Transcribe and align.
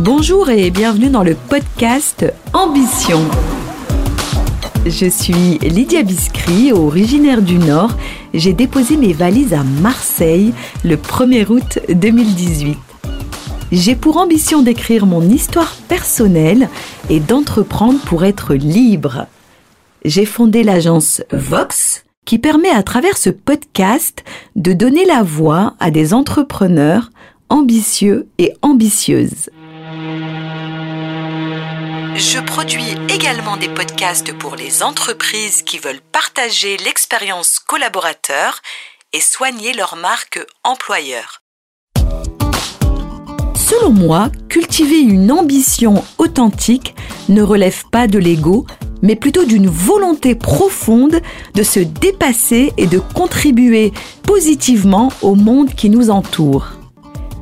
Bonjour 0.00 0.50
et 0.50 0.72
bienvenue 0.72 1.08
dans 1.08 1.22
le 1.22 1.36
podcast 1.36 2.26
Ambition. 2.52 3.20
Je 4.84 5.06
suis 5.06 5.58
Lydia 5.60 6.02
Biscry, 6.02 6.72
originaire 6.72 7.40
du 7.40 7.58
Nord. 7.58 7.96
J'ai 8.34 8.54
déposé 8.54 8.96
mes 8.96 9.12
valises 9.12 9.54
à 9.54 9.62
Marseille 9.62 10.52
le 10.82 10.96
1er 10.96 11.46
août 11.46 11.78
2018. 11.88 12.76
J'ai 13.70 13.94
pour 13.94 14.16
ambition 14.16 14.62
d'écrire 14.62 15.06
mon 15.06 15.22
histoire 15.22 15.76
personnelle 15.86 16.68
et 17.08 17.20
d'entreprendre 17.20 18.00
pour 18.00 18.24
être 18.24 18.54
libre. 18.54 19.28
J'ai 20.04 20.26
fondé 20.26 20.64
l'agence 20.64 21.22
Vox 21.30 22.04
qui 22.24 22.40
permet 22.40 22.70
à 22.70 22.82
travers 22.82 23.16
ce 23.16 23.30
podcast 23.30 24.24
de 24.56 24.72
donner 24.72 25.04
la 25.04 25.22
voix 25.22 25.74
à 25.78 25.92
des 25.92 26.14
entrepreneurs 26.14 27.10
ambitieux 27.48 28.26
et 28.38 28.54
ambitieuses. 28.62 29.50
Je 32.16 32.40
produis 32.40 32.96
également 33.08 33.56
des 33.56 33.68
podcasts 33.68 34.32
pour 34.38 34.56
les 34.56 34.82
entreprises 34.82 35.62
qui 35.62 35.78
veulent 35.78 36.00
partager 36.12 36.76
l'expérience 36.78 37.58
collaborateur 37.58 38.60
et 39.12 39.20
soigner 39.20 39.72
leur 39.72 39.96
marque 39.96 40.44
employeur. 40.64 41.42
Selon 43.56 43.90
moi, 43.90 44.30
cultiver 44.48 45.00
une 45.00 45.32
ambition 45.32 46.04
authentique 46.18 46.94
ne 47.28 47.42
relève 47.42 47.84
pas 47.90 48.06
de 48.06 48.18
l'ego, 48.18 48.66
mais 49.02 49.16
plutôt 49.16 49.44
d'une 49.44 49.68
volonté 49.68 50.34
profonde 50.34 51.20
de 51.54 51.62
se 51.62 51.80
dépasser 51.80 52.72
et 52.76 52.86
de 52.86 52.98
contribuer 52.98 53.92
positivement 54.22 55.12
au 55.22 55.34
monde 55.34 55.74
qui 55.74 55.90
nous 55.90 56.10
entoure. 56.10 56.72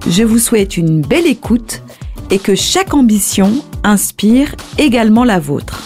Je 0.07 0.23
vous 0.23 0.39
souhaite 0.39 0.77
une 0.77 1.01
belle 1.01 1.27
écoute 1.27 1.83
et 2.31 2.39
que 2.39 2.55
chaque 2.55 2.95
ambition 2.95 3.53
inspire 3.85 4.55
également 4.79 5.25
la 5.25 5.39
vôtre. 5.39 5.83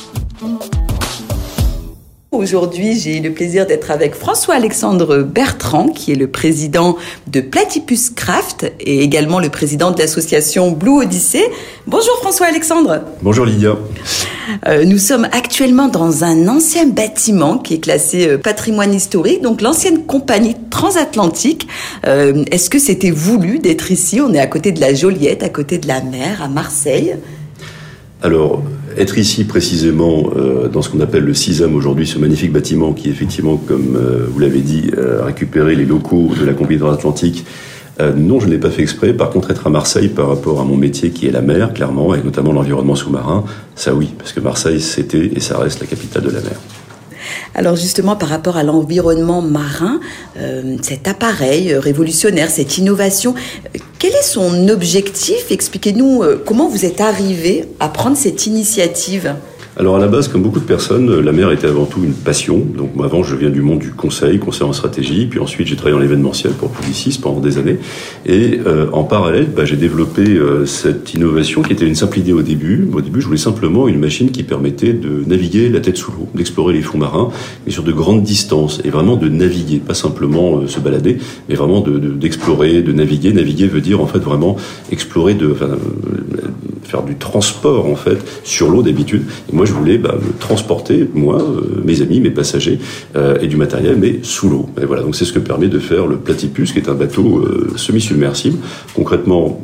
Aujourd'hui, 2.36 2.98
j'ai 2.98 3.20
le 3.20 3.32
plaisir 3.32 3.66
d'être 3.66 3.90
avec 3.90 4.14
François-Alexandre 4.14 5.22
Bertrand, 5.22 5.88
qui 5.88 6.12
est 6.12 6.16
le 6.16 6.28
président 6.28 6.98
de 7.26 7.40
Platypus 7.40 8.10
Craft 8.10 8.70
et 8.78 9.02
également 9.02 9.40
le 9.40 9.48
président 9.48 9.90
de 9.90 9.98
l'association 9.98 10.70
Blue 10.70 11.02
Odyssey. 11.02 11.42
Bonjour 11.86 12.14
François-Alexandre. 12.18 13.00
Bonjour 13.22 13.46
Lydia. 13.46 13.76
Euh, 14.68 14.84
nous 14.84 14.98
sommes 14.98 15.26
actuellement 15.32 15.88
dans 15.88 16.24
un 16.24 16.46
ancien 16.46 16.86
bâtiment 16.86 17.56
qui 17.56 17.74
est 17.74 17.80
classé 17.80 18.28
euh, 18.28 18.36
patrimoine 18.36 18.92
historique, 18.92 19.40
donc 19.40 19.62
l'ancienne 19.62 20.04
compagnie 20.04 20.56
transatlantique. 20.68 21.66
Euh, 22.06 22.44
est-ce 22.50 22.68
que 22.68 22.78
c'était 22.78 23.10
voulu 23.10 23.60
d'être 23.60 23.90
ici? 23.90 24.20
On 24.20 24.34
est 24.34 24.40
à 24.40 24.46
côté 24.46 24.72
de 24.72 24.80
la 24.80 24.92
Joliette, 24.92 25.42
à 25.42 25.48
côté 25.48 25.78
de 25.78 25.88
la 25.88 26.02
mer, 26.02 26.42
à 26.42 26.48
Marseille. 26.48 27.16
Alors, 28.22 28.62
être 28.96 29.18
ici 29.18 29.44
précisément 29.44 30.30
euh, 30.36 30.68
dans 30.68 30.82
ce 30.82 30.90
qu'on 30.90 31.00
appelle 31.00 31.24
le 31.24 31.34
CISAM 31.34 31.74
aujourd'hui, 31.74 32.06
ce 32.06 32.18
magnifique 32.18 32.52
bâtiment 32.52 32.92
qui 32.92 33.08
effectivement, 33.10 33.56
comme 33.56 33.96
euh, 33.96 34.26
vous 34.30 34.38
l'avez 34.38 34.60
dit, 34.60 34.90
euh, 34.96 35.22
a 35.22 35.26
récupéré 35.26 35.74
les 35.74 35.84
locaux 35.84 36.30
de 36.38 36.44
la 36.44 36.52
compagnie 36.52 36.82
Atlantique. 36.86 37.44
non, 38.16 38.40
je 38.40 38.46
ne 38.46 38.52
l'ai 38.52 38.58
pas 38.58 38.70
fait 38.70 38.82
exprès. 38.82 39.12
Par 39.12 39.30
contre, 39.30 39.50
être 39.50 39.66
à 39.66 39.70
Marseille 39.70 40.08
par 40.08 40.28
rapport 40.28 40.60
à 40.60 40.64
mon 40.64 40.76
métier 40.76 41.10
qui 41.10 41.26
est 41.26 41.30
la 41.30 41.40
mer, 41.40 41.72
clairement, 41.72 42.14
et 42.14 42.22
notamment 42.22 42.52
l'environnement 42.52 42.94
sous-marin, 42.94 43.44
ça 43.74 43.94
oui, 43.94 44.10
parce 44.18 44.32
que 44.32 44.40
Marseille, 44.40 44.80
c'était 44.80 45.30
et 45.34 45.40
ça 45.40 45.58
reste 45.58 45.80
la 45.80 45.86
capitale 45.86 46.22
de 46.22 46.30
la 46.30 46.40
mer. 46.40 46.58
Alors 47.54 47.76
justement, 47.76 48.16
par 48.16 48.28
rapport 48.28 48.56
à 48.56 48.62
l'environnement 48.62 49.42
marin, 49.42 50.00
euh, 50.38 50.76
cet 50.82 51.08
appareil 51.08 51.72
euh, 51.72 51.80
révolutionnaire, 51.80 52.50
cette 52.50 52.78
innovation, 52.78 53.34
euh, 53.74 53.78
quel 53.98 54.12
est 54.12 54.22
son 54.22 54.68
objectif? 54.68 55.50
Expliquez-nous 55.50 56.22
comment 56.44 56.68
vous 56.68 56.84
êtes 56.84 57.00
arrivé 57.00 57.64
à 57.80 57.88
prendre 57.88 58.16
cette 58.16 58.46
initiative? 58.46 59.34
Alors 59.78 59.96
à 59.96 59.98
la 59.98 60.08
base, 60.08 60.28
comme 60.28 60.42
beaucoup 60.42 60.58
de 60.58 60.64
personnes, 60.64 61.20
la 61.20 61.32
mer 61.32 61.52
était 61.52 61.66
avant 61.66 61.84
tout 61.84 62.02
une 62.02 62.14
passion. 62.14 62.58
Donc 62.60 62.96
moi, 62.96 63.04
avant, 63.04 63.22
je 63.22 63.36
viens 63.36 63.50
du 63.50 63.60
monde 63.60 63.78
du 63.78 63.90
conseil, 63.90 64.38
conseil 64.38 64.66
en 64.66 64.72
stratégie, 64.72 65.26
puis 65.26 65.38
ensuite 65.38 65.66
j'ai 65.66 65.76
travaillé 65.76 66.00
en 66.00 66.02
événementiel 66.02 66.54
pour 66.54 66.70
Publicis 66.70 67.18
pendant 67.20 67.40
des 67.40 67.58
années. 67.58 67.76
Et 68.24 68.58
euh, 68.66 68.86
en 68.92 69.04
parallèle, 69.04 69.48
bah, 69.54 69.66
j'ai 69.66 69.76
développé 69.76 70.22
euh, 70.22 70.64
cette 70.64 71.12
innovation 71.12 71.60
qui 71.60 71.74
était 71.74 71.86
une 71.86 71.94
simple 71.94 72.18
idée 72.18 72.32
au 72.32 72.40
début. 72.40 72.88
Au 72.94 73.02
début, 73.02 73.20
je 73.20 73.26
voulais 73.26 73.36
simplement 73.38 73.86
une 73.86 73.98
machine 73.98 74.30
qui 74.30 74.44
permettait 74.44 74.94
de 74.94 75.24
naviguer 75.26 75.68
la 75.68 75.80
tête 75.80 75.98
sous 75.98 76.10
l'eau, 76.10 76.26
d'explorer 76.34 76.72
les 76.72 76.82
fonds 76.82 76.96
marins, 76.96 77.28
mais 77.66 77.72
sur 77.72 77.82
de 77.82 77.92
grandes 77.92 78.22
distances, 78.22 78.80
et 78.82 78.88
vraiment 78.88 79.16
de 79.16 79.28
naviguer, 79.28 79.80
pas 79.80 79.92
simplement 79.92 80.56
euh, 80.56 80.68
se 80.68 80.80
balader, 80.80 81.18
mais 81.50 81.54
vraiment 81.54 81.82
d'explorer, 81.82 82.80
de, 82.80 82.80
de, 82.80 82.92
naviguer. 82.92 83.34
Naviguer 83.34 83.66
veut 83.66 83.82
dire 83.82 84.00
en 84.00 84.06
fait 84.06 84.20
vraiment 84.20 84.56
explorer, 84.90 85.34
de, 85.34 85.52
enfin, 85.52 85.68
faire 86.86 87.02
du 87.02 87.16
transport 87.16 87.86
en 87.86 87.96
fait 87.96 88.18
sur 88.44 88.70
l'eau 88.70 88.82
d'habitude. 88.82 89.24
Et 89.52 89.54
moi, 89.54 89.66
je 89.66 89.72
voulais 89.72 89.98
bah, 89.98 90.14
me 90.14 90.32
transporter, 90.38 91.08
moi, 91.14 91.40
euh, 91.40 91.82
mes 91.84 92.02
amis, 92.02 92.20
mes 92.20 92.30
passagers 92.30 92.78
euh, 93.16 93.38
et 93.40 93.46
du 93.46 93.56
matériel, 93.56 93.96
mais 93.98 94.20
sous 94.22 94.48
l'eau. 94.48 94.68
Et 94.80 94.84
voilà, 94.84 95.02
donc 95.02 95.16
c'est 95.16 95.24
ce 95.24 95.32
que 95.32 95.38
permet 95.38 95.68
de 95.68 95.78
faire 95.78 96.06
le 96.06 96.16
Platypus, 96.16 96.72
qui 96.72 96.78
est 96.78 96.88
un 96.88 96.94
bateau 96.94 97.38
euh, 97.38 97.72
semi-submersible. 97.76 98.58
Concrètement, 98.94 99.60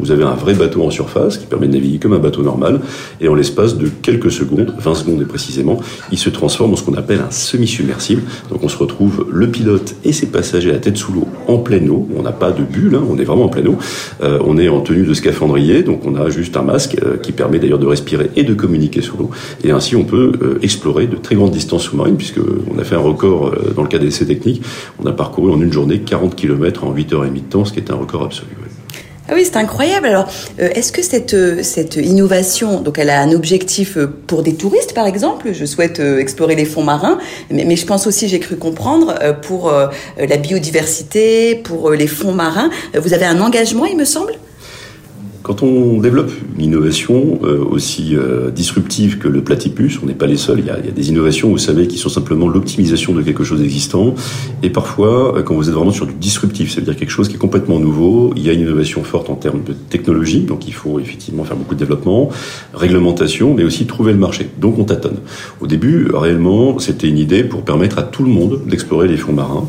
vous 0.00 0.10
avez 0.10 0.24
un 0.24 0.34
vrai 0.34 0.54
bateau 0.54 0.82
en 0.82 0.90
surface 0.90 1.38
qui 1.38 1.46
permet 1.46 1.68
de 1.68 1.72
naviguer 1.72 1.98
comme 1.98 2.12
un 2.12 2.18
bateau 2.18 2.42
normal, 2.42 2.80
et 3.20 3.28
en 3.28 3.34
l'espace 3.34 3.76
de 3.76 3.88
quelques 4.02 4.30
secondes, 4.30 4.74
20 4.78 4.94
secondes 4.94 5.22
et 5.22 5.26
précisément, 5.26 5.78
il 6.10 6.18
se 6.18 6.30
transforme 6.30 6.72
en 6.72 6.76
ce 6.76 6.82
qu'on 6.82 6.94
appelle 6.94 7.20
un 7.20 7.30
semi-submersible. 7.30 8.22
Donc 8.50 8.62
on 8.62 8.68
se 8.68 8.76
retrouve 8.76 9.26
le 9.30 9.48
pilote 9.48 9.94
et 10.04 10.12
ses 10.12 10.26
passagers 10.26 10.70
à 10.70 10.74
la 10.74 10.78
tête 10.78 10.96
sous 10.96 11.12
l'eau 11.12 11.28
en 11.46 11.58
pleine 11.58 11.88
eau. 11.90 12.08
On 12.16 12.22
n'a 12.22 12.32
pas 12.32 12.50
de 12.50 12.62
bulle, 12.62 12.94
hein, 12.94 13.04
on 13.08 13.18
est 13.18 13.24
vraiment 13.24 13.44
en 13.44 13.48
pleine 13.48 13.68
eau. 13.68 13.78
on 14.20 14.58
est 14.58 14.68
en 14.68 14.80
tenue 14.80 15.04
de 15.04 15.14
scaphandrier, 15.14 15.82
donc 15.82 16.02
on 16.04 16.14
a 16.14 16.30
juste 16.30 16.47
un 16.56 16.62
masque 16.62 16.96
qui 17.22 17.32
permet 17.32 17.58
d'ailleurs 17.58 17.78
de 17.78 17.86
respirer 17.86 18.30
et 18.36 18.44
de 18.44 18.54
communiquer 18.54 19.02
sous 19.02 19.16
l'eau. 19.16 19.30
Et 19.64 19.70
ainsi, 19.70 19.96
on 19.96 20.04
peut 20.04 20.32
euh, 20.42 20.58
explorer 20.62 21.06
de 21.06 21.16
très 21.16 21.34
grandes 21.34 21.50
distances 21.50 21.84
sous-marines, 21.84 22.16
puisqu'on 22.16 22.78
a 22.78 22.84
fait 22.84 22.94
un 22.94 23.00
record 23.00 23.48
euh, 23.48 23.72
dans 23.74 23.82
le 23.82 23.88
cas 23.88 23.98
des 23.98 24.08
essais 24.08 24.26
techniques. 24.26 24.62
On 25.02 25.06
a 25.06 25.12
parcouru 25.12 25.52
en 25.52 25.60
une 25.60 25.72
journée 25.72 26.00
40 26.00 26.34
km 26.34 26.84
en 26.84 26.94
8h30 26.94 27.32
de 27.32 27.38
temps, 27.40 27.64
ce 27.64 27.72
qui 27.72 27.78
est 27.78 27.90
un 27.90 27.96
record 27.96 28.24
absolu. 28.24 28.48
Ah 29.30 29.34
oui, 29.34 29.42
c'est 29.44 29.58
incroyable. 29.58 30.06
Alors, 30.06 30.26
euh, 30.58 30.70
est-ce 30.74 30.90
que 30.90 31.02
cette, 31.02 31.62
cette 31.62 31.96
innovation, 31.96 32.80
donc 32.80 32.98
elle 32.98 33.10
a 33.10 33.20
un 33.20 33.32
objectif 33.32 33.98
pour 34.26 34.42
des 34.42 34.54
touristes, 34.54 34.94
par 34.94 35.06
exemple? 35.06 35.48
Je 35.52 35.66
souhaite 35.66 36.00
explorer 36.00 36.54
les 36.54 36.64
fonds 36.64 36.84
marins, 36.84 37.18
mais 37.50 37.76
je 37.76 37.84
pense 37.84 38.06
aussi, 38.06 38.26
j'ai 38.28 38.40
cru 38.40 38.56
comprendre, 38.56 39.14
pour 39.42 39.70
la 39.70 40.36
biodiversité, 40.38 41.56
pour 41.56 41.90
les 41.90 42.06
fonds 42.06 42.32
marins. 42.32 42.70
Vous 42.94 43.12
avez 43.12 43.26
un 43.26 43.40
engagement, 43.42 43.84
il 43.84 43.98
me 43.98 44.06
semble? 44.06 44.32
Quand 45.48 45.62
on 45.62 45.98
développe 45.98 46.30
une 46.58 46.64
innovation 46.66 47.38
euh, 47.42 47.64
aussi 47.64 48.14
euh, 48.14 48.50
disruptive 48.50 49.16
que 49.16 49.28
le 49.28 49.42
platypus, 49.42 49.98
on 50.02 50.06
n'est 50.06 50.12
pas 50.12 50.26
les 50.26 50.36
seuls. 50.36 50.58
Il 50.58 50.66
y, 50.66 50.70
a, 50.70 50.76
des 50.76 51.08
innovations, 51.08 51.48
vous 51.48 51.56
savez, 51.56 51.88
qui 51.88 51.96
sont 51.96 52.10
simplement 52.10 52.48
l'optimisation 52.48 53.14
de 53.14 53.22
quelque 53.22 53.44
chose 53.44 53.62
existant. 53.62 54.14
Et 54.62 54.68
parfois, 54.68 55.38
euh, 55.38 55.42
quand 55.42 55.54
vous 55.54 55.70
êtes 55.70 55.74
vraiment 55.74 55.90
sur 55.90 56.04
du 56.04 56.12
disruptif, 56.12 56.70
ça 56.70 56.80
veut 56.80 56.84
dire 56.84 56.96
quelque 56.96 57.08
chose 57.08 57.30
qui 57.30 57.36
est 57.36 57.38
complètement 57.38 57.80
nouveau, 57.80 58.34
il 58.36 58.42
y 58.42 58.50
a 58.50 58.52
une 58.52 58.60
innovation 58.60 59.02
forte 59.04 59.30
en 59.30 59.36
termes 59.36 59.62
de 59.64 59.72
technologie, 59.72 60.40
donc 60.40 60.68
il 60.68 60.74
faut 60.74 61.00
effectivement 61.00 61.44
faire 61.44 61.56
beaucoup 61.56 61.74
de 61.74 61.80
développement, 61.80 62.28
réglementation, 62.74 63.54
mais 63.54 63.64
aussi 63.64 63.86
trouver 63.86 64.12
le 64.12 64.18
marché. 64.18 64.50
Donc 64.60 64.78
on 64.78 64.84
tâtonne. 64.84 65.16
Au 65.62 65.66
début, 65.66 66.10
réellement, 66.12 66.78
c'était 66.78 67.08
une 67.08 67.18
idée 67.18 67.42
pour 67.42 67.62
permettre 67.62 67.98
à 67.98 68.02
tout 68.02 68.22
le 68.22 68.30
monde 68.30 68.60
d'explorer 68.66 69.08
les 69.08 69.16
fonds 69.16 69.32
marins. 69.32 69.66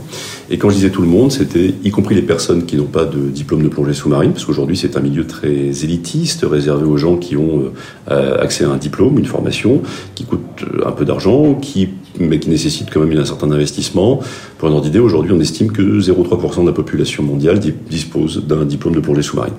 Et 0.52 0.58
quand 0.58 0.70
je 0.70 0.76
disais 0.76 0.90
tout 0.90 1.04
le 1.04 1.08
monde, 1.08 1.32
c'était 1.32 1.76
y 1.84 1.92
compris 1.92 2.16
les 2.16 2.24
personnes 2.24 2.66
qui 2.66 2.76
n'ont 2.76 2.86
pas 2.86 3.06
de 3.06 3.20
diplôme 3.20 3.62
de 3.62 3.68
plongée 3.68 3.94
sous-marine, 3.94 4.32
parce 4.32 4.46
qu'aujourd'hui 4.46 4.76
c'est 4.76 4.98
un 4.98 5.00
milieu 5.00 5.28
très 5.28 5.84
élitiste, 5.84 6.44
réservé 6.50 6.86
aux 6.86 6.98
gens 6.98 7.18
qui 7.18 7.38
ont 7.38 7.72
euh, 8.10 8.42
accès 8.42 8.64
à 8.64 8.70
un 8.70 8.78
diplôme, 8.78 9.20
une 9.20 9.26
formation, 9.26 9.84
qui 10.16 10.26
coûte 10.26 10.42
euh, 10.64 10.88
un 10.88 10.92
peu 10.92 11.06
d'argent, 11.06 11.54
qui 11.54 11.90
mais 12.20 12.40
qui 12.40 12.50
nécessite 12.50 12.90
quand 12.92 13.00
même 13.02 13.18
un 13.18 13.26
certain 13.26 13.52
investissement. 13.52 14.20
Pour 14.58 14.68
un 14.68 14.72
ordre 14.72 14.84
d'idée, 14.84 15.00
aujourd'hui, 15.00 15.32
on 15.34 15.40
estime 15.40 15.72
que 15.72 15.82
0,3% 15.82 16.62
de 16.62 16.68
la 16.68 16.74
population 16.74 17.24
mondiale 17.24 17.60
dispose 17.90 18.46
d'un 18.46 18.66
diplôme 18.66 18.96
de 18.96 19.00
plongée 19.00 19.22
sous-marine. 19.22 19.54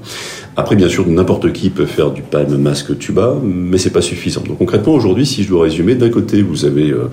Après, 0.56 0.76
bien 0.76 0.88
sûr, 0.88 1.06
n'importe 1.06 1.52
qui 1.52 1.70
peut 1.70 1.86
faire 1.86 2.10
du 2.10 2.22
palme, 2.22 2.56
masque, 2.58 2.98
tuba, 2.98 3.36
mais 3.42 3.78
c'est 3.78 3.90
pas 3.90 4.02
suffisant. 4.02 4.42
Donc 4.46 4.58
concrètement, 4.58 4.92
aujourd'hui, 4.92 5.24
si 5.24 5.44
je 5.44 5.48
dois 5.48 5.62
résumer, 5.62 5.94
d'un 5.94 6.10
côté, 6.10 6.42
vous 6.42 6.64
avez 6.64 6.90
euh, 6.90 7.04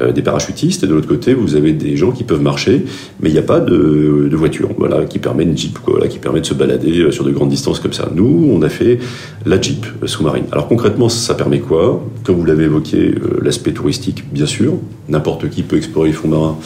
euh, 0.00 0.12
des 0.12 0.22
parachutistes, 0.22 0.82
et 0.82 0.86
de 0.86 0.94
l'autre 0.94 1.06
côté, 1.06 1.34
vous 1.34 1.54
avez 1.54 1.72
des 1.72 1.96
gens 1.96 2.10
qui 2.10 2.24
peuvent 2.24 2.42
marcher, 2.42 2.84
mais 3.20 3.28
il 3.28 3.32
n'y 3.32 3.38
a 3.38 3.42
pas 3.42 3.60
de, 3.60 4.28
voiture, 4.32 4.70
voilà, 4.78 5.04
qui 5.04 5.18
permet 5.18 5.44
une 5.44 5.56
jeep, 5.56 5.78
quoi, 5.78 5.94
voilà, 5.94 6.08
qui 6.08 6.18
permet 6.18 6.40
de 6.40 6.46
se 6.46 6.54
balader 6.54 7.00
euh, 7.00 7.10
sur 7.10 7.24
de 7.24 7.30
grandes 7.30 7.50
distances 7.50 7.78
comme 7.78 7.92
ça. 7.92 8.10
Nous, 8.14 8.50
on 8.50 8.62
a 8.62 8.68
fait 8.68 8.98
la 9.44 9.60
jeep 9.60 9.86
sous-marine. 10.06 10.44
Alors 10.50 10.66
concrètement, 10.68 11.08
ça 11.08 11.34
permet 11.34 11.60
quoi? 11.60 12.04
Comme 12.24 12.36
vous 12.36 12.44
l'avez 12.44 12.64
évoqué, 12.64 13.14
l'aspect 13.42 13.72
touristique, 13.72 14.24
bien 14.32 14.46
sûr, 14.46 14.77
true. 14.78 14.97
N'importe 15.08 15.48
qui 15.50 15.62
peut 15.62 15.76
explorer 15.76 16.08
les 16.08 16.14
fonds 16.14 16.28
marins. 16.28 16.56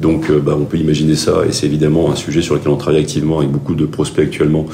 Donc 0.00 0.30
bah, 0.32 0.56
on 0.58 0.64
peut 0.64 0.78
imaginer 0.78 1.14
ça, 1.14 1.42
et 1.46 1.52
c'est 1.52 1.66
évidemment 1.66 2.10
un 2.10 2.16
sujet 2.16 2.40
sur 2.40 2.54
lequel 2.54 2.70
on 2.70 2.76
travaille 2.76 3.00
activement 3.00 3.40
avec 3.40 3.50
beaucoup 3.50 3.74
de 3.74 3.84
prospects 3.84 4.24
actuellement 4.24 4.66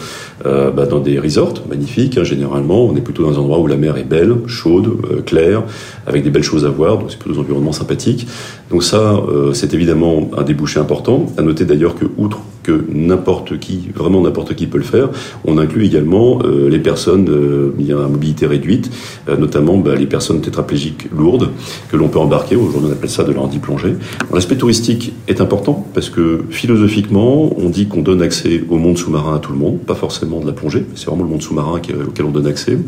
euh, 0.44 0.70
bah, 0.70 0.86
dans 0.86 1.00
des 1.00 1.18
resorts 1.18 1.54
magnifiques. 1.68 2.18
Hein, 2.18 2.24
généralement, 2.24 2.84
on 2.84 2.96
est 2.96 3.00
plutôt 3.00 3.24
dans 3.24 3.34
un 3.34 3.42
endroit 3.42 3.58
où 3.58 3.66
la 3.66 3.76
mer 3.76 3.96
est 3.96 4.04
belle, 4.04 4.36
chaude, 4.46 4.88
euh, 5.10 5.22
claire, 5.22 5.64
avec 6.06 6.22
des 6.22 6.30
belles 6.30 6.42
choses 6.42 6.64
à 6.64 6.68
voir, 6.68 6.98
donc 6.98 7.10
c'est 7.10 7.18
plutôt 7.18 7.34
des 7.34 7.40
environnements 7.40 7.72
sympathiques. 7.72 8.26
Donc 8.70 8.82
ça, 8.82 9.14
euh, 9.14 9.52
c'est 9.52 9.74
évidemment 9.74 10.30
un 10.36 10.42
débouché 10.42 10.78
important. 10.78 11.26
À 11.36 11.42
noter 11.42 11.64
d'ailleurs 11.64 11.94
que, 11.94 12.06
outre 12.16 12.40
que 12.66 12.84
n'importe 12.92 13.58
qui, 13.60 13.90
vraiment 13.94 14.20
n'importe 14.20 14.54
qui 14.54 14.66
peut 14.66 14.78
le 14.78 14.84
faire. 14.84 15.08
On 15.44 15.56
inclut 15.56 15.84
également 15.84 16.40
euh, 16.44 16.68
les 16.68 16.80
personnes 16.80 17.28
euh, 17.30 18.04
à 18.04 18.08
mobilité 18.08 18.46
réduite, 18.46 18.90
euh, 19.28 19.36
notamment 19.36 19.78
bah, 19.78 19.94
les 19.94 20.06
personnes 20.06 20.40
tétraplégiques 20.40 21.08
lourdes 21.16 21.50
que 21.90 21.96
l'on 21.96 22.08
peut 22.08 22.18
embarquer. 22.18 22.56
Aujourd'hui, 22.56 22.90
on 22.90 22.92
appelle 22.92 23.08
ça 23.08 23.15
de 23.24 23.32
la 23.32 23.40
plongée. 23.60 23.94
L'aspect 24.32 24.56
touristique 24.56 25.12
est 25.28 25.40
important 25.40 25.86
parce 25.94 26.10
que 26.10 26.44
philosophiquement, 26.50 27.52
on 27.58 27.68
dit 27.68 27.86
qu'on 27.86 28.02
donne 28.02 28.22
accès 28.22 28.62
au 28.68 28.76
monde 28.76 28.98
sous-marin 28.98 29.36
à 29.36 29.38
tout 29.38 29.52
le 29.52 29.58
monde, 29.58 29.78
pas 29.78 29.94
forcément 29.94 30.40
de 30.40 30.46
la 30.46 30.52
plongée, 30.52 30.84
c'est 30.94 31.06
vraiment 31.06 31.24
le 31.24 31.30
monde 31.30 31.42
sous-marin 31.42 31.78
auquel 31.78 32.24
on 32.24 32.30
donne 32.30 32.46
accès. 32.46 32.78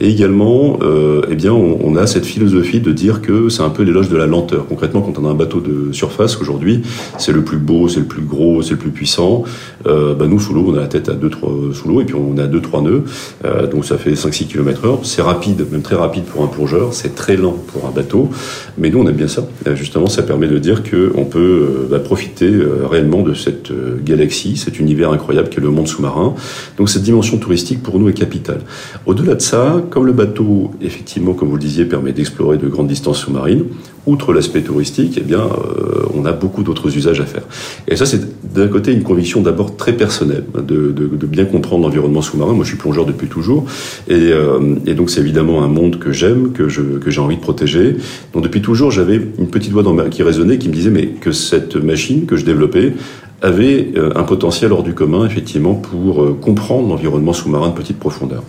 Et 0.00 0.08
également, 0.08 0.78
euh, 0.82 1.22
eh 1.30 1.34
bien, 1.34 1.52
on, 1.52 1.96
a 1.96 2.06
cette 2.06 2.24
philosophie 2.24 2.80
de 2.80 2.92
dire 2.92 3.20
que 3.20 3.48
c'est 3.48 3.62
un 3.62 3.68
peu 3.70 3.82
l'éloge 3.82 4.08
de 4.08 4.16
la 4.16 4.26
lenteur. 4.26 4.66
Concrètement, 4.66 5.02
quand 5.02 5.18
on 5.18 5.26
a 5.26 5.30
un 5.30 5.34
bateau 5.34 5.60
de 5.60 5.92
surface 5.92 6.40
aujourd'hui, 6.40 6.82
c'est 7.18 7.32
le 7.32 7.42
plus 7.42 7.58
beau, 7.58 7.88
c'est 7.88 8.00
le 8.00 8.06
plus 8.06 8.22
gros, 8.22 8.62
c'est 8.62 8.72
le 8.72 8.76
plus 8.76 8.90
puissant 8.90 9.44
euh, 9.86 10.14
bah 10.14 10.26
nous, 10.26 10.38
sous 10.38 10.52
l'eau, 10.54 10.66
on 10.68 10.74
a 10.74 10.80
la 10.80 10.88
tête 10.88 11.08
à 11.08 11.14
2-3 11.14 11.72
sous 11.72 11.88
l'eau 11.88 12.00
et 12.00 12.04
puis 12.04 12.14
on 12.14 12.36
a 12.38 12.46
2-3 12.46 12.82
nœuds. 12.82 13.04
Euh, 13.44 13.66
donc 13.66 13.84
ça 13.84 13.98
fait 13.98 14.12
5-6 14.12 14.46
km 14.46 14.84
heure. 14.84 14.98
C'est 15.02 15.22
rapide, 15.22 15.66
même 15.70 15.82
très 15.82 15.96
rapide 15.96 16.24
pour 16.24 16.42
un 16.42 16.46
plongeur. 16.46 16.92
C'est 16.94 17.14
très 17.14 17.36
lent 17.36 17.56
pour 17.72 17.86
un 17.86 17.90
bateau. 17.90 18.30
Mais 18.78 18.90
nous, 18.90 19.00
on 19.00 19.08
aime 19.08 19.16
bien 19.16 19.28
ça. 19.28 19.46
Euh, 19.66 19.76
justement, 19.76 20.06
ça 20.06 20.22
permet 20.22 20.48
de 20.48 20.58
dire 20.58 20.82
qu'on 20.82 21.24
peut 21.24 21.38
euh, 21.38 21.88
bah, 21.90 21.98
profiter 21.98 22.50
euh, 22.50 22.86
réellement 22.86 23.22
de 23.22 23.34
cette 23.34 23.70
galaxie, 24.04 24.56
cet 24.56 24.78
univers 24.78 25.10
incroyable 25.10 25.48
qu'est 25.48 25.60
le 25.60 25.70
monde 25.70 25.88
sous-marin. 25.88 26.34
Donc 26.78 26.88
cette 26.88 27.02
dimension 27.02 27.38
touristique, 27.38 27.82
pour 27.82 27.98
nous, 27.98 28.08
est 28.08 28.14
capitale. 28.14 28.60
Au-delà 29.06 29.34
de 29.34 29.42
ça, 29.42 29.82
comme 29.90 30.06
le 30.06 30.12
bateau, 30.12 30.70
effectivement, 30.80 31.34
comme 31.34 31.48
vous 31.48 31.56
le 31.56 31.62
disiez, 31.62 31.84
permet 31.84 32.12
d'explorer 32.12 32.58
de 32.58 32.68
grandes 32.68 32.88
distances 32.88 33.18
sous-marines, 33.18 33.64
outre 34.06 34.32
l'aspect 34.32 34.62
touristique, 34.62 35.14
eh 35.18 35.22
bien, 35.22 35.40
euh, 35.40 36.04
on 36.14 36.24
a 36.24 36.32
beaucoup 36.32 36.62
d'autres 36.62 36.96
usages 36.96 37.20
à 37.20 37.26
faire. 37.26 37.42
Et 37.86 37.96
ça, 37.96 38.06
c'est 38.06 38.20
d'un 38.54 38.68
côté 38.68 38.92
une 38.92 39.02
conviction 39.02 39.42
d'abord 39.42 39.76
très 39.76 39.92
personnelle, 39.92 40.44
de, 40.54 40.90
de, 40.90 41.06
de 41.06 41.26
bien 41.26 41.44
comprendre 41.44 41.84
l'environnement 41.84 42.22
sous-marin. 42.22 42.52
Moi, 42.52 42.64
je 42.64 42.70
suis 42.70 42.78
plongeur 42.78 43.04
depuis 43.04 43.28
toujours, 43.28 43.66
et, 44.08 44.14
euh, 44.32 44.76
et 44.86 44.94
donc 44.94 45.10
c'est 45.10 45.20
évidemment 45.20 45.62
un 45.62 45.68
monde 45.68 45.98
que 45.98 46.12
j'aime, 46.12 46.52
que 46.52 46.70
que 46.70 47.10
j'ai 47.10 47.20
envie 47.20 47.36
de 47.36 47.40
protéger. 47.40 47.96
Donc 48.32 48.42
depuis 48.42 48.62
toujours, 48.62 48.90
j'avais 48.90 49.16
une 49.16 49.48
petite 49.48 49.72
voix 49.72 49.82
dans 49.82 49.92
ma, 49.92 50.08
qui 50.08 50.22
résonnait, 50.22 50.58
qui 50.58 50.68
me 50.68 50.74
disait 50.74 50.90
mais 50.90 51.08
que 51.08 51.32
cette 51.32 51.76
machine 51.76 52.26
que 52.26 52.36
je 52.36 52.44
développais 52.44 52.94
avait 53.42 53.92
euh, 53.96 54.10
un 54.16 54.24
potentiel 54.24 54.72
hors 54.72 54.82
du 54.82 54.94
commun, 54.94 55.24
effectivement, 55.26 55.74
pour 55.74 56.22
euh, 56.22 56.36
comprendre 56.38 56.88
l'environnement 56.88 57.32
sous-marin 57.32 57.68
de 57.68 57.74
petite 57.74 57.98
profondeur. 57.98 58.42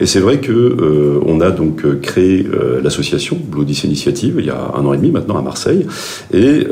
Et 0.00 0.06
c'est 0.06 0.20
vrai 0.20 0.38
que 0.38 0.52
euh, 0.52 1.20
on 1.26 1.40
a 1.40 1.50
donc 1.50 2.00
créé 2.00 2.46
l'association 2.82 3.36
Blue 3.42 3.64
Initiative 3.64 4.36
il 4.38 4.46
y 4.46 4.50
a 4.50 4.72
un 4.76 4.84
an 4.84 4.92
et 4.92 4.96
demi 4.96 5.10
maintenant 5.10 5.36
à 5.36 5.42
Marseille, 5.42 5.86
et 6.32 6.66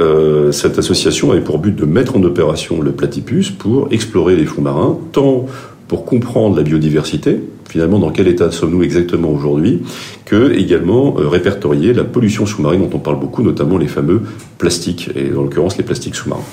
cette 0.52 0.78
association 0.78 1.32
avait 1.32 1.40
pour 1.40 1.58
but 1.58 1.74
de 1.74 1.84
mettre 1.84 2.16
en 2.16 2.22
opération 2.22 2.80
le 2.80 2.92
platypus 2.92 3.50
pour 3.50 3.88
explorer 3.90 4.36
les 4.36 4.44
fonds 4.44 4.62
marins, 4.62 4.98
tant 5.12 5.46
pour 5.88 6.04
comprendre 6.04 6.56
la 6.56 6.62
biodiversité, 6.62 7.40
finalement 7.68 7.98
dans 7.98 8.10
quel 8.10 8.28
état 8.28 8.50
sommes-nous 8.50 8.82
exactement 8.82 9.30
aujourd'hui, 9.30 9.82
que 10.24 10.52
également 10.52 11.12
répertorier 11.12 11.92
la 11.92 12.04
pollution 12.04 12.46
sous-marine 12.46 12.88
dont 12.88 12.96
on 12.96 13.00
parle 13.00 13.18
beaucoup, 13.18 13.42
notamment 13.42 13.78
les 13.78 13.88
fameux 13.88 14.22
plastiques, 14.58 15.10
et 15.14 15.28
dans 15.28 15.42
l'occurrence 15.42 15.76
les 15.76 15.84
plastiques 15.84 16.14
sous-marins. 16.14 16.44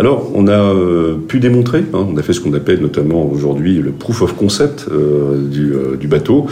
Alors, 0.00 0.30
on 0.34 0.48
a 0.48 0.52
euh, 0.52 1.18
pu 1.28 1.40
démontrer, 1.40 1.80
hein, 1.92 2.06
on 2.10 2.16
a 2.16 2.22
fait 2.22 2.32
ce 2.32 2.40
qu'on 2.40 2.54
appelle 2.54 2.80
notamment 2.80 3.30
aujourd'hui 3.30 3.74
le 3.80 3.90
proof 3.90 4.22
of 4.22 4.34
concept 4.34 4.86
euh, 4.90 5.46
du, 5.46 5.74
euh, 5.74 5.98
du, 5.98 6.08
bateau, 6.08 6.46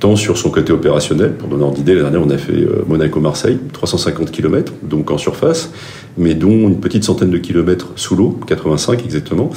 tant 0.00 0.16
sur 0.16 0.38
son 0.38 0.48
côté 0.48 0.72
opérationnel, 0.72 1.34
pour 1.34 1.48
donner 1.48 1.64
ordre 1.64 1.76
d'idée, 1.76 1.96
la 1.96 2.00
dernière 2.04 2.26
on 2.26 2.30
a 2.30 2.38
fait 2.38 2.66
Monaco-Marseille, 2.86 3.58
350 3.74 4.30
km, 4.30 4.72
donc 4.82 5.10
en 5.10 5.18
surface, 5.18 5.70
mais 6.16 6.34
dont 6.34 6.68
une 6.68 6.80
petite 6.80 7.04
centaine 7.04 7.30
de 7.30 7.38
kilomètres 7.38 7.92
sous 7.96 8.16
l'eau, 8.16 8.38
85 8.46 9.04
exactement. 9.04 9.50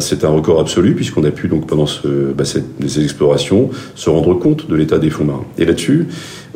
C'est 0.00 0.24
un 0.24 0.28
record 0.28 0.60
absolu, 0.60 0.94
puisqu'on 0.94 1.24
a 1.24 1.30
pu 1.30 1.48
donc 1.48 1.66
pendant 1.66 1.86
ce, 1.86 2.32
bah, 2.32 2.44
ces 2.44 3.02
explorations 3.02 3.70
se 3.94 4.10
rendre 4.10 4.34
compte 4.34 4.68
de 4.68 4.74
l'état 4.74 4.98
des 4.98 5.10
fonds 5.10 5.24
marins. 5.24 5.44
Et 5.58 5.64
là-dessus, 5.64 6.08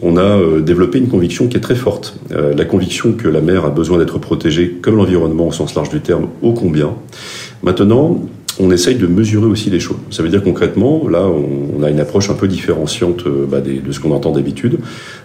on 0.02 0.16
a 0.16 0.22
euh, 0.22 0.60
développé 0.60 0.98
une 0.98 1.08
conviction 1.08 1.48
qui 1.48 1.56
est 1.56 1.60
très 1.60 1.74
forte. 1.74 2.18
Euh, 2.32 2.54
la 2.54 2.64
conviction 2.64 3.12
que 3.12 3.28
la 3.28 3.40
mer 3.40 3.64
a 3.64 3.70
besoin 3.70 3.98
d'être 3.98 4.18
protégée 4.18 4.78
comme 4.82 4.96
l'environnement 4.96 5.48
au 5.48 5.52
sens 5.52 5.74
large 5.74 5.90
du 5.90 6.00
terme, 6.00 6.28
ô 6.42 6.52
combien. 6.52 6.94
Maintenant, 7.62 8.20
on 8.60 8.70
essaye 8.70 8.96
de 8.96 9.06
mesurer 9.06 9.46
aussi 9.46 9.70
les 9.70 9.80
choses. 9.80 9.98
Ça 10.10 10.22
veut 10.22 10.28
dire 10.28 10.42
concrètement, 10.42 11.08
là, 11.08 11.24
on, 11.26 11.82
a 11.82 11.90
une 11.90 12.00
approche 12.00 12.28
un 12.30 12.34
peu 12.34 12.48
différenciante 12.48 13.26
euh, 13.26 13.46
bah, 13.48 13.60
de 13.60 13.92
ce 13.92 14.00
qu'on 14.00 14.10
entend 14.10 14.32
d'habitude. 14.32 14.78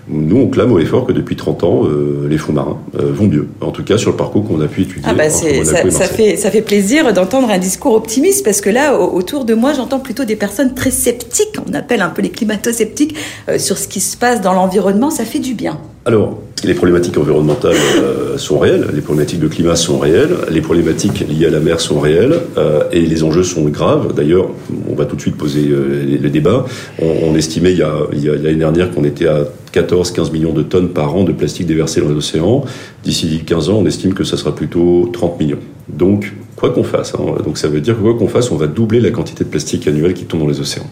Nous, 0.07 0.37
on 0.37 0.47
clame 0.47 0.71
au 0.71 0.79
effort 0.79 1.05
que 1.05 1.13
depuis 1.13 1.35
30 1.35 1.63
ans, 1.63 1.85
euh, 1.85 2.27
les 2.29 2.37
fonds 2.37 2.53
marins 2.53 2.79
euh, 2.99 3.11
vont 3.11 3.27
mieux. 3.27 3.47
En 3.61 3.71
tout 3.71 3.83
cas, 3.83 3.97
sur 3.97 4.11
le 4.11 4.17
parcours 4.17 4.47
qu'on 4.47 4.61
a 4.61 4.67
pu 4.67 4.81
étudier. 4.81 5.03
Ah 5.05 5.13
bah 5.13 5.29
ça, 5.29 5.47
ça, 5.63 6.05
fait, 6.05 6.35
ça 6.37 6.51
fait 6.51 6.61
plaisir 6.61 7.11
d'entendre 7.13 7.49
un 7.49 7.57
discours 7.57 7.93
optimiste 7.93 8.45
parce 8.45 8.61
que 8.61 8.69
là, 8.69 8.99
autour 8.99 9.45
de 9.45 9.53
moi, 9.53 9.73
j'entends 9.73 9.99
plutôt 9.99 10.25
des 10.25 10.35
personnes 10.35 10.73
très 10.73 10.91
sceptiques, 10.91 11.55
on 11.67 11.73
appelle 11.73 12.01
un 12.01 12.09
peu 12.09 12.21
les 12.21 12.29
climato-sceptiques, 12.29 13.15
sur 13.57 13.77
ce 13.77 13.87
qui 13.87 13.99
se 13.99 14.17
passe 14.17 14.41
dans 14.41 14.53
l'environnement. 14.53 15.09
Ça 15.09 15.25
fait 15.25 15.39
du 15.39 15.53
bien. 15.53 15.79
Alors, 16.05 16.37
les 16.65 16.73
problématiques 16.73 17.17
environnementales 17.17 17.75
euh, 17.97 18.37
sont 18.37 18.59
réelles, 18.59 18.87
les 18.93 19.01
problématiques 19.01 19.39
de 19.39 19.47
climat 19.47 19.77
sont 19.77 19.99
réelles, 19.99 20.35
les 20.51 20.59
problématiques 20.59 21.25
liées 21.27 21.45
à 21.45 21.49
la 21.49 21.61
mer 21.61 21.79
sont 21.79 21.99
réelles, 21.99 22.41
euh, 22.57 22.83
et 22.91 23.01
les 23.01 23.23
enjeux 23.23 23.43
sont 23.43 23.63
graves. 23.69 24.13
D'ailleurs, 24.13 24.49
on 24.89 24.95
va 24.95 25.05
tout 25.05 25.15
de 25.15 25.21
suite 25.21 25.37
poser 25.37 25.69
euh, 25.69 26.03
les, 26.05 26.29
débats. 26.29 26.65
On, 27.01 27.29
on, 27.31 27.35
estimait 27.35 27.71
il 27.71 27.77
y 27.77 27.83
a, 27.83 28.35
l'année 28.35 28.55
dernière 28.55 28.91
qu'on 28.91 29.05
était 29.05 29.27
à 29.27 29.45
14-15 29.73 30.31
millions 30.33 30.53
de 30.53 30.63
tonnes 30.63 30.89
par 30.89 31.15
an 31.15 31.23
de 31.23 31.31
plastique 31.31 31.67
déversé 31.67 32.01
dans 32.01 32.09
les 32.09 32.15
océans. 32.15 32.65
D'ici 33.03 33.41
15 33.45 33.69
ans, 33.69 33.77
on 33.81 33.85
estime 33.85 34.13
que 34.13 34.25
ça 34.25 34.35
sera 34.35 34.53
plutôt 34.53 35.09
30 35.13 35.39
millions. 35.39 35.59
Donc, 35.87 36.33
quoi 36.57 36.69
qu'on 36.69 36.83
fasse, 36.83 37.13
hein, 37.15 37.43
donc 37.45 37.57
ça 37.57 37.67
veut 37.67 37.81
dire 37.81 37.95
que 37.95 38.01
quoi 38.01 38.15
qu'on 38.15 38.27
fasse, 38.27 38.51
on 38.51 38.57
va 38.57 38.67
doubler 38.67 38.99
la 38.99 39.11
quantité 39.11 39.43
de 39.43 39.49
plastique 39.49 39.87
annuelle 39.87 40.13
qui 40.13 40.25
tombe 40.25 40.41
dans 40.41 40.47
les 40.47 40.59
océans. 40.59 40.87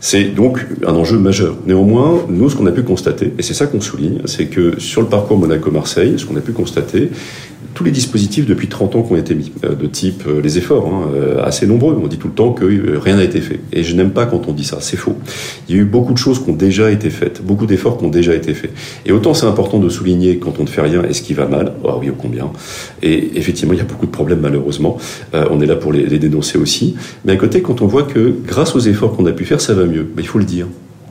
C'est 0.00 0.24
donc 0.24 0.66
un 0.86 0.94
enjeu 0.94 1.18
majeur. 1.18 1.56
Néanmoins, 1.66 2.26
nous, 2.28 2.50
ce 2.50 2.56
qu'on 2.56 2.66
a 2.66 2.72
pu 2.72 2.82
constater, 2.82 3.32
et 3.38 3.42
c'est 3.42 3.54
ça 3.54 3.66
qu'on 3.66 3.80
souligne, 3.80 4.20
c'est 4.26 4.46
que 4.46 4.78
sur 4.78 5.00
le 5.00 5.08
parcours 5.08 5.38
Monaco-Marseille, 5.38 6.14
ce 6.18 6.26
qu'on 6.26 6.36
a 6.36 6.40
pu 6.40 6.52
constater, 6.52 7.10
tous 7.74 7.84
les 7.84 7.90
dispositifs 7.90 8.46
depuis 8.46 8.68
30 8.68 8.96
ans 8.96 9.02
qui 9.02 9.12
ont 9.12 9.16
été 9.16 9.34
mis, 9.34 9.52
euh, 9.64 9.74
de 9.74 9.86
type 9.86 10.22
euh, 10.26 10.40
les 10.40 10.58
efforts, 10.58 10.86
hein, 10.86 11.10
euh, 11.14 11.44
assez 11.44 11.66
nombreux. 11.66 11.98
On 12.00 12.06
dit 12.06 12.18
tout 12.18 12.28
le 12.28 12.34
temps 12.34 12.52
que 12.52 12.64
rien 12.96 13.16
n'a 13.16 13.24
été 13.24 13.40
fait. 13.40 13.60
Et 13.72 13.82
je 13.82 13.94
n'aime 13.96 14.10
pas 14.10 14.26
quand 14.26 14.48
on 14.48 14.52
dit 14.52 14.64
ça, 14.64 14.78
c'est 14.80 14.96
faux. 14.96 15.16
Il 15.68 15.74
y 15.74 15.78
a 15.78 15.82
eu 15.82 15.84
beaucoup 15.84 16.12
de 16.12 16.18
choses 16.18 16.42
qui 16.42 16.50
ont 16.50 16.54
déjà 16.54 16.90
été 16.90 17.10
faites, 17.10 17.42
beaucoup 17.44 17.66
d'efforts 17.66 17.98
qui 17.98 18.04
ont 18.04 18.10
déjà 18.10 18.34
été 18.34 18.54
faits. 18.54 18.72
Et 19.04 19.12
autant 19.12 19.34
c'est 19.34 19.46
important 19.46 19.78
de 19.78 19.88
souligner 19.88 20.38
quand 20.38 20.54
on 20.60 20.62
ne 20.62 20.68
fait 20.68 20.82
rien 20.82 21.02
et 21.02 21.12
ce 21.12 21.22
qui 21.22 21.34
va 21.34 21.46
mal, 21.46 21.74
oh 21.82 21.96
oui, 22.00 22.10
au 22.10 22.14
combien. 22.14 22.50
Et 23.02 23.36
effectivement, 23.36 23.72
il 23.72 23.78
y 23.78 23.82
a 23.82 23.84
beaucoup 23.84 24.06
de 24.06 24.12
problèmes 24.12 24.40
malheureusement. 24.40 24.96
on 25.32 25.60
est 25.60 25.66
là 25.66 25.76
pour 25.76 25.92
les, 25.92 26.18
dénoncer 26.18 26.58
aussi. 26.58 26.94
Mais 27.24 27.32
à 27.32 27.36
côté, 27.36 27.60
quand 27.60 27.82
on 27.82 27.86
voit 27.86 28.04
que 28.04 28.34
grâce 28.46 28.76
aux 28.76 28.80
efforts 28.80 29.16
qu'on 29.16 29.26
a 29.26 29.32
pu 29.32 29.44
faire, 29.44 29.60
ça 29.60 29.74
va 29.74 29.84
mieux, 29.84 30.06
il 30.16 30.26
faut 30.26 30.38
le 30.38 30.44
dire. 30.44 30.66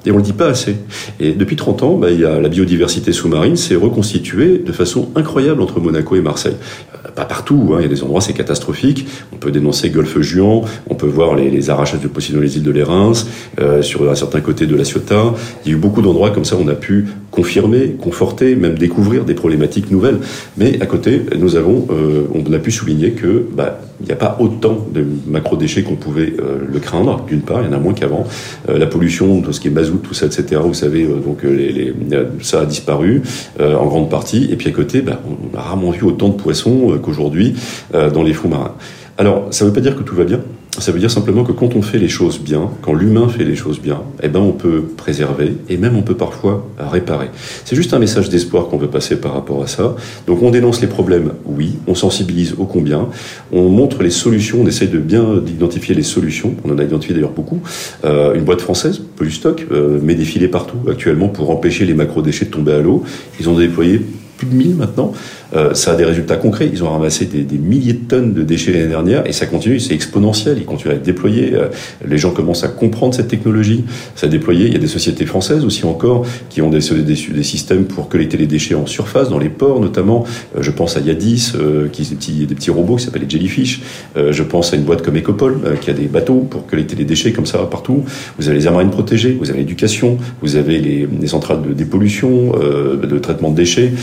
Et 0.06 0.12
on 0.12 0.18
le 0.18 0.24
dit 0.24 0.34
pas 0.34 0.48
assez. 0.48 0.76
Et 1.20 1.32
depuis 1.32 1.56
30 1.56 1.84
ans, 1.84 1.98
bah, 1.98 2.12
il 2.12 2.20
y 2.20 2.26
a 2.26 2.40
la 2.40 2.50
biodiversité 2.50 3.14
sous-marine 3.14 3.56
s'est 3.56 3.76
reconstituée 3.76 4.58
de 4.58 4.72
façon 4.72 5.10
incroyable 5.16 5.62
entre 5.62 5.80
Monaco 5.80 6.16
et 6.16 6.22
Marseille. 6.22 6.56
Euh, 6.94 7.10
pas 7.12 7.26
partout, 7.26 7.72
hein, 7.74 7.78
il 7.80 7.84
y 7.84 7.86
a 7.86 7.90
des 7.90 8.04
endroits 8.04 8.22
c'est 8.22 8.34
catastrophique. 8.34 9.08
On 9.32 9.38
peut 9.38 9.52
dénoncer 9.52 9.90
Golfe 9.90 10.20
Juan, 10.20 10.64
on 10.90 10.96
peut 10.96 11.08
voir 11.08 11.36
les, 11.36 11.50
les 11.50 11.70
arrachages 11.70 12.02
de 12.02 12.08
Poséidon 12.08 12.42
les 12.42 12.58
îles 12.58 12.64
de 12.64 12.72
l'Érins, 12.72 13.14
euh, 13.60 13.82
sur 13.82 14.10
un 14.10 14.16
certain 14.16 14.42
côté 14.42 14.66
de 14.66 14.76
la 14.76 14.84
Ciotat. 14.84 15.34
Il 15.66 15.72
y 15.72 15.74
a 15.74 15.78
eu 15.78 15.80
beaucoup 15.80 16.02
d'endroits 16.02 16.32
comme 16.32 16.46
ça 16.46 16.58
on 16.60 16.68
a 16.68 16.76
pu 16.76 17.08
confirmer, 17.34 17.96
conforter, 18.00 18.56
même 18.56 18.78
découvrir 18.78 19.26
des 19.26 19.34
problématiques 19.34 19.90
nouvelles. 19.90 20.20
Mais 20.56 20.80
à 20.82 20.86
côté, 20.86 21.24
nous 21.38 21.56
avons, 21.56 21.88
euh, 21.90 22.28
on 22.34 22.54
a 22.54 22.60
pu 22.60 22.72
souligner 22.72 23.12
que 23.12 23.48
bah, 23.52 23.82
il 24.02 24.06
n'y 24.06 24.12
a 24.12 24.16
pas 24.16 24.38
autant 24.40 24.86
de 24.94 25.04
macro-déchets 25.28 25.82
qu'on 25.82 25.96
pouvait 25.96 26.34
euh, 26.40 26.60
le 26.72 26.80
craindre. 26.80 27.26
D'une 27.28 27.42
part, 27.42 27.62
il 27.62 27.66
y 27.66 27.70
en 27.70 27.74
a 27.74 27.80
moins 27.80 27.94
qu'avant. 27.94 28.26
Euh, 28.70 28.78
la 28.78 28.86
pollution, 28.86 29.42
tout 29.42 29.52
ce 29.52 29.60
qui 29.60 29.68
est 29.68 29.72
mazout, 29.72 29.98
tout 29.98 30.14
ça, 30.14 30.28
etc. 30.28 30.62
Vous 30.64 30.76
savez, 30.76 31.06
donc 31.08 31.42
les, 31.42 31.72
les, 31.72 31.94
ça 32.42 32.62
a 32.62 32.66
disparu 32.66 33.24
en 33.60 33.86
grande 33.88 34.12
partie. 34.12 34.48
Et 34.52 34.56
puis 34.56 34.70
à 34.70 34.72
côté, 34.72 35.02
bah, 35.02 35.20
on 35.28 35.58
a 35.58 35.62
rarement 35.62 35.90
vu 35.90 36.04
autant 36.04 36.30
de 36.30 36.36
poissons 36.36 37.00
qu'aujourd'hui 37.02 37.56
dans 37.92 38.24
les 38.24 38.34
fonds 38.34 38.50
marins. 38.50 38.76
Alors, 39.18 39.48
ça 39.52 39.66
ne 39.66 39.70
veut 39.70 39.74
pas 39.74 39.82
dire 39.82 39.96
que 39.96 40.04
tout 40.04 40.16
va 40.16 40.24
bien. 40.24 40.40
Ça 40.84 40.92
veut 40.92 41.00
dire 41.00 41.10
simplement 41.10 41.46
que 41.46 41.54
quand 41.54 41.78
on 41.78 41.82
fait 41.82 41.98
les 41.98 42.10
choses 42.10 42.42
bien, 42.42 42.70
quand 42.82 42.94
l'humain 42.94 43.30
fait 43.30 43.46
les 43.46 43.56
choses 43.56 43.80
bien, 43.80 44.02
eh 44.22 44.28
ben 44.28 44.42
on 44.42 44.52
peut 44.52 44.82
préserver 44.98 45.56
et 45.70 45.78
même 45.78 45.96
on 45.96 46.02
peut 46.02 46.18
parfois 46.18 46.68
réparer. 46.78 47.28
C'est 47.64 47.78
juste 47.78 47.94
un 47.94 48.00
message 48.00 48.28
d'espoir 48.28 48.68
qu'on 48.68 48.76
veut 48.76 48.90
passer 48.90 49.16
par 49.16 49.34
rapport 49.34 49.64
à 49.64 49.68
ça. 49.68 49.96
Donc 50.28 50.44
on 50.44 50.52
dénonce 50.52 50.82
les 50.82 50.88
problèmes, 50.88 51.36
oui, 51.46 51.78
on 51.88 51.96
sensibilise 51.96 52.56
au 52.58 52.66
combien, 52.66 53.08
on 53.54 53.70
montre 53.70 54.04
les 54.04 54.10
solutions, 54.10 54.58
on 54.62 54.68
essaye 54.68 54.90
de 54.90 55.00
bien 55.00 55.24
identifier 55.48 55.96
les 55.96 56.04
solutions. 56.04 56.54
On 56.66 56.74
en 56.74 56.78
a 56.78 56.84
identifié 56.84 57.16
d'ailleurs 57.16 57.32
beaucoup. 57.32 57.62
Euh, 58.04 58.34
une 58.34 58.44
boîte 58.44 58.60
française, 58.60 59.02
Polystock, 59.16 59.66
euh, 59.72 60.02
met 60.02 60.16
des 60.16 60.26
filets 60.26 60.50
partout 60.50 60.80
actuellement 60.92 61.30
pour 61.30 61.50
empêcher 61.50 61.86
les 61.86 61.94
macro-déchets 61.94 62.48
de 62.48 62.52
tomber 62.52 62.74
à 62.74 62.80
l'eau. 62.80 63.06
Ils 63.40 63.48
ont 63.48 63.58
déployé 63.58 64.02
plus 64.38 64.48
de 64.48 64.54
1000 64.54 64.76
maintenant. 64.76 65.14
Euh, 65.56 65.74
ça 65.74 65.92
a 65.92 65.96
des 65.96 66.06
résultats 66.06 66.36
concrets. 66.36 66.70
Ils 66.72 66.84
ont 66.84 66.90
ramassé 66.90 67.26
des, 67.26 67.44
des 67.44 67.58
milliers 67.58 67.94
de 67.94 68.06
tonnes 68.08 68.34
de 68.34 68.44
déchets 68.44 68.72
l'année 68.72 68.88
dernière 68.88 69.28
et 69.28 69.34
ça 69.34 69.46
continue, 69.46 69.80
c'est 69.80 69.94
exponentiel. 69.94 70.58
Ils 70.58 70.66
continuent 70.66 70.94
à 70.94 70.96
être 70.96 71.04
déployés. 71.04 71.54
Euh, 71.54 71.68
les 72.06 72.18
gens 72.18 72.32
commencent 72.32 72.64
à 72.64 72.68
comprendre 72.68 73.14
cette 73.14 73.28
technologie. 73.28 73.84
Ça 74.16 74.28
a 74.28 74.30
déployé. 74.30 74.68
Il 74.68 74.74
y 74.74 74.76
a 74.76 74.80
des 74.80 74.88
sociétés 74.88 75.26
françaises 75.26 75.66
aussi 75.66 75.86
encore 75.86 76.26
qui 76.50 76.62
ont 76.62 76.70
des, 76.70 76.80
des, 76.80 77.16
des 77.16 77.44
systèmes 77.44 77.86
pour 77.86 78.10
collecter 78.10 78.38
les 78.38 78.48
déchets 78.48 78.76
en 78.76 78.86
surface, 78.86 79.30
dans 79.30 79.40
les 79.40 79.50
ports 79.50 79.80
notamment. 79.80 80.26
Euh, 80.58 80.62
je 80.62 80.72
pense 80.72 80.98
à 80.98 81.00
Yadis, 81.00 81.54
qui 81.92 82.04
des 82.04 82.16
petits, 82.16 82.46
des 82.46 82.56
petits 82.56 82.72
robots 82.72 82.96
qui 82.96 83.06
s'appellent 83.06 83.24
les 83.24 83.30
Jellyfish. 83.30 83.82
je 84.16 84.44
pense 84.44 84.74
à 84.74 84.76
une 84.76 84.84
boîte 84.84 85.02
comme 85.02 85.18
Ecopol 85.18 85.60
qui 85.82 85.90
a 85.90 85.94
des 85.94 86.06
bateaux 86.08 86.46
pour 86.50 86.68
collecter 86.68 86.96
les 86.96 87.06
déchets 87.06 87.32
comme 87.32 87.46
ça 87.46 87.60
partout. 87.60 88.04
Vous 88.38 88.48
avez 88.48 88.58
les 88.58 88.66
aires 88.66 88.72
marines 88.72 88.90
protégées, 88.90 89.38
vous 89.40 89.50
avez 89.50 89.60
l'éducation, 89.60 90.18
vous 90.42 90.56
avez 90.56 90.80
les, 90.80 91.08
les 91.20 91.28
centrales 91.28 91.62
de 91.62 91.74
dépollution, 91.74 92.54
de 92.54 93.20
traitement 93.20 93.52
de 93.52 93.56
déchets 93.56 93.94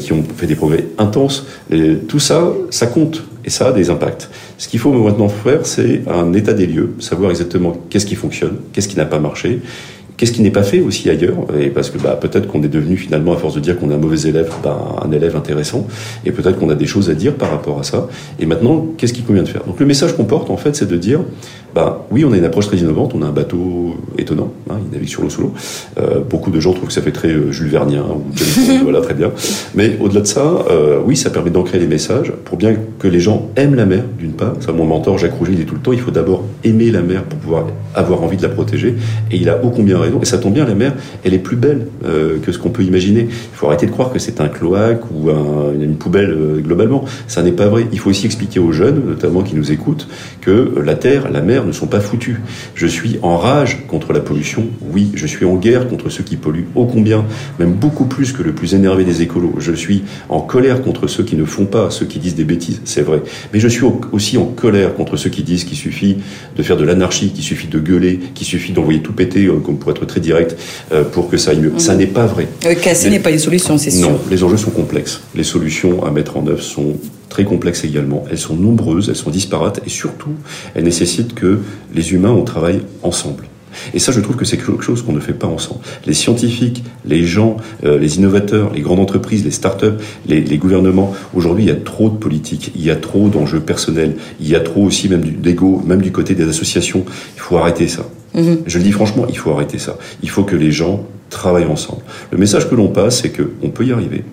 qui 0.00 0.12
ont 0.12 0.22
fait 0.36 0.46
des 0.46 0.54
intenses. 0.98 1.46
Et 1.70 1.96
tout 2.08 2.18
ça, 2.18 2.52
ça 2.70 2.86
compte 2.86 3.24
et 3.44 3.50
ça 3.50 3.68
a 3.68 3.72
des 3.72 3.90
impacts. 3.90 4.28
Ce 4.58 4.68
qu'il 4.68 4.80
faut 4.80 4.92
maintenant 4.92 5.28
faire, 5.28 5.66
c'est 5.66 6.02
un 6.08 6.32
état 6.32 6.52
des 6.52 6.66
lieux, 6.66 6.94
savoir 6.98 7.30
exactement 7.30 7.76
qu'est-ce 7.90 8.06
qui 8.06 8.16
fonctionne, 8.16 8.56
qu'est-ce 8.72 8.88
qui 8.88 8.96
n'a 8.96 9.04
pas 9.04 9.20
marché, 9.20 9.60
Qu'est-ce 10.16 10.32
qui 10.32 10.40
n'est 10.40 10.50
pas 10.50 10.62
fait 10.62 10.80
aussi 10.80 11.10
ailleurs 11.10 11.36
Et 11.60 11.68
parce 11.68 11.90
que 11.90 11.98
bah, 11.98 12.18
peut-être 12.18 12.46
qu'on 12.46 12.62
est 12.62 12.68
devenu 12.68 12.96
finalement, 12.96 13.34
à 13.34 13.36
force 13.36 13.54
de 13.54 13.60
dire 13.60 13.78
qu'on 13.78 13.90
est 13.90 13.94
un 13.94 13.98
mauvais 13.98 14.28
élève, 14.28 14.50
bah, 14.64 15.02
un 15.04 15.12
élève 15.12 15.36
intéressant. 15.36 15.86
Et 16.24 16.32
peut-être 16.32 16.58
qu'on 16.58 16.70
a 16.70 16.74
des 16.74 16.86
choses 16.86 17.10
à 17.10 17.14
dire 17.14 17.34
par 17.34 17.50
rapport 17.50 17.78
à 17.78 17.82
ça. 17.82 18.08
Et 18.40 18.46
maintenant, 18.46 18.86
qu'est-ce 18.96 19.12
qu'il 19.12 19.24
convient 19.24 19.42
de 19.42 19.48
faire? 19.48 19.64
Donc 19.64 19.78
le 19.78 19.84
message 19.84 20.16
qu'on 20.16 20.24
porte, 20.24 20.48
en 20.48 20.56
fait, 20.56 20.74
c'est 20.74 20.88
de 20.88 20.96
dire, 20.96 21.20
bah, 21.76 22.06
oui, 22.10 22.24
on 22.24 22.32
a 22.32 22.38
une 22.38 22.44
approche 22.46 22.68
très 22.68 22.78
innovante, 22.78 23.12
on 23.14 23.20
a 23.20 23.26
un 23.26 23.32
bateau 23.32 23.96
étonnant, 24.16 24.50
hein, 24.70 24.76
il 24.82 24.94
navigue 24.94 25.10
sur 25.10 25.20
l'eau 25.20 25.28
sous 25.28 25.42
l'eau. 25.42 25.52
Euh, 26.00 26.20
beaucoup 26.20 26.50
de 26.50 26.58
gens 26.58 26.72
trouvent 26.72 26.88
que 26.88 26.92
ça 26.94 27.02
fait 27.02 27.12
très 27.12 27.28
euh, 27.28 27.52
Jules 27.52 27.68
Vernien 27.68 28.02
ou 28.02 28.24
voilà, 28.82 29.02
très 29.02 29.12
bien. 29.12 29.30
Mais 29.74 29.98
au-delà 30.00 30.22
de 30.22 30.26
ça, 30.26 30.64
euh, 30.70 31.00
oui, 31.04 31.18
ça 31.18 31.28
permet 31.28 31.50
d'ancrer 31.50 31.78
les 31.78 31.86
messages 31.86 32.32
pour 32.46 32.56
bien 32.56 32.76
que 32.98 33.08
les 33.08 33.20
gens 33.20 33.50
aiment 33.56 33.74
la 33.74 33.84
mer, 33.84 34.04
d'une 34.18 34.32
part. 34.32 34.54
Ça, 34.60 34.72
mon 34.72 34.86
mentor 34.86 35.18
Jacques 35.18 35.34
Rouget, 35.34 35.52
il 35.52 35.58
dit 35.58 35.66
tout 35.66 35.74
le 35.74 35.82
temps, 35.82 35.92
il 35.92 36.00
faut 36.00 36.10
d'abord 36.10 36.44
aimer 36.64 36.90
la 36.90 37.02
mer 37.02 37.24
pour 37.24 37.38
pouvoir 37.40 37.66
avoir 37.94 38.22
envie 38.22 38.38
de 38.38 38.42
la 38.42 38.48
protéger. 38.48 38.94
Et 39.30 39.36
il 39.36 39.50
a 39.50 39.62
ô 39.62 39.68
combien 39.68 40.00
et 40.02 40.24
ça 40.24 40.38
tombe 40.38 40.54
bien, 40.54 40.64
la 40.64 40.74
mer, 40.74 40.94
elle 41.24 41.34
est 41.34 41.38
plus 41.38 41.56
belle 41.56 41.88
que 42.42 42.52
ce 42.52 42.58
qu'on 42.58 42.70
peut 42.70 42.84
imaginer. 42.84 43.28
Il 43.30 43.54
faut 43.56 43.66
arrêter 43.66 43.86
de 43.86 43.90
croire 43.90 44.12
que 44.12 44.18
c'est 44.18 44.40
un 44.40 44.48
cloaque 44.48 45.02
ou 45.10 45.30
une 45.30 45.96
poubelle 45.96 46.36
globalement. 46.62 47.04
Ça 47.26 47.42
n'est 47.42 47.52
pas 47.52 47.66
vrai. 47.66 47.86
Il 47.92 47.98
faut 47.98 48.10
aussi 48.10 48.26
expliquer 48.26 48.60
aux 48.60 48.72
jeunes, 48.72 49.02
notamment 49.06 49.42
qui 49.42 49.56
nous 49.56 49.72
écoutent, 49.72 50.08
que 50.40 50.72
la 50.84 50.94
terre, 50.94 51.30
la 51.30 51.40
mer 51.40 51.65
ne 51.66 51.72
sont 51.72 51.86
pas 51.86 52.00
foutus. 52.00 52.36
Je 52.74 52.86
suis 52.86 53.18
en 53.22 53.36
rage 53.36 53.86
contre 53.88 54.12
la 54.12 54.20
pollution. 54.20 54.66
Oui, 54.92 55.10
je 55.14 55.26
suis 55.26 55.44
en 55.44 55.56
guerre 55.56 55.88
contre 55.88 56.08
ceux 56.08 56.22
qui 56.22 56.36
polluent. 56.36 56.68
Ô 56.74 56.86
combien, 56.86 57.24
même 57.58 57.72
beaucoup 57.72 58.06
plus 58.06 58.32
que 58.32 58.42
le 58.42 58.52
plus 58.52 58.74
énervé 58.74 59.04
des 59.04 59.22
écolos. 59.22 59.54
Je 59.58 59.72
suis 59.72 60.04
en 60.28 60.40
colère 60.40 60.82
contre 60.82 61.06
ceux 61.06 61.24
qui 61.24 61.36
ne 61.36 61.44
font 61.44 61.66
pas, 61.66 61.90
ceux 61.90 62.06
qui 62.06 62.18
disent 62.18 62.34
des 62.34 62.44
bêtises. 62.44 62.80
C'est 62.84 63.02
vrai. 63.02 63.22
Mais 63.52 63.60
je 63.60 63.68
suis 63.68 63.84
aussi 64.12 64.38
en 64.38 64.46
colère 64.46 64.94
contre 64.94 65.16
ceux 65.16 65.30
qui 65.30 65.42
disent 65.42 65.64
qu'il 65.64 65.76
suffit 65.76 66.18
de 66.56 66.62
faire 66.62 66.76
de 66.76 66.84
l'anarchie, 66.84 67.30
qu'il 67.30 67.44
suffit 67.44 67.68
de 67.68 67.78
gueuler, 67.78 68.20
qu'il 68.34 68.46
suffit 68.46 68.72
d'envoyer 68.72 69.00
tout 69.00 69.12
péter, 69.12 69.46
euh, 69.46 69.58
comme 69.58 69.78
pour 69.78 69.90
être 69.90 70.06
très 70.06 70.20
direct, 70.20 70.56
euh, 70.92 71.04
pour 71.04 71.28
que 71.28 71.36
ça 71.36 71.50
aille 71.50 71.60
mieux. 71.60 71.72
Ça 71.78 71.92
mhm. 71.92 71.98
n'est 71.98 72.06
pas 72.06 72.26
vrai. 72.26 72.48
Euh, 72.64 72.74
casser 72.74 73.10
n'est 73.10 73.20
pas 73.20 73.30
une 73.30 73.38
solution, 73.38 73.78
c'est 73.78 73.90
sûr. 73.90 74.10
Non, 74.10 74.20
les 74.30 74.42
enjeux 74.42 74.56
sont 74.56 74.70
complexes. 74.70 75.20
Les 75.34 75.44
solutions 75.44 76.04
à 76.04 76.10
mettre 76.10 76.36
en 76.36 76.46
œuvre 76.46 76.62
sont 76.62 76.96
très 77.36 77.44
complexes 77.44 77.84
également. 77.84 78.24
Elles 78.30 78.38
sont 78.38 78.56
nombreuses, 78.56 79.10
elles 79.10 79.22
sont 79.24 79.28
disparates 79.28 79.82
et 79.84 79.90
surtout, 79.90 80.32
elles 80.74 80.84
nécessitent 80.84 81.34
que 81.34 81.58
les 81.94 82.14
humains 82.14 82.30
on 82.30 82.44
travaille 82.44 82.80
ensemble. 83.02 83.44
Et 83.92 83.98
ça, 83.98 84.10
je 84.10 84.20
trouve 84.20 84.36
que 84.36 84.46
c'est 84.46 84.56
quelque 84.56 84.82
chose 84.82 85.02
qu'on 85.02 85.12
ne 85.12 85.20
fait 85.20 85.34
pas 85.34 85.46
ensemble. 85.46 85.80
Les 86.06 86.14
scientifiques, 86.14 86.82
les 87.04 87.26
gens, 87.26 87.58
euh, 87.84 87.98
les 87.98 88.16
innovateurs, 88.16 88.72
les 88.72 88.80
grandes 88.80 89.00
entreprises, 89.00 89.44
les 89.44 89.50
start-up, 89.50 90.00
les, 90.26 90.40
les 90.40 90.56
gouvernements, 90.56 91.12
aujourd'hui, 91.34 91.64
il 91.64 91.68
y 91.68 91.70
a 91.70 91.76
trop 91.76 92.08
de 92.08 92.16
politique, 92.16 92.72
il 92.74 92.82
y 92.82 92.90
a 92.90 92.96
trop 92.96 93.28
d'enjeux 93.28 93.60
personnels, 93.60 94.16
il 94.40 94.48
y 94.48 94.54
a 94.54 94.60
trop 94.60 94.82
aussi 94.82 95.10
même 95.10 95.20
d'ego, 95.20 95.82
même 95.84 96.00
du 96.00 96.12
côté 96.12 96.34
des 96.34 96.48
associations. 96.48 97.04
Il 97.34 97.40
faut 97.40 97.58
arrêter 97.58 97.86
ça. 97.86 98.08
Mhm. 98.32 98.60
Je 98.66 98.78
le 98.78 98.84
dis 98.84 98.92
franchement, 98.92 99.26
il 99.28 99.36
faut 99.36 99.50
arrêter 99.50 99.76
ça. 99.76 99.98
Il 100.22 100.30
faut 100.30 100.44
que 100.44 100.56
les 100.56 100.72
gens 100.72 101.04
travaillent 101.28 101.66
ensemble. 101.66 102.00
Le 102.30 102.38
message 102.38 102.70
que 102.70 102.74
l'on 102.74 102.88
passe, 102.88 103.20
c'est 103.20 103.30
qu'on 103.36 103.68
peut 103.68 103.84
y 103.84 103.92
arriver. 103.92 104.24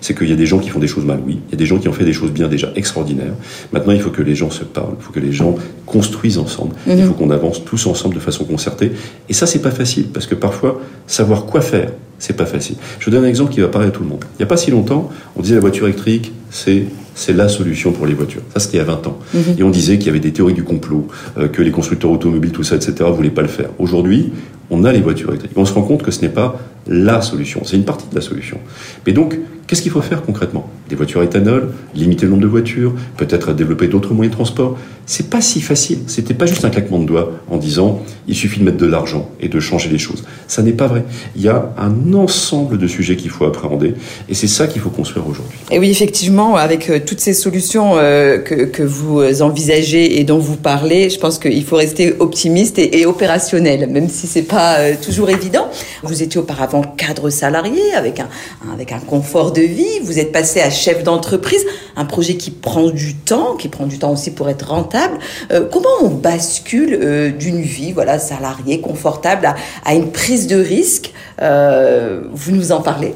C'est 0.00 0.16
qu'il 0.16 0.28
y 0.28 0.32
a 0.32 0.36
des 0.36 0.46
gens 0.46 0.58
qui 0.58 0.70
font 0.70 0.78
des 0.78 0.86
choses 0.86 1.04
mal, 1.04 1.20
oui. 1.26 1.38
Il 1.48 1.52
y 1.52 1.54
a 1.54 1.58
des 1.58 1.66
gens 1.66 1.78
qui 1.78 1.88
ont 1.88 1.92
fait 1.92 2.04
des 2.04 2.12
choses 2.12 2.30
bien 2.30 2.48
déjà 2.48 2.72
extraordinaires. 2.74 3.34
Maintenant, 3.72 3.92
il 3.92 4.00
faut 4.00 4.10
que 4.10 4.22
les 4.22 4.34
gens 4.34 4.50
se 4.50 4.64
parlent. 4.64 4.94
Il 4.98 5.02
faut 5.02 5.12
que 5.12 5.20
les 5.20 5.32
gens 5.32 5.56
construisent 5.86 6.38
ensemble. 6.38 6.74
Il 6.86 6.96
mhm. 6.96 7.08
faut 7.08 7.14
qu'on 7.14 7.30
avance 7.30 7.64
tous 7.64 7.86
ensemble 7.86 8.14
de 8.14 8.20
façon 8.20 8.44
concertée. 8.44 8.92
Et 9.28 9.32
ça, 9.32 9.46
c'est 9.46 9.62
pas 9.62 9.70
facile 9.70 10.08
parce 10.12 10.26
que 10.26 10.34
parfois, 10.34 10.80
savoir 11.06 11.46
quoi 11.46 11.60
faire, 11.60 11.92
c'est 12.18 12.36
pas 12.36 12.46
facile. 12.46 12.76
Je 12.98 13.06
vous 13.06 13.10
donne 13.10 13.24
un 13.24 13.28
exemple 13.28 13.52
qui 13.52 13.60
va 13.60 13.68
parler 13.68 13.88
à 13.88 13.90
tout 13.90 14.02
le 14.02 14.08
monde. 14.08 14.24
Il 14.34 14.38
n'y 14.40 14.44
a 14.44 14.46
pas 14.46 14.56
si 14.56 14.70
longtemps, 14.70 15.10
on 15.36 15.42
disait 15.42 15.54
la 15.54 15.60
voiture 15.60 15.86
électrique, 15.86 16.32
c'est 16.50 16.84
c'est 17.20 17.34
la 17.34 17.48
solution 17.48 17.92
pour 17.92 18.06
les 18.06 18.14
voitures. 18.14 18.40
Ça, 18.54 18.60
c'était 18.60 18.78
il 18.78 18.80
y 18.80 18.82
a 18.82 18.84
20 18.84 19.06
ans. 19.06 19.18
Mhm. 19.34 19.42
Et 19.58 19.62
on 19.62 19.68
disait 19.68 19.98
qu'il 19.98 20.06
y 20.06 20.10
avait 20.10 20.20
des 20.20 20.32
théories 20.32 20.54
du 20.54 20.64
complot, 20.64 21.06
euh, 21.36 21.48
que 21.48 21.60
les 21.60 21.70
constructeurs 21.70 22.10
automobiles, 22.10 22.50
tout 22.50 22.62
ça, 22.62 22.76
etc., 22.76 22.94
voulaient 23.12 23.28
pas 23.28 23.42
le 23.42 23.48
faire. 23.48 23.68
Aujourd'hui, 23.78 24.32
on 24.70 24.84
a 24.84 24.92
les 24.92 25.00
voitures 25.00 25.28
électriques. 25.28 25.52
On 25.56 25.66
se 25.66 25.74
rend 25.74 25.82
compte 25.82 26.02
que 26.02 26.10
ce 26.10 26.22
n'est 26.22 26.30
pas 26.30 26.58
la 26.86 27.20
solution, 27.20 27.62
c'est 27.64 27.76
une 27.76 27.84
partie 27.84 28.06
de 28.10 28.14
la 28.14 28.20
solution. 28.20 28.58
Mais 29.06 29.12
donc, 29.12 29.38
qu'est-ce 29.70 29.82
qu'il 29.82 29.92
faut 29.92 30.02
faire 30.02 30.22
concrètement? 30.22 30.68
Des 30.88 30.96
voitures 30.96 31.22
éthanol, 31.22 31.72
limiter 31.94 32.24
le 32.24 32.30
nombre 32.30 32.42
de 32.42 32.48
voitures, 32.48 32.92
peut-être 33.16 33.52
développer 33.52 33.86
d'autres 33.86 34.12
moyens 34.12 34.32
de 34.32 34.36
transport. 34.36 34.76
C'est 35.06 35.30
pas 35.30 35.40
si 35.40 35.60
facile. 35.60 36.00
C'était 36.08 36.34
pas 36.34 36.46
juste 36.46 36.64
un 36.64 36.70
claquement 36.70 36.98
de 36.98 37.04
doigts 37.04 37.30
en 37.48 37.56
disant 37.56 38.02
il 38.26 38.34
suffit 38.34 38.58
de 38.58 38.64
mettre 38.64 38.78
de 38.78 38.86
l'argent 38.86 39.30
et 39.40 39.48
de 39.48 39.60
changer 39.60 39.88
les 39.88 39.98
choses. 39.98 40.24
Ça 40.48 40.62
n'est 40.62 40.72
pas 40.72 40.88
vrai. 40.88 41.04
Il 41.36 41.42
y 41.42 41.48
a 41.48 41.72
un 41.78 42.14
ensemble 42.14 42.78
de 42.78 42.86
sujets 42.88 43.14
qu'il 43.14 43.30
faut 43.30 43.44
appréhender 43.44 43.94
et 44.28 44.34
c'est 44.34 44.48
ça 44.48 44.66
qu'il 44.66 44.82
faut 44.82 44.90
construire 44.90 45.28
aujourd'hui. 45.28 45.58
Et 45.70 45.78
oui, 45.78 45.88
effectivement, 45.90 46.56
avec 46.56 46.90
euh, 46.90 46.98
toutes 47.04 47.20
ces 47.20 47.32
solutions 47.32 47.96
euh, 47.96 48.38
que, 48.38 48.64
que, 48.64 48.82
vous 48.82 49.42
envisagez 49.42 50.18
et 50.18 50.24
dont 50.24 50.38
vous 50.38 50.56
parlez, 50.56 51.10
je 51.10 51.18
pense 51.20 51.38
qu'il 51.38 51.64
faut 51.64 51.76
rester 51.76 52.16
optimiste 52.18 52.80
et, 52.80 52.98
et 53.00 53.06
opérationnel, 53.06 53.88
même 53.88 54.08
si 54.08 54.26
c'est 54.26 54.42
pas 54.42 54.78
euh, 54.78 54.94
toujours 55.00 55.30
évident. 55.30 55.68
Vous 56.02 56.24
étiez 56.24 56.40
auparavant 56.40 56.82
cadre 56.82 57.30
salarié 57.30 57.94
avec 57.96 58.18
un, 58.18 58.28
avec 58.72 58.90
un 58.90 58.98
confort 58.98 59.52
de 59.52 59.59
Vous 60.02 60.18
êtes 60.18 60.32
passé 60.32 60.60
à 60.60 60.70
chef 60.70 61.02
d'entreprise, 61.02 61.64
un 61.96 62.04
projet 62.04 62.36
qui 62.36 62.50
prend 62.50 62.90
du 62.90 63.14
temps, 63.14 63.56
qui 63.56 63.68
prend 63.68 63.86
du 63.86 63.98
temps 63.98 64.12
aussi 64.12 64.30
pour 64.30 64.48
être 64.48 64.68
rentable. 64.68 65.18
Euh, 65.52 65.66
comment 65.70 65.88
on 66.02 66.08
bascule 66.08 66.98
euh, 67.00 67.30
d'une 67.30 67.62
vie 67.62 67.92
voilà 67.92 68.18
salariée 68.18 68.80
confortable 68.80 69.54
à, 69.84 69.94
une 69.94 70.10
prise 70.10 70.46
de 70.46 70.56
risque 70.56 71.12
Vous 71.40 72.52
nous 72.52 72.72
en 72.72 72.80
parlez 72.80 73.14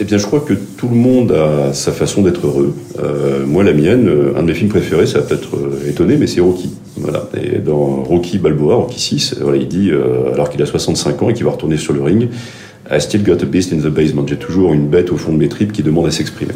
eh 0.00 0.04
bien, 0.04 0.16
je 0.16 0.26
crois 0.26 0.40
que 0.40 0.54
tout 0.54 0.88
le 0.88 0.94
monde 0.94 1.32
a 1.32 1.72
sa 1.72 1.90
façon 1.90 2.22
d'être 2.22 2.46
heureux. 2.46 2.74
Euh, 3.00 3.44
moi, 3.44 3.64
la 3.64 3.72
mienne, 3.72 4.08
euh, 4.08 4.36
un 4.36 4.42
de 4.42 4.46
mes 4.46 4.54
films 4.54 4.68
préférés, 4.68 5.06
ça 5.06 5.18
va 5.18 5.26
peut-être 5.26 5.56
euh, 5.56 5.88
étonner, 5.88 6.16
mais 6.16 6.28
c'est 6.28 6.40
Rocky. 6.40 6.70
Voilà. 6.96 7.28
Et 7.42 7.58
dans 7.58 8.04
Rocky 8.04 8.38
Balboa, 8.38 8.76
Rocky 8.76 9.00
6, 9.00 9.36
voilà, 9.40 9.58
il 9.58 9.66
dit, 9.66 9.90
euh, 9.90 10.32
alors 10.32 10.50
qu'il 10.50 10.62
a 10.62 10.66
65 10.66 11.22
ans 11.22 11.30
et 11.30 11.34
qu'il 11.34 11.44
va 11.44 11.50
retourner 11.50 11.76
sur 11.76 11.92
le 11.92 12.02
ring, 12.02 12.28
I 12.90 13.00
still 13.00 13.22
got 13.22 13.42
a 13.42 13.46
beast 13.46 13.72
in 13.72 13.78
the 13.78 13.92
basement. 13.92 14.26
J'ai 14.26 14.38
toujours 14.38 14.72
une 14.72 14.88
bête 14.88 15.10
au 15.10 15.16
fond 15.16 15.32
de 15.32 15.38
mes 15.38 15.48
tripes 15.48 15.72
qui 15.72 15.82
demande 15.82 16.06
à 16.06 16.10
s'exprimer. 16.10 16.54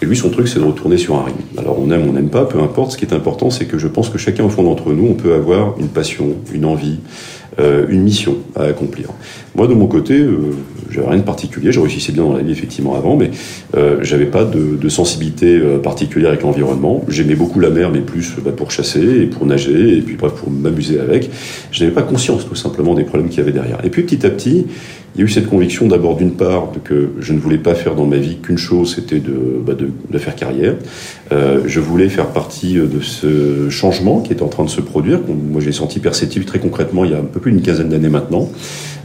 Et 0.00 0.06
lui, 0.06 0.16
son 0.16 0.30
truc, 0.30 0.48
c'est 0.48 0.58
de 0.58 0.64
retourner 0.64 0.96
sur 0.96 1.14
un 1.14 1.22
ring. 1.22 1.36
Alors, 1.56 1.78
on 1.78 1.88
aime, 1.92 2.02
on 2.08 2.12
n'aime 2.12 2.28
pas, 2.30 2.44
peu 2.44 2.58
importe. 2.58 2.90
Ce 2.90 2.96
qui 2.96 3.04
est 3.04 3.14
important, 3.14 3.50
c'est 3.50 3.66
que 3.66 3.78
je 3.78 3.86
pense 3.86 4.08
que 4.08 4.18
chacun 4.18 4.42
au 4.42 4.48
fond 4.48 4.64
d'entre 4.64 4.92
nous, 4.92 5.06
on 5.06 5.14
peut 5.14 5.34
avoir 5.34 5.78
une 5.78 5.86
passion, 5.86 6.34
une 6.52 6.64
envie, 6.64 6.98
euh, 7.60 7.86
une 7.88 8.02
mission 8.02 8.38
à 8.56 8.64
accomplir. 8.64 9.10
Moi, 9.54 9.68
de 9.68 9.74
mon 9.74 9.86
côté, 9.86 10.18
euh, 10.18 10.56
j'avais 10.90 11.06
rien 11.06 11.18
de 11.18 11.22
particulier. 11.22 11.70
Je 11.70 11.78
réussissais 11.78 12.10
bien 12.10 12.24
dans 12.24 12.32
la 12.32 12.42
vie, 12.42 12.50
effectivement, 12.50 12.96
avant, 12.96 13.16
mais 13.16 13.30
euh, 13.76 13.98
j'avais 14.02 14.26
pas 14.26 14.44
de, 14.44 14.76
de 14.76 14.88
sensibilité 14.88 15.56
euh, 15.56 15.78
particulière 15.78 16.30
avec 16.30 16.42
l'environnement. 16.42 17.04
J'aimais 17.06 17.36
beaucoup 17.36 17.60
la 17.60 17.70
mer, 17.70 17.90
mais 17.92 18.00
plus 18.00 18.32
bah, 18.44 18.50
pour 18.50 18.72
chasser 18.72 19.20
et 19.22 19.26
pour 19.26 19.46
nager, 19.46 19.98
et 19.98 20.00
puis 20.00 20.16
bref, 20.16 20.32
pour 20.32 20.50
m'amuser 20.50 20.98
avec. 20.98 21.30
Je 21.70 21.84
n'avais 21.84 21.94
pas 21.94 22.02
conscience, 22.02 22.44
tout 22.48 22.56
simplement, 22.56 22.94
des 22.94 23.04
problèmes 23.04 23.28
qu'il 23.28 23.38
y 23.38 23.42
avait 23.42 23.52
derrière. 23.52 23.78
Et 23.84 23.90
puis, 23.90 24.02
petit 24.02 24.26
à 24.26 24.30
petit, 24.30 24.66
il 25.14 25.20
y 25.20 25.22
a 25.22 25.26
eu 25.26 25.28
cette 25.28 25.48
conviction 25.48 25.88
d'abord 25.88 26.16
d'une 26.16 26.32
part 26.32 26.68
que 26.84 27.10
je 27.20 27.32
ne 27.32 27.38
voulais 27.38 27.58
pas 27.58 27.74
faire 27.74 27.94
dans 27.94 28.06
ma 28.06 28.16
vie 28.16 28.38
qu'une 28.38 28.56
chose, 28.56 28.94
c'était 28.94 29.20
de, 29.20 29.60
bah 29.64 29.74
de, 29.74 29.90
de, 30.10 30.18
faire 30.18 30.34
carrière. 30.34 30.74
Euh, 31.32 31.60
je 31.66 31.80
voulais 31.80 32.08
faire 32.08 32.28
partie 32.28 32.74
de 32.74 33.00
ce 33.00 33.68
changement 33.68 34.20
qui 34.20 34.32
est 34.32 34.42
en 34.42 34.48
train 34.48 34.64
de 34.64 34.70
se 34.70 34.80
produire. 34.80 35.20
Moi, 35.28 35.60
j'ai 35.60 35.72
senti 35.72 36.00
perceptif 36.00 36.46
très 36.46 36.60
concrètement 36.60 37.04
il 37.04 37.10
y 37.10 37.14
a 37.14 37.18
un 37.18 37.24
peu 37.24 37.40
plus 37.40 37.52
d'une 37.52 37.62
quinzaine 37.62 37.90
d'années 37.90 38.08
maintenant. 38.08 38.50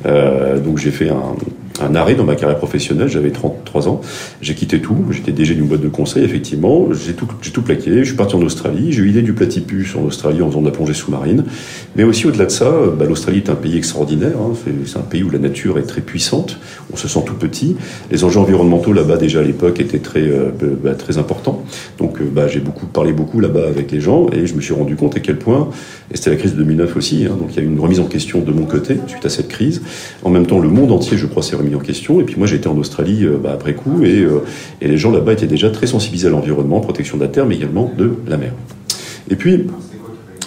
Euh, 0.05 0.59
donc 0.59 0.77
j'ai 0.77 0.91
fait 0.91 1.09
un, 1.09 1.35
un 1.81 1.95
arrêt 1.95 2.15
dans 2.15 2.23
ma 2.23 2.35
carrière 2.35 2.57
professionnelle, 2.57 3.09
j'avais 3.09 3.31
33 3.77 3.87
ans, 3.89 4.01
j'ai 4.41 4.55
quitté 4.55 4.79
tout, 4.79 4.95
j'étais 5.11 5.31
déjà 5.31 5.53
d'une 5.53 5.65
boîte 5.65 5.81
de 5.81 5.87
conseil, 5.87 6.23
effectivement, 6.23 6.87
j'ai 6.93 7.13
tout, 7.13 7.61
plaqué, 7.61 7.99
je 7.99 8.03
suis 8.03 8.15
parti 8.15 8.35
en 8.35 8.41
Australie, 8.41 8.91
j'ai 8.91 9.01
eu 9.01 9.05
l'idée 9.05 9.21
du 9.21 9.33
platypus 9.33 9.95
en 9.95 10.03
Australie 10.03 10.41
en 10.41 10.49
faisant 10.49 10.61
de 10.61 10.65
la 10.65 10.71
plongée 10.71 10.93
sous-marine, 10.93 11.43
mais 11.95 12.03
aussi 12.03 12.27
au-delà 12.27 12.45
de 12.45 12.51
ça, 12.51 12.71
bah, 12.97 13.05
l'Australie 13.05 13.39
est 13.39 13.49
un 13.49 13.55
pays 13.55 13.77
extraordinaire, 13.77 14.37
hein, 14.39 14.53
c'est 14.85 14.97
un 14.97 15.01
pays 15.01 15.23
où 15.23 15.29
la 15.29 15.39
nature 15.39 15.77
est 15.77 15.83
très 15.83 16.01
puissante, 16.01 16.59
on 16.91 16.97
se 16.97 17.07
sent 17.07 17.21
tout 17.25 17.35
petit, 17.35 17.75
les 18.11 18.23
enjeux 18.23 18.39
environnementaux 18.39 18.93
là-bas 18.93 19.17
déjà 19.17 19.39
à 19.39 19.43
l'époque 19.43 19.79
étaient 19.79 19.99
très, 19.99 20.21
euh, 20.23 20.51
bah, 20.83 20.95
très 20.95 21.17
importants, 21.17 21.63
donc 21.97 22.19
euh, 22.21 22.25
bah, 22.31 22.47
j'ai 22.47 22.59
beaucoup 22.59 22.85
parlé 22.85 23.13
beaucoup 23.13 23.39
là-bas 23.39 23.67
avec 23.67 23.91
les 23.91 24.01
gens, 24.01 24.27
et 24.31 24.47
je 24.47 24.55
me 24.55 24.61
suis 24.61 24.73
rendu 24.73 24.95
compte 24.95 25.15
à 25.15 25.19
quel 25.19 25.37
point, 25.37 25.69
et 26.11 26.17
c'était 26.17 26.31
la 26.31 26.35
crise 26.37 26.53
de 26.53 26.57
2009 26.57 26.97
aussi, 26.97 27.25
hein, 27.25 27.35
donc 27.39 27.49
il 27.51 27.57
y 27.57 27.59
a 27.59 27.63
eu 27.63 27.71
une 27.71 27.79
remise 27.79 27.99
en 27.99 28.05
question 28.05 28.41
de 28.41 28.51
mon 28.51 28.65
côté 28.65 28.97
suite 29.07 29.25
à 29.25 29.29
cette 29.29 29.47
crise, 29.47 29.81
en 30.23 30.29
même 30.29 30.45
temps 30.45 30.59
le 30.59 30.69
monde 30.69 30.91
entier 30.91 31.17
je 31.17 31.25
crois 31.25 31.43
s'est 31.43 31.55
remis 31.55 31.75
en 31.75 31.79
question. 31.79 32.21
Et 32.21 32.23
puis 32.23 32.35
moi, 32.37 32.47
j'ai 32.47 32.57
été 32.57 32.67
en 32.67 32.77
Australie 32.77 33.25
bah, 33.41 33.51
après 33.53 33.66
coup, 33.73 34.03
et, 34.03 34.25
et 34.81 34.87
les 34.87 34.97
gens 34.97 35.11
là-bas 35.11 35.33
étaient 35.33 35.47
déjà 35.47 35.69
très 35.69 35.87
sensibilisés 35.87 36.27
à 36.27 36.31
l'environnement, 36.31 36.79
protection 36.79 37.17
de 37.17 37.23
la 37.23 37.29
terre, 37.29 37.45
mais 37.45 37.55
également 37.55 37.91
de 37.97 38.15
la 38.27 38.37
mer. 38.37 38.53
Et 39.29 39.35
puis, 39.35 39.67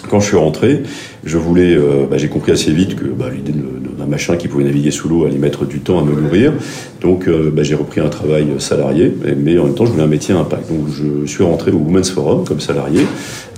quand 0.09 0.19
je 0.19 0.27
suis 0.27 0.37
rentré, 0.37 0.83
je 1.23 1.37
voulais, 1.37 1.75
euh, 1.75 2.05
bah, 2.09 2.17
j'ai 2.17 2.29
compris 2.29 2.51
assez 2.51 2.71
vite 2.71 2.95
que 2.95 3.05
bah, 3.05 3.29
l'idée 3.33 3.53
d'un 3.53 4.05
machin 4.05 4.37
qui 4.37 4.47
pouvait 4.47 4.63
naviguer 4.63 4.89
sous 4.89 5.07
l'eau 5.07 5.25
allait 5.25 5.37
mettre 5.37 5.65
du 5.65 5.79
temps 5.79 5.99
à 5.99 6.03
me 6.03 6.19
nourrir. 6.19 6.53
Donc 7.01 7.27
euh, 7.27 7.51
bah, 7.53 7.61
j'ai 7.63 7.75
repris 7.75 8.01
un 8.01 8.09
travail 8.09 8.47
salarié, 8.57 9.13
mais 9.37 9.57
en 9.59 9.65
même 9.65 9.75
temps 9.75 9.85
je 9.85 9.91
voulais 9.91 10.03
un 10.03 10.07
métier 10.07 10.33
à 10.33 10.39
impact. 10.39 10.69
Donc 10.69 10.87
je 10.89 11.25
suis 11.27 11.43
rentré 11.43 11.71
au 11.71 11.77
Women's 11.77 12.09
Forum 12.09 12.43
comme 12.43 12.59
salarié, 12.59 13.01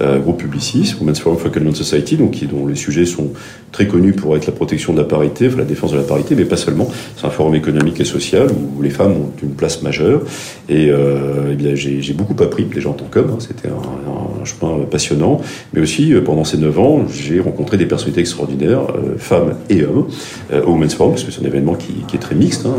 euh, 0.02 0.20
groupe 0.20 0.40
Publicis, 0.40 0.96
Women's 1.00 1.20
Forum 1.20 1.38
for 1.38 1.52
Society, 1.74 2.18
donc 2.18 2.44
dont 2.46 2.68
les 2.68 2.76
sujets 2.76 3.06
sont 3.06 3.30
très 3.72 3.88
connus 3.88 4.14
pour 4.14 4.36
être 4.36 4.46
la 4.46 4.52
protection 4.52 4.94
de 4.94 5.00
la 5.00 5.06
parité, 5.06 5.48
enfin, 5.48 5.58
la 5.58 5.66
défense 5.66 5.92
de 5.94 5.98
la 5.98 6.04
parité, 6.04 6.36
mais 6.36 6.46
pas 6.46 6.58
seulement. 6.58 6.90
C'est 7.16 7.26
un 7.26 7.30
forum 7.30 7.56
économique 7.56 8.00
et 8.00 8.06
social 8.06 8.48
où 8.52 8.82
les 8.82 8.90
femmes 8.90 9.14
ont 9.14 9.32
une 9.42 9.54
place 9.56 9.82
majeure. 9.82 10.22
Et, 10.70 10.90
eh 10.90 11.56
bien 11.56 11.76
j'ai 11.76 12.14
beaucoup 12.14 12.42
appris 12.44 12.66
déjà 12.66 12.90
en 12.90 12.94
tant 12.94 13.06
qu'homme. 13.06 13.32
Hein. 13.34 13.38
C'était 13.40 13.70
un, 13.70 14.42
un, 14.42 14.46
chemin 14.46 14.84
passionnant, 14.90 15.40
mais 15.74 15.82
aussi 15.82 16.14
pendant 16.26 16.44
ces 16.44 16.58
neuf 16.58 16.78
ans 16.78 17.06
j'ai 17.10 17.40
rencontrer 17.54 17.78
des 17.78 17.86
personnalités 17.86 18.22
extraordinaires, 18.22 18.82
euh, 18.96 19.18
femmes 19.18 19.54
et 19.70 19.84
hommes, 19.86 20.08
euh, 20.52 20.64
au 20.64 20.72
Women's 20.72 20.96
Forum, 20.96 21.14
parce 21.14 21.24
que 21.24 21.32
c'est 21.32 21.42
un 21.42 21.46
événement 21.46 21.76
qui, 21.76 21.94
est 22.14 22.18
très 22.18 22.36
mixte. 22.36 22.66
Hein. 22.66 22.76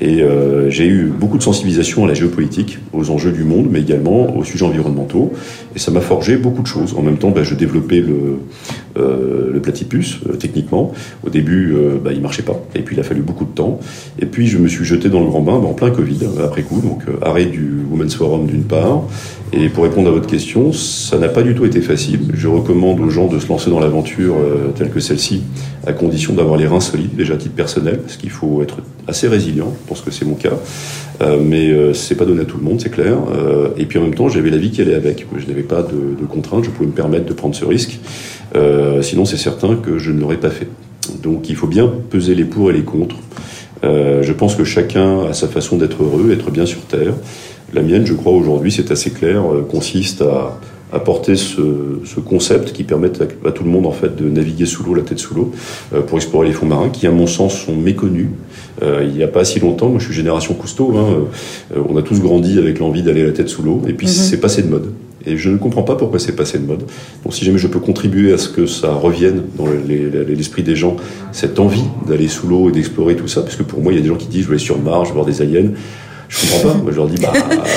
et 0.00 0.22
euh, 0.22 0.70
j'ai 0.70 0.86
eu 0.86 1.06
beaucoup 1.06 1.38
de 1.38 1.42
sensibilisation 1.42 2.04
à 2.04 2.08
la 2.08 2.14
géopolitique, 2.14 2.78
aux 2.92 3.10
enjeux 3.10 3.32
du 3.32 3.44
monde, 3.44 3.66
mais 3.70 3.80
également 3.80 4.36
aux 4.36 4.44
sujets 4.44 4.64
environnementaux. 4.64 5.32
Et 5.74 5.78
ça 5.78 5.90
m'a 5.90 6.00
forgé 6.00 6.36
beaucoup 6.36 6.62
de 6.62 6.66
choses. 6.66 6.94
En 6.96 7.02
même 7.02 7.18
temps, 7.18 7.30
bah, 7.30 7.42
je 7.42 7.54
développais 7.54 8.00
le, 8.00 8.38
platypus 9.62 10.20
techniquement. 10.38 10.92
Au 11.26 11.30
début, 11.30 11.74
bah, 12.04 12.10
il 12.12 12.20
marchait 12.20 12.42
pas. 12.42 12.60
Et 12.74 12.80
puis, 12.80 12.94
il 12.94 13.00
a 13.00 13.02
fallu 13.02 13.22
beaucoup 13.22 13.46
de 13.46 13.50
temps. 13.50 13.80
Et 14.20 14.26
puis, 14.26 14.46
je 14.46 14.58
me 14.58 14.68
suis 14.68 14.84
jeté 14.84 15.08
dans 15.08 15.20
le 15.20 15.26
grand 15.26 15.40
bain 15.40 15.58
bah, 15.58 15.68
en 15.68 15.72
plein 15.72 15.90
Covid, 15.90 16.18
après 16.44 16.62
coup. 16.62 16.80
Donc, 16.80 17.00
arrêt 17.22 17.46
du 17.46 17.78
Women's 17.90 18.14
Forum 18.14 18.46
d'une 18.46 18.64
part. 18.64 19.04
Et 19.56 19.68
pour 19.68 19.84
répondre 19.84 20.08
à 20.08 20.10
votre 20.10 20.26
question, 20.26 20.72
ça 20.72 21.16
n'a 21.16 21.28
pas 21.28 21.42
du 21.42 21.54
tout 21.54 21.64
été 21.64 21.80
facile. 21.80 22.20
Je 22.34 22.48
recommande 22.48 23.00
aux 23.00 23.10
gens 23.10 23.28
de 23.28 23.38
se 23.38 23.48
lancer 23.48 23.70
dans 23.70 23.78
l'aventure 23.78 24.34
euh, 24.36 24.72
telle 24.76 24.90
que 24.90 24.98
celle-ci, 24.98 25.42
à 25.86 25.92
condition 25.92 26.34
d'avoir 26.34 26.56
les 26.56 26.66
reins 26.66 26.80
solides, 26.80 27.14
déjà 27.14 27.34
à 27.34 27.36
titre 27.36 27.54
personnel, 27.54 27.98
parce 28.00 28.16
qu'il 28.16 28.30
faut 28.30 28.62
être 28.62 28.78
assez 29.06 29.28
résilient. 29.28 29.72
Je 29.82 29.88
pense 29.88 30.00
que 30.00 30.10
c'est 30.10 30.24
mon 30.24 30.34
cas. 30.34 30.58
Euh, 31.22 31.38
mais 31.40 31.70
euh, 31.70 31.94
c'est 31.94 32.16
pas 32.16 32.24
donné 32.24 32.42
à 32.42 32.44
tout 32.44 32.56
le 32.56 32.64
monde, 32.64 32.80
c'est 32.80 32.90
clair. 32.90 33.16
Euh, 33.32 33.68
et 33.76 33.86
puis 33.86 33.98
en 33.98 34.02
même 34.02 34.14
temps, 34.14 34.28
j'avais 34.28 34.50
la 34.50 34.56
vie 34.56 34.70
qui 34.70 34.82
allait 34.82 34.94
avec. 34.94 35.26
Je 35.36 35.46
n'avais 35.46 35.62
pas 35.62 35.82
de, 35.82 36.24
contraintes, 36.26 36.64
je 36.64 36.70
pouvais 36.70 36.88
me 36.88 36.94
permettre 36.94 37.26
de 37.26 37.32
prendre 37.32 37.54
ce 37.54 37.64
risque. 37.64 38.00
Sinon, 39.02 39.24
c'est 39.24 39.36
certain 39.36 39.76
que 39.76 39.98
je 39.98 40.12
ne 40.12 40.20
l'aurais 40.20 40.36
pas 40.36 40.50
fait. 40.50 40.68
Donc 41.22 41.50
il 41.50 41.56
faut 41.56 41.66
bien 41.66 41.92
peser 42.10 42.34
les 42.34 42.44
pour 42.44 42.70
et 42.70 42.72
les 42.72 42.84
contre. 42.84 43.16
je 43.82 44.32
pense 44.32 44.54
que 44.54 44.64
chacun 44.64 45.26
a 45.26 45.32
sa 45.32 45.48
façon 45.48 45.76
d'être 45.76 46.02
heureux, 46.02 46.30
être 46.32 46.50
bien 46.50 46.64
sur 46.64 46.80
Terre. 46.82 47.14
La 47.74 47.82
mienne, 47.82 48.06
je 48.06 48.14
crois, 48.14 48.32
aujourd'hui, 48.32 48.70
c'est 48.70 48.90
assez 48.90 49.10
clair, 49.10 49.42
consiste 49.68 50.22
à 50.22 50.58
apporter 50.94 51.34
ce, 51.34 52.00
ce, 52.04 52.20
concept 52.20 52.72
qui 52.72 52.84
permette 52.84 53.20
à, 53.44 53.50
tout 53.50 53.64
le 53.64 53.70
monde 53.70 53.86
en 53.86 53.92
fait 53.92 54.14
de 54.16 54.28
naviguer 54.28 54.66
sous 54.66 54.84
l'eau, 54.84 54.94
la 54.94 55.02
tête 55.02 55.18
sous 55.18 55.34
l'eau, 55.34 55.52
euh, 55.92 56.02
pour 56.02 56.18
explorer 56.18 56.46
les 56.46 56.52
fonds 56.52 56.66
marins, 56.66 56.88
qui 56.88 57.06
à 57.06 57.10
mon 57.10 57.26
sens 57.26 57.54
sont 57.58 57.74
méconnus. 57.74 58.28
Euh, 58.82 59.04
il 59.04 59.14
n'y 59.14 59.22
a 59.22 59.28
pas 59.28 59.44
si 59.44 59.60
longtemps, 59.60 59.88
moi 59.88 59.98
je 59.98 60.06
suis 60.06 60.14
génération 60.14 60.54
Cousteau, 60.54 60.94
hein, 60.96 61.26
euh, 61.76 61.80
on 61.88 61.96
a 61.96 62.02
tous 62.02 62.20
grandi 62.20 62.58
avec 62.58 62.78
l'envie 62.78 63.02
d'aller 63.02 63.24
la 63.24 63.32
tête 63.32 63.48
sous 63.48 63.62
l'eau, 63.62 63.82
et 63.88 63.92
puis 63.92 64.06
mhm. 64.06 64.12
c'est 64.12 64.40
passé 64.40 64.62
de 64.62 64.68
mode. 64.68 64.92
Et 65.26 65.38
je 65.38 65.48
ne 65.48 65.56
comprends 65.56 65.82
pas 65.82 65.96
pourquoi 65.96 66.18
c'est 66.18 66.36
passé 66.36 66.58
de 66.58 66.66
mode. 66.66 66.82
Donc 67.24 67.32
si 67.32 67.46
jamais 67.46 67.56
je 67.56 67.66
peux 67.66 67.80
contribuer 67.80 68.34
à 68.34 68.38
ce 68.38 68.50
que 68.50 68.66
ça 68.66 68.92
revienne 68.92 69.44
dans 69.56 69.64
l'esprit 69.66 70.62
des 70.62 70.76
gens, 70.76 70.96
cette 71.32 71.58
envie 71.58 71.84
d'aller 72.06 72.28
sous 72.28 72.46
l'eau 72.46 72.68
et 72.68 72.72
d'explorer 72.72 73.16
tout 73.16 73.26
ça, 73.26 73.40
parce 73.40 73.56
que 73.56 73.62
pour 73.62 73.80
moi 73.80 73.92
il 73.92 73.96
y 73.96 73.98
a 73.98 74.02
des 74.02 74.08
gens 74.08 74.16
qui 74.16 74.26
disent 74.26 74.42
je 74.42 74.48
vais 74.48 74.56
aller 74.56 74.64
sur 74.64 74.78
Mars, 74.78 75.04
je 75.04 75.08
vais 75.08 75.14
voir 75.14 75.26
des 75.26 75.40
aliens. 75.40 75.70
Je 76.34 76.50
comprends 76.50 76.70
pas. 76.70 76.82
Moi, 76.82 76.92
je 76.92 76.96
leur 76.96 77.06
dis, 77.06 77.20
bah, 77.20 77.32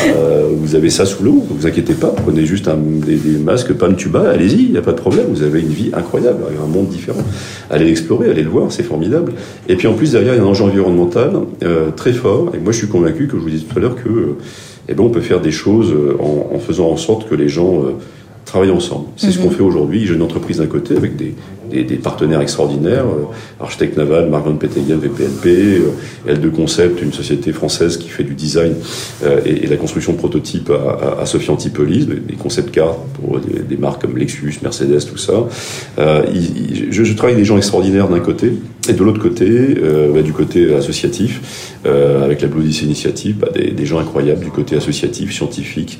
euh, 0.07 0.49
vous 0.55 0.75
avez 0.75 0.89
ça 0.89 1.05
sous 1.05 1.23
l'eau, 1.23 1.45
ne 1.49 1.57
vous 1.57 1.67
inquiétez 1.67 1.93
pas, 1.93 2.07
prenez 2.07 2.45
juste 2.45 2.67
un, 2.67 2.77
des, 2.77 3.15
des, 3.15 3.37
masques 3.37 3.73
tuba, 3.97 4.29
allez-y, 4.29 4.63
il 4.63 4.71
n'y 4.71 4.77
a 4.77 4.81
pas 4.81 4.91
de 4.91 4.97
problème, 4.97 5.27
vous 5.29 5.43
avez 5.43 5.61
une 5.61 5.69
vie 5.69 5.91
incroyable, 5.93 6.43
un 6.61 6.67
monde 6.67 6.89
différent. 6.89 7.21
Allez 7.69 7.85
l'explorer, 7.85 8.29
allez 8.29 8.43
le 8.43 8.49
voir, 8.49 8.71
c'est 8.71 8.83
formidable. 8.83 9.33
Et 9.69 9.75
puis 9.75 9.87
en 9.87 9.93
plus, 9.93 10.13
derrière, 10.13 10.33
il 10.33 10.37
y 10.37 10.39
a 10.39 10.43
un 10.43 10.47
enjeu 10.47 10.63
environnemental 10.63 11.33
euh, 11.63 11.91
très 11.91 12.13
fort, 12.13 12.51
et 12.55 12.59
moi 12.59 12.71
je 12.71 12.79
suis 12.79 12.87
convaincu, 12.87 13.27
que 13.27 13.37
je 13.37 13.41
vous 13.41 13.49
disais 13.49 13.65
tout 13.65 13.77
à 13.77 13.81
l'heure, 13.81 13.95
que 13.95 14.35
eh 14.89 14.93
ben, 14.93 15.03
on 15.03 15.09
peut 15.09 15.21
faire 15.21 15.41
des 15.41 15.51
choses 15.51 15.93
en, 16.19 16.55
en, 16.55 16.59
faisant 16.59 16.89
en 16.89 16.97
sorte 16.97 17.29
que 17.29 17.35
les 17.35 17.49
gens 17.49 17.83
euh, 17.83 17.91
travaillent 18.45 18.71
ensemble. 18.71 19.07
C'est 19.17 19.31
ce 19.31 19.37
mhm. 19.39 19.45
qu'on 19.45 19.51
fait 19.51 19.63
aujourd'hui. 19.63 20.05
J'ai 20.07 20.15
une 20.15 20.21
entreprise 20.21 20.57
d'un 20.57 20.67
côté 20.67 20.95
avec 20.95 21.15
des, 21.15 21.35
des, 21.69 21.95
partenaires 21.95 22.41
extraordinaires, 22.41 23.05
euh, 23.05 23.25
Architecte 23.59 23.97
Naval, 23.97 24.29
Marc 24.29 24.45
Van 24.45 24.53
VPNP, 24.53 25.47
euh, 25.47 26.35
L2 26.35 26.51
Concept, 26.51 27.01
une 27.01 27.13
société 27.13 27.51
française 27.51 27.97
qui 27.97 28.09
fait 28.09 28.23
du 28.23 28.33
design 28.33 28.75
euh, 29.23 29.41
et, 29.45 29.63
et, 29.63 29.67
la 29.67 29.77
construction 29.77 30.13
de 30.13 30.17
prototypes 30.17 30.71
à, 30.71 31.21
à, 31.21 31.25
Sophie 31.25 31.49
Antipolis, 31.49 32.05
des, 32.05 32.35
concept 32.35 32.71
cars 32.71 32.97
pour 33.19 33.39
des, 33.39 33.77
marques 33.77 34.01
comme 34.01 34.17
Lexus, 34.17 34.59
Mercedes, 34.61 35.05
tout 35.09 35.17
ça. 35.17 35.47
Euh, 35.99 36.23
je, 36.89 37.13
travaille 37.13 37.33
avec 37.33 37.43
des 37.43 37.47
gens 37.47 37.57
extraordinaires 37.57 38.07
d'un 38.07 38.19
côté, 38.19 38.53
et 38.89 38.93
de 38.93 39.03
l'autre 39.03 39.21
côté, 39.21 39.75
bah, 40.13 40.21
du 40.21 40.31
côté 40.31 40.73
associatif, 40.73 41.75
avec 41.83 42.41
la 42.41 42.47
Blue 42.47 42.63
Initiative, 42.63 43.37
bah, 43.37 43.49
des, 43.53 43.71
des, 43.71 43.85
gens 43.85 43.99
incroyables 43.99 44.43
du 44.43 44.51
côté 44.51 44.75
associatif, 44.77 45.33
scientifique, 45.33 45.99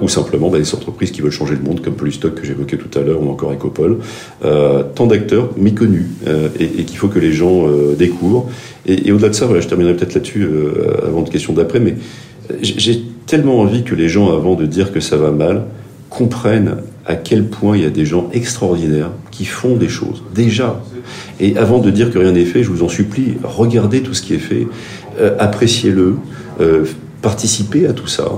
ou 0.00 0.08
simplement 0.08 0.48
bah, 0.50 0.58
des 0.58 0.74
entreprises 0.74 1.10
qui 1.10 1.20
veulent 1.20 1.32
changer 1.32 1.54
le 1.54 1.62
monde, 1.62 1.80
comme 1.82 1.94
Polystock 1.94 2.34
que 2.34 2.46
j'évoquais 2.46 2.76
tout 2.76 2.96
à 2.96 3.02
l'heure, 3.02 3.22
ou 3.22 3.30
encore 3.30 3.52
Ecopol 3.52 3.98
tant 4.94 5.06
d'acteurs 5.06 5.50
méconnus 5.56 6.06
euh, 6.26 6.48
et, 6.58 6.84
qu'il 6.84 6.96
faut 6.96 7.08
que 7.08 7.18
les 7.18 7.32
gens 7.32 7.66
euh, 7.66 7.94
découvrent. 7.94 8.48
Et, 8.86 9.12
au-delà 9.12 9.28
de 9.28 9.34
ça, 9.34 9.48
je 9.58 9.66
terminerai 9.66 9.94
peut-être 9.94 10.14
là-dessus 10.14 10.44
euh, 10.44 11.06
avant 11.06 11.22
de 11.22 11.30
question 11.30 11.52
d'après, 11.52 11.80
mais 11.80 11.94
j'ai 12.60 13.02
tellement 13.26 13.60
envie 13.60 13.82
que 13.82 13.94
les 13.94 14.08
gens, 14.08 14.32
avant 14.32 14.54
de 14.54 14.66
dire 14.66 14.92
que 14.92 15.00
ça 15.00 15.16
va 15.16 15.30
mal, 15.30 15.64
comprennent 16.10 16.76
à 17.06 17.14
quel 17.14 17.46
point 17.46 17.76
il 17.76 17.82
y 17.82 17.86
a 17.86 17.90
des 17.90 18.04
gens 18.04 18.28
extraordinaires 18.32 19.10
qui 19.30 19.44
font 19.44 19.76
des 19.76 19.88
choses, 19.88 20.22
déjà. 20.34 20.82
Et 21.40 21.56
avant 21.56 21.78
de 21.78 21.90
dire 21.90 22.10
que 22.10 22.18
rien 22.18 22.32
n'est 22.32 22.44
fait, 22.44 22.62
je 22.62 22.70
vous 22.70 22.82
en 22.82 22.88
supplie, 22.88 23.34
regardez 23.42 24.02
tout 24.02 24.12
ce 24.12 24.22
qui 24.22 24.34
est 24.34 24.38
fait, 24.38 24.66
appréciez-le, 25.38 26.16
participez 27.22 27.86
à 27.86 27.92
tout 27.92 28.08
ça, 28.08 28.28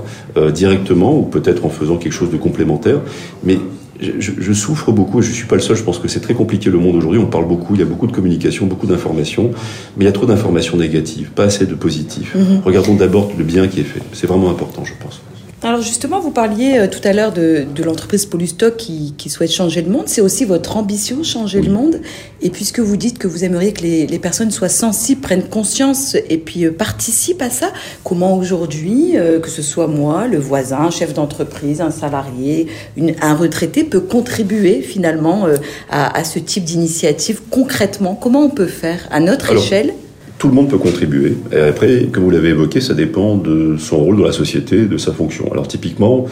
directement 0.53 1.17
ou 1.19 1.23
peut-être 1.23 1.65
en 1.65 1.69
faisant 1.69 1.97
quelque 1.97 2.13
chose 2.13 2.31
de 2.31 2.37
complémentaire, 2.37 3.01
mais 3.43 3.57
je, 3.99 4.31
je, 4.37 4.53
souffre 4.53 4.91
beaucoup, 4.91 5.19
et 5.19 5.23
je 5.23 5.29
ne 5.29 5.33
suis 5.33 5.45
pas 5.47 5.55
le 5.55 5.61
seul, 5.61 5.75
je 5.75 5.83
pense 5.83 5.99
que 5.99 6.07
c'est 6.07 6.19
très 6.19 6.33
compliqué 6.33 6.69
le 6.69 6.77
monde 6.77 6.95
aujourd'hui, 6.95 7.19
on 7.19 7.27
parle 7.27 7.47
beaucoup, 7.47 7.75
il 7.75 7.79
y 7.79 7.83
a 7.83 7.85
beaucoup 7.85 8.07
de 8.07 8.11
communication, 8.11 8.65
beaucoup 8.65 8.87
d'informations, 8.87 9.51
mais 9.95 10.03
il 10.03 10.07
y 10.07 10.09
a 10.09 10.11
trop 10.11 10.25
d'informations 10.25 10.77
négatives, 10.77 11.31
pas 11.31 11.43
assez 11.45 11.65
de 11.65 11.75
positifs. 11.75 12.35
Mm 12.35 12.41
-hmm. 12.41 12.61
Regardons 12.65 12.95
d'abord 12.95 13.31
le 13.37 13.43
bien 13.43 13.67
qui 13.67 13.79
est 13.79 13.89
fait, 13.93 14.01
c'est 14.13 14.27
vraiment 14.27 14.49
important 14.49 14.83
je 14.85 14.93
pense. 15.03 15.21
Alors 15.65 15.81
justement, 15.81 16.19
vous 16.19 16.29
parliez 16.29 16.77
euh, 16.77 16.87
tout 16.87 16.99
à 17.03 17.11
l'heure 17.11 17.33
de, 17.33 17.65
de 17.73 17.83
l'entreprise 17.83 18.27
Polystock 18.27 18.77
qui, 18.77 19.15
qui, 19.17 19.31
souhaite 19.31 19.51
changer 19.51 19.81
le 19.81 19.89
monde. 19.89 20.03
C'est 20.05 20.21
aussi 20.21 20.45
votre 20.45 20.77
ambition, 20.77 21.23
changer 21.23 21.57
oui. 21.59 21.65
le 21.65 21.73
monde. 21.73 22.01
Et 22.43 22.51
puisque 22.51 22.79
vous 22.79 22.95
dites 22.97 23.17
que 23.17 23.27
vous 23.27 23.43
aimeriez 23.43 23.73
que 23.73 23.81
les, 23.81 24.05
les, 24.05 24.19
personnes 24.19 24.51
soient 24.51 24.69
sensibles, 24.69 25.21
prennent 25.21 25.49
conscience 25.49 26.15
et 26.29 26.37
puis 26.37 26.65
euh, 26.65 26.71
participent 26.71 27.41
à 27.41 27.49
ça, 27.49 27.73
comment 28.03 28.37
aujourd'hui, 28.37 29.17
euh, 29.17 29.39
que 29.39 29.49
ce 29.49 29.63
soit 29.63 29.87
moi, 29.87 30.27
le 30.27 30.37
voisin, 30.37 30.81
un 30.81 30.91
chef 30.91 31.15
d'entreprise, 31.15 31.81
un 31.81 31.89
salarié, 31.89 32.67
une, 32.95 33.15
un 33.19 33.33
retraité, 33.33 33.83
peut 33.83 34.01
contribuer 34.01 34.83
finalement 34.83 35.47
euh, 35.47 35.55
à, 35.89 36.15
à, 36.15 36.23
ce 36.23 36.37
type 36.37 36.63
d'initiative 36.63 37.41
concrètement? 37.49 38.13
Comment 38.13 38.43
on 38.43 38.51
peut 38.51 38.67
faire 38.67 39.07
à 39.09 39.19
notre 39.19 39.49
Alors, 39.49 39.63
échelle? 39.63 39.95
Tout 40.37 40.47
le 40.49 40.53
monde 40.53 40.69
peut 40.69 40.77
contribuer. 40.77 41.37
Après, 41.51 42.07
comme 42.11 42.23
vous 42.23 42.29
l'avez 42.29 42.49
évoqué, 42.49 42.81
ça 42.81 42.93
dépend 42.93 43.37
de 43.37 43.77
son 43.77 43.97
rôle 43.97 44.17
dans 44.17 44.25
la 44.25 44.31
société, 44.31 44.85
de 44.85 44.97
sa 44.97 45.13
fonction. 45.13 45.51
Alors 45.51 45.67
typiquement, 45.67 46.27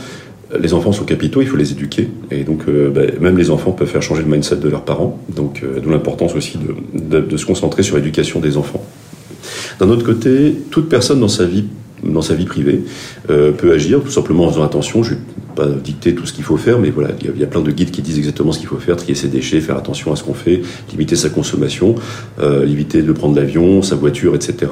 les 0.59 0.73
enfants 0.73 0.91
sont 0.91 1.05
capitaux, 1.05 1.41
il 1.41 1.47
faut 1.47 1.57
les 1.57 1.71
éduquer. 1.71 2.09
Et 2.31 2.43
donc, 2.43 2.63
euh, 2.67 2.89
bah, 2.89 3.01
même 3.19 3.37
les 3.37 3.49
enfants 3.49 3.71
peuvent 3.71 3.87
faire 3.87 4.01
changer 4.01 4.23
le 4.23 4.29
mindset 4.29 4.57
de 4.57 4.69
leurs 4.69 4.83
parents. 4.83 5.19
Donc, 5.33 5.61
euh, 5.63 5.79
d'où 5.79 5.89
l'importance 5.89 6.35
aussi 6.35 6.57
de, 6.93 7.37
se 7.37 7.45
concentrer 7.45 7.83
sur 7.83 7.95
l'éducation 7.95 8.39
des 8.39 8.57
enfants. 8.57 8.83
D'un 9.79 9.89
autre 9.89 10.05
côté, 10.05 10.55
toute 10.69 10.89
personne 10.89 11.19
dans 11.19 11.27
sa 11.27 11.45
vie 11.45 11.65
dans 12.03 12.21
sa 12.21 12.33
vie 12.33 12.45
privée 12.45 12.81
euh, 13.29 13.53
peut 13.53 13.71
agir 13.71 14.01
tout 14.01 14.11
simplement 14.11 14.45
en 14.45 14.51
faisant 14.51 14.63
attention. 14.63 15.03
Je 15.03 15.13
pas 15.53 15.67
dicter 15.67 16.15
tout 16.15 16.25
ce 16.25 16.33
qu'il 16.33 16.43
faut 16.43 16.57
faire, 16.57 16.79
mais 16.79 16.89
voilà, 16.89 17.09
il 17.21 17.39
y, 17.39 17.43
a, 17.43 17.47
plein 17.47 17.61
de 17.61 17.71
guides 17.71 17.91
qui 17.91 18.01
disent 18.01 18.17
exactement 18.17 18.51
ce 18.51 18.59
qu'il 18.59 18.67
faut 18.67 18.77
faire, 18.77 18.95
trier 18.95 19.15
ses 19.15 19.27
déchets, 19.27 19.61
faire 19.61 19.77
attention 19.77 20.11
à 20.11 20.15
ce 20.15 20.23
qu'on 20.23 20.33
fait, 20.33 20.61
limiter 20.91 21.15
sa 21.15 21.29
consommation, 21.29 21.95
euh, 22.39 22.65
limiter 22.65 23.01
de 23.01 23.11
prendre 23.11 23.35
l'avion, 23.35 23.81
sa 23.81 23.95
voiture, 23.95 24.35
etc. 24.35 24.71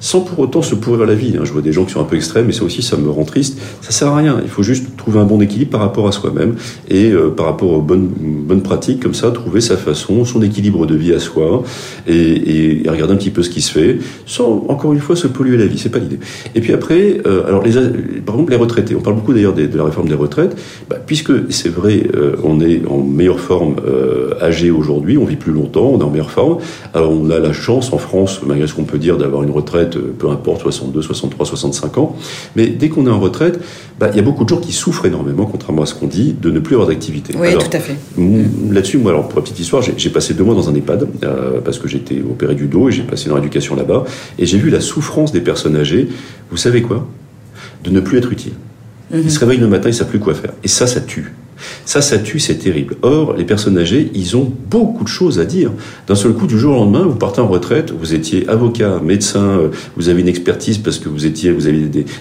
Sans 0.00 0.20
pour 0.20 0.38
autant 0.40 0.62
se 0.62 0.74
pourrir 0.74 1.06
la 1.06 1.14
vie. 1.14 1.36
Hein. 1.38 1.44
Je 1.44 1.52
vois 1.52 1.62
des 1.62 1.72
gens 1.72 1.84
qui 1.84 1.92
sont 1.92 2.00
un 2.00 2.04
peu 2.04 2.16
extrêmes, 2.16 2.48
et 2.50 2.52
ça 2.52 2.64
aussi, 2.64 2.82
ça 2.82 2.96
me 2.96 3.08
rend 3.08 3.24
triste. 3.24 3.58
Ça 3.80 3.90
sert 3.90 4.08
à 4.08 4.16
rien. 4.16 4.40
Il 4.42 4.48
faut 4.48 4.62
juste 4.62 4.96
trouver 4.96 5.20
un 5.20 5.24
bon 5.24 5.40
équilibre 5.40 5.70
par 5.70 5.80
rapport 5.80 6.08
à 6.08 6.12
soi-même 6.12 6.56
et 6.88 7.10
euh, 7.12 7.30
par 7.30 7.46
rapport 7.46 7.70
aux 7.70 7.82
bonnes, 7.82 8.08
bonnes 8.08 8.62
pratiques, 8.62 9.02
comme 9.02 9.14
ça, 9.14 9.30
trouver 9.30 9.60
sa 9.60 9.76
façon, 9.76 10.24
son 10.24 10.42
équilibre 10.42 10.86
de 10.86 10.94
vie 10.94 11.12
à 11.12 11.20
soi, 11.20 11.62
et, 12.06 12.82
regarder 12.86 13.14
un 13.14 13.16
petit 13.16 13.30
peu 13.30 13.42
ce 13.42 13.50
qui 13.50 13.60
se 13.60 13.72
fait, 13.72 13.98
sans 14.26 14.64
encore 14.68 14.92
une 14.92 15.00
fois 15.00 15.16
se 15.16 15.26
polluer 15.26 15.56
la 15.56 15.66
vie. 15.66 15.78
C'est 15.78 15.90
pas 15.90 15.98
l'idée. 15.98 16.18
Et 16.54 16.60
puis 16.60 16.72
après, 16.72 17.20
euh, 17.26 17.46
alors 17.46 17.62
par 17.62 18.34
exemple 18.34 18.50
les 18.50 18.56
retraités. 18.56 18.94
On 18.94 19.00
parle 19.00 19.16
beaucoup 19.16 19.32
d'ailleurs 19.32 19.54
de, 19.54 19.66
de 19.66 19.76
la 19.76 19.84
réforme 19.84 20.08
des 20.08 20.14
retraites, 20.16 20.56
bah, 20.88 20.96
puisque 21.04 21.32
c'est 21.50 21.68
vrai, 21.68 22.06
euh, 22.14 22.36
on 22.42 22.60
est 22.60 22.82
en 22.86 22.98
meilleure 22.98 23.40
forme 23.40 23.76
euh, 23.86 24.34
âgé 24.40 24.70
aujourd'hui, 24.70 25.18
on 25.18 25.24
vit 25.24 25.36
plus 25.36 25.52
longtemps, 25.52 25.90
on 25.94 26.00
est 26.00 26.04
en 26.04 26.10
meilleure 26.10 26.30
forme. 26.30 26.58
Alors 26.94 27.12
on 27.12 27.30
a 27.30 27.38
la 27.38 27.52
chance 27.52 27.92
en 27.92 27.98
France, 27.98 28.40
malgré 28.44 28.66
ce 28.66 28.74
qu'on 28.74 28.84
peut 28.84 28.98
dire, 28.98 29.16
d'avoir 29.16 29.42
une 29.42 29.50
retraite, 29.50 29.96
euh, 29.96 30.14
peu 30.18 30.28
importe, 30.28 30.62
62, 30.62 31.02
63, 31.02 31.46
65 31.46 31.98
ans. 31.98 32.16
Mais 32.56 32.66
dès 32.68 32.88
qu'on 32.88 33.06
est 33.06 33.10
en 33.10 33.20
retraite, 33.20 33.60
bah, 33.98 34.08
il 34.12 34.16
y 34.16 34.20
a 34.20 34.22
beaucoup 34.22 34.44
de 34.44 34.48
gens 34.48 34.58
qui 34.58 34.72
souffrent 34.72 35.06
énormément, 35.06 35.46
contrairement 35.46 35.82
à 35.82 35.86
ce 35.86 35.94
qu'on 35.94 36.06
dit, 36.06 36.34
de 36.40 36.50
ne 36.50 36.60
plus 36.60 36.74
avoir 36.74 36.88
d'activité. 36.88 37.34
Oui, 37.38 37.54
tout 37.54 37.66
à 37.72 37.80
fait. 37.80 37.96
Là-dessus, 38.70 38.98
moi, 38.98 39.12
alors 39.12 39.28
pour 39.28 39.38
la 39.38 39.42
petite 39.42 39.58
histoire, 39.58 39.82
j'ai 39.82 40.10
passé 40.10 40.34
deux 40.34 40.44
mois 40.44 40.54
dans 40.54 40.68
un 40.68 40.74
EHPAD 40.74 41.08
euh, 41.24 41.60
parce 41.64 41.78
que 41.78 41.88
j'étais 41.88 42.20
opéré 42.20 42.54
du 42.54 42.66
dos 42.66 42.88
et 42.88 42.92
j'ai 42.92 43.02
passé 43.02 43.28
dans 43.28 43.36
l'éducation 43.36 43.74
là-bas 43.74 44.04
et 44.38 44.46
j'ai 44.46 44.58
vu 44.58 44.70
la 44.70 44.80
souffrance 44.80 45.32
des 45.32 45.40
personnes 45.40 45.76
âgées. 45.76 46.08
Vous 46.50 46.56
savez 46.56 46.82
quoi? 46.82 47.06
De 47.84 47.90
ne 47.90 48.00
plus 48.00 48.18
être 48.18 48.32
utile. 48.32 48.52
Mhm. 49.10 49.28
se 49.30 49.38
réveillent 49.38 49.60
le 49.60 49.68
matin, 49.68 49.88
ils 49.88 49.94
savent 49.94 50.08
plus 50.08 50.18
quoi 50.18 50.34
faire. 50.34 50.52
Et 50.62 50.68
ça, 50.68 50.86
ça 50.86 51.00
tue. 51.00 51.32
Ça, 51.84 52.00
ça 52.00 52.18
tue, 52.18 52.38
c'est 52.38 52.56
terrible. 52.56 52.96
Or, 53.02 53.34
les 53.34 53.44
personnes 53.44 53.78
âgées, 53.78 54.10
ils 54.14 54.36
ont 54.36 54.50
beaucoup 54.70 55.04
de 55.04 55.08
choses 55.08 55.38
à 55.38 55.44
dire. 55.44 55.72
D'un 56.06 56.14
seul 56.14 56.32
coup, 56.32 56.46
du 56.46 56.58
jour 56.58 56.76
au 56.76 56.80
lendemain, 56.80 57.02
vous 57.02 57.14
partez 57.14 57.40
en 57.40 57.48
retraite, 57.48 57.92
vous 57.98 58.14
étiez 58.14 58.48
avocat, 58.48 59.00
médecin, 59.02 59.40
euh, 59.40 59.68
vous 59.96 60.08
avez 60.08 60.20
une 60.20 60.28
expertise 60.28 60.78
parce 60.78 60.98
que 60.98 61.08
vous 61.08 61.26
étiez, 61.26 61.50
vous 61.50 61.66
avez 61.66 61.78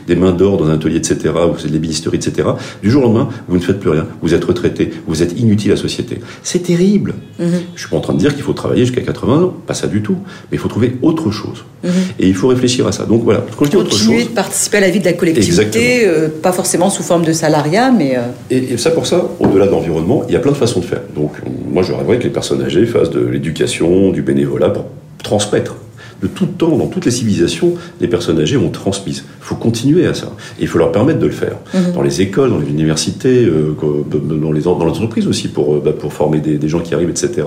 des, 0.07 0.15
mains 0.15 0.31
d'or 0.31 0.57
dans 0.57 0.65
un 0.65 0.75
atelier, 0.75 0.97
etc., 0.97 1.17
vous 1.33 1.59
avez 1.59 1.69
de 1.69 1.73
l'ébénisterie, 1.73 2.17
etc. 2.17 2.47
Du 2.81 2.89
jour 2.89 3.03
au 3.03 3.07
lendemain, 3.07 3.29
vous 3.47 3.57
ne 3.57 3.61
faites 3.61 3.79
plus 3.79 3.89
rien, 3.89 4.07
vous 4.21 4.33
êtes 4.33 4.43
retraité, 4.43 4.91
vous 5.07 5.21
êtes 5.21 5.37
inutile 5.39 5.71
à 5.71 5.75
la 5.75 5.81
société. 5.81 6.19
C'est 6.43 6.63
terrible. 6.63 7.13
Je 7.39 7.45
mhm. 7.45 7.51
Je 7.75 7.81
suis 7.81 7.89
pas 7.89 7.97
en 7.97 8.01
train 8.01 8.13
de 8.13 8.19
dire 8.19 8.33
qu'il 8.33 8.43
faut 8.43 8.53
travailler 8.53 8.85
jusqu'à 8.85 9.01
80 9.01 9.43
ans, 9.43 9.53
pas 9.67 9.73
ça 9.73 9.87
du 9.87 10.01
tout. 10.01 10.17
Mais 10.51 10.57
il 10.57 10.59
faut 10.59 10.69
trouver 10.69 10.95
autre 11.01 11.31
chose. 11.31 11.65
Mhm. 11.83 11.91
Et 12.19 12.27
il 12.27 12.35
faut 12.35 12.47
réfléchir 12.47 12.87
à 12.87 12.91
ça. 12.91 13.05
Donc 13.05 13.23
voilà, 13.23 13.45
quand 13.57 13.65
je 13.65 13.71
dis 13.71 13.77
autre 13.77 13.95
chose... 13.95 14.23
de 14.23 14.29
participer 14.29 14.77
à 14.77 14.81
la 14.81 14.89
vie 14.89 14.99
de 14.99 15.05
la 15.05 15.13
collectivité, 15.13 16.07
euh, 16.07 16.29
pas 16.29 16.51
forcément 16.51 16.89
sous 16.89 17.03
forme 17.03 17.25
de 17.25 17.33
salariat, 17.33 17.91
mais... 17.91 18.17
Euh, 18.17 18.21
et, 18.49 18.73
et 18.73 18.77
ça, 18.77 18.91
pour 18.91 19.05
ça, 19.05 19.25
au-delà 19.39 19.65
de 19.65 19.71
l'environnement, 19.71 20.23
il 20.27 20.33
y 20.33 20.37
a 20.37 20.39
plein 20.39 20.51
de 20.51 20.57
façons 20.57 20.79
de 20.79 20.85
faire. 20.85 21.01
Donc, 21.15 21.31
moi, 21.71 21.83
je 21.83 21.93
rêverais 21.93 22.17
que 22.17 22.23
les 22.23 22.29
personnes 22.29 22.61
âgées 22.61 22.85
fassent 22.85 23.09
de 23.09 23.25
l'éducation, 23.25 24.11
du 24.11 24.21
bénévolat 24.21 24.69
pour 24.69 24.85
transmettre 25.23 25.75
de 26.21 26.27
tout 26.27 26.45
temps, 26.45 26.77
dans 26.77 26.87
toutes 26.87 27.05
les 27.05 27.11
civilisations, 27.11 27.75
les 28.01 28.07
personnes 28.07 28.39
âgées 28.39 28.57
ont 28.57 28.69
transmis. 28.69 29.17
Il 29.17 29.45
faut 29.45 29.55
continuer 29.55 30.07
à 30.07 30.13
ça. 30.13 30.31
Et 30.59 30.63
il 30.63 30.67
faut 30.67 30.77
leur 30.77 30.91
permettre 30.91 31.19
de 31.19 31.25
le 31.25 31.31
faire. 31.31 31.57
Mhm. 31.73 31.93
Dans 31.93 32.01
les 32.01 32.21
écoles, 32.21 32.49
dans 32.49 32.59
les 32.59 32.69
universités, 32.69 33.45
euh, 33.45 33.75
dans 34.11 34.51
les 34.51 34.61
dans 34.61 34.79
entreprises 34.79 35.27
aussi, 35.27 35.47
pour, 35.47 35.75
euh, 35.75 35.81
bah, 35.83 35.91
pour 35.91 36.13
former 36.13 36.39
des, 36.39 36.67
gens 36.67 36.79
qui 36.79 36.95
arrivent, 36.95 37.09
etc. 37.09 37.43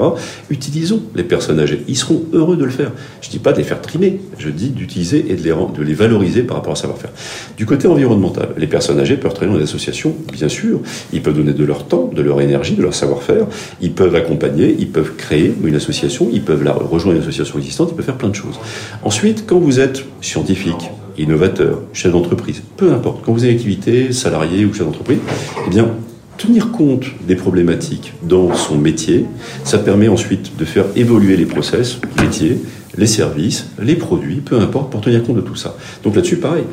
Utilisons 0.50 1.02
les 1.14 1.24
personnes 1.24 1.58
âgées. 1.58 1.82
Ils 1.88 1.96
seront 1.96 2.22
heureux 2.32 2.56
de 2.56 2.64
le 2.64 2.70
faire. 2.70 2.92
Je 3.20 3.28
ne 3.28 3.32
dis 3.32 3.38
pas 3.38 3.52
de 3.52 3.58
les 3.58 3.64
faire 3.64 3.80
trimer, 3.80 4.20
je 4.38 4.48
dis 4.48 4.68
d'utiliser 4.68 5.24
et 5.28 5.34
de 5.34 5.42
les, 5.42 5.50
de 5.50 5.82
les 5.82 5.94
valoriser 5.94 6.42
par 6.42 6.56
rapport 6.58 6.74
à 6.74 6.76
savoir-faire. 6.76 7.10
Du 7.56 7.66
côté 7.66 7.88
environnemental, 7.88 8.50
les 8.56 8.66
personnes 8.66 9.00
âgées 9.00 9.16
peuvent 9.16 9.32
travailler 9.32 9.52
dans 9.52 9.58
des 9.58 9.68
associations, 9.68 10.14
bien 10.32 10.48
sûr. 10.48 10.80
Ils 11.12 11.22
peuvent 11.22 11.36
donner 11.36 11.52
de 11.52 11.64
leur 11.64 11.86
temps, 11.86 12.10
de 12.14 12.22
leur 12.22 12.40
énergie, 12.40 12.74
de 12.74 12.82
leur 12.82 12.94
savoir-faire. 12.94 13.46
Ils 13.80 13.92
peuvent 13.92 14.14
accompagner, 14.14 14.76
ils 14.78 14.88
peuvent 14.88 15.16
créer 15.16 15.52
une 15.64 15.74
association, 15.74 16.28
ils 16.32 16.42
peuvent 16.42 16.62
la 16.62 16.72
rejoindre 16.72 17.16
une 17.16 17.22
association 17.22 17.58
existante, 17.58 17.88
ils 17.92 17.96
peuvent 17.96 18.04
faire 18.04 18.16
plein 18.16 18.28
de 18.28 18.34
choses. 18.34 18.58
Ensuite, 19.02 19.44
quand 19.46 19.58
vous 19.58 19.80
êtes 19.80 20.04
scientifique, 20.20 20.90
innovateur, 21.18 21.80
chef 21.92 22.12
d'entreprise, 22.12 22.62
peu 22.76 22.92
importe, 22.92 23.24
quand 23.24 23.32
vous 23.32 23.44
avez 23.44 23.54
activité, 23.54 24.12
salarié 24.12 24.64
ou 24.64 24.72
chef 24.72 24.86
d'entreprise, 24.86 25.18
eh 25.66 25.70
bien, 25.70 25.88
tenir 26.36 26.70
compte 26.70 27.04
des 27.26 27.34
problématiques 27.34 28.12
dans 28.22 28.54
son 28.54 28.78
métier, 28.78 29.26
ça 29.64 29.78
permet 29.78 30.08
ensuite 30.08 30.56
de 30.56 30.64
faire 30.64 30.84
évoluer 30.96 31.36
les 31.36 31.46
process, 31.46 31.98
métiers, 32.20 32.58
les 32.96 33.06
services, 33.06 33.66
les 33.80 33.96
produits, 33.96 34.36
peu 34.36 34.58
importe, 34.58 34.90
pour 34.90 35.00
tenir 35.00 35.22
compte 35.24 35.36
de 35.36 35.40
tout 35.40 35.56
ça. 35.56 35.76
Donc 36.04 36.14
là-dessus, 36.14 36.36
pareil, 36.36 36.64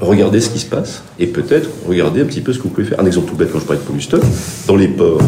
regardez 0.00 0.40
ce 0.40 0.50
qui 0.50 0.58
se 0.58 0.66
passe 0.66 1.02
et 1.18 1.26
peut-être 1.26 1.68
regardez 1.86 2.20
un 2.20 2.24
petit 2.24 2.40
peu 2.40 2.52
ce 2.52 2.58
que 2.58 2.64
vous 2.64 2.70
pouvez 2.70 2.86
faire. 2.86 3.00
Un 3.00 3.06
exemple 3.06 3.30
tout 3.30 3.36
bête 3.36 3.50
quand 3.52 3.60
je 3.60 3.64
parlais 3.64 3.80
de 3.80 3.86
pollution, 3.86 4.18
dans 4.66 4.76
les 4.76 4.88
ports, 4.88 5.20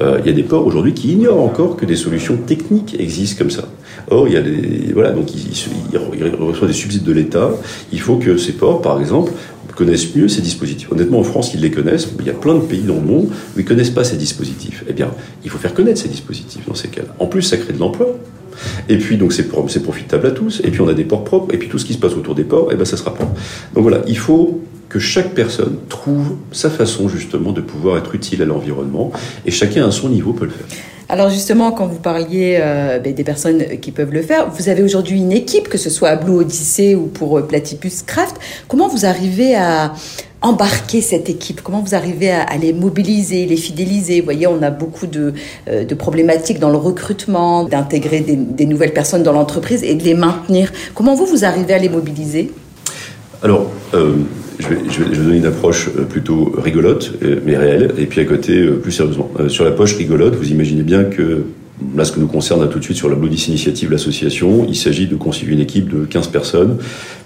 euh, 0.00 0.18
il 0.20 0.26
y 0.26 0.30
a 0.30 0.32
des 0.32 0.42
ports 0.42 0.66
aujourd'hui 0.66 0.94
qui 0.94 1.12
ignorent 1.12 1.40
encore 1.40 1.76
que 1.76 1.86
des 1.86 1.96
solutions 1.96 2.36
techniques 2.36 2.96
existent 2.98 3.38
comme 3.38 3.50
ça. 3.50 3.64
Or, 4.10 4.26
il 4.28 4.34
y 4.34 4.36
a 4.36 4.42
des, 4.42 4.92
voilà, 4.92 5.10
donc 5.10 5.34
ils, 5.34 5.98
reçoivent 6.38 6.70
des 6.70 6.76
subsides 6.76 7.04
de 7.04 7.12
l'État. 7.12 7.50
Il 7.92 8.00
faut 8.00 8.16
que 8.16 8.36
ces 8.36 8.52
ports, 8.52 8.82
par 8.82 9.00
exemple, 9.00 9.32
connaissent 9.74 10.14
mieux 10.14 10.28
ces 10.28 10.42
dispositifs. 10.42 10.90
Honnêtement, 10.92 11.20
en 11.20 11.24
France, 11.24 11.54
ils 11.54 11.60
les 11.60 11.70
connaissent, 11.70 12.08
mais 12.12 12.24
il 12.24 12.26
y 12.26 12.30
a 12.30 12.34
plein 12.34 12.54
de 12.54 12.60
pays 12.60 12.82
dans 12.82 12.94
le 12.94 13.00
monde 13.00 13.28
où 13.56 13.58
ils 13.58 13.64
connaissent 13.64 13.90
pas 13.90 14.04
ces 14.04 14.16
dispositifs. 14.16 14.84
Eh 14.88 14.92
bien, 14.92 15.10
il 15.44 15.50
faut 15.50 15.58
faire 15.58 15.74
connaître 15.74 16.00
ces 16.00 16.08
dispositifs 16.08 16.66
dans 16.66 16.74
ces 16.74 16.88
cas-là. 16.88 17.14
En 17.18 17.26
plus, 17.26 17.42
ça 17.42 17.56
crée 17.56 17.72
de 17.72 17.78
l'emploi. 17.78 18.18
Et 18.88 18.98
puis, 18.98 19.16
donc, 19.16 19.32
c'est 19.32 19.48
profitable 19.48 20.26
à 20.26 20.30
tous. 20.30 20.60
Et 20.64 20.70
puis, 20.70 20.80
on 20.80 20.88
a 20.88 20.94
des 20.94 21.04
ports 21.04 21.24
propres. 21.24 21.54
Et 21.54 21.58
puis, 21.58 21.68
tout 21.68 21.78
ce 21.78 21.84
qui 21.84 21.92
se 21.92 21.98
passe 21.98 22.14
autour 22.14 22.34
des 22.34 22.44
ports, 22.44 22.68
eh 22.72 22.76
ben, 22.76 22.84
ça 22.84 22.96
sera 22.96 23.14
propre. 23.14 23.32
Donc 23.74 23.82
voilà, 23.82 24.02
il 24.06 24.18
faut 24.18 24.60
que 24.88 24.98
chaque 24.98 25.32
personne 25.34 25.78
trouve 25.88 26.36
sa 26.52 26.68
façon, 26.68 27.08
justement, 27.08 27.52
de 27.52 27.62
pouvoir 27.62 27.96
être 27.96 28.14
utile 28.14 28.42
à 28.42 28.44
l'environnement. 28.44 29.10
Et 29.46 29.50
chacun 29.50 29.86
à 29.86 29.90
son 29.90 30.08
niveau 30.10 30.32
peut 30.32 30.44
le 30.44 30.50
faire. 30.50 30.66
Alors 31.08 31.28
justement, 31.28 31.72
quand 31.72 31.86
vous 31.86 31.98
parliez 31.98 32.58
euh, 32.60 32.98
ben, 32.98 33.12
des 33.12 33.24
personnes 33.24 33.78
qui 33.80 33.90
peuvent 33.90 34.12
le 34.12 34.22
faire, 34.22 34.48
vous 34.48 34.70
avez 34.70 34.82
aujourd'hui 34.82 35.18
une 35.18 35.32
équipe, 35.32 35.68
que 35.68 35.76
ce 35.76 35.90
soit 35.90 36.08
à 36.08 36.16
Blue 36.16 36.36
Odyssey 36.36 36.94
ou 36.94 37.06
pour 37.06 37.38
euh, 37.38 37.42
Platypus 37.42 38.02
Craft. 38.02 38.36
Comment 38.66 38.88
vous 38.88 39.04
arrivez 39.04 39.54
à 39.54 39.92
embarquer 40.42 41.00
cette 41.00 41.30
équipe? 41.30 41.62
Comment 41.62 41.80
vous 41.80 41.94
arrivez 41.94 42.30
à, 42.30 42.56
les 42.56 42.72
mobiliser, 42.72 43.46
les 43.46 43.56
fidéliser? 43.56 44.20
Vous 44.20 44.24
voyez, 44.24 44.46
on 44.46 44.62
a 44.62 44.70
beaucoup 44.70 45.06
de, 45.06 45.34
euh, 45.68 45.84
problématiques 45.96 46.58
dans 46.58 46.70
le 46.70 46.76
recrutement, 46.76 47.64
d'intégrer 47.64 48.20
des, 48.20 48.66
nouvelles 48.66 48.92
personnes 48.92 49.22
dans 49.22 49.32
l'entreprise 49.32 49.82
et 49.84 49.94
de 49.94 50.02
les 50.02 50.14
maintenir. 50.14 50.72
Comment 50.94 51.14
vous, 51.14 51.26
vous 51.26 51.44
arrivez 51.44 51.74
à 51.74 51.78
les 51.78 51.88
mobiliser? 51.88 52.50
Alors, 53.42 53.70
je 54.62 54.68
vais, 54.68 54.78
je, 54.88 55.02
vais, 55.02 55.16
donner 55.16 55.36
une 55.38 55.46
approche 55.46 55.88
euh, 55.88 56.04
plutôt 56.04 56.52
rigolote, 56.56 57.12
euh, 57.22 57.40
mais 57.44 57.56
réelle, 57.56 57.92
et 57.98 58.06
puis 58.06 58.20
à 58.20 58.24
côté, 58.24 58.58
euh, 58.58 58.76
plus 58.76 58.92
sérieusement. 58.92 59.30
Sur 59.48 59.64
la 59.64 59.72
poche 59.72 59.96
rigolote, 59.96 60.34
vous 60.34 60.50
imaginez 60.50 60.82
bien 60.82 61.04
que 61.04 61.44
Là, 61.96 62.04
ce 62.04 62.12
que 62.12 62.20
nous 62.20 62.26
concerne 62.26 62.68
tout 62.68 62.78
de 62.78 62.84
suite 62.84 62.96
sur 62.96 63.08
la 63.08 63.16
Bloodis 63.16 63.46
Initiative, 63.48 63.90
l'association, 63.90 64.66
il 64.68 64.76
s'agit 64.76 65.06
de 65.06 65.16
constituer 65.16 65.52
une 65.52 65.60
équipe 65.60 65.88
de 65.88 66.04
15 66.04 66.28
personnes 66.28 66.76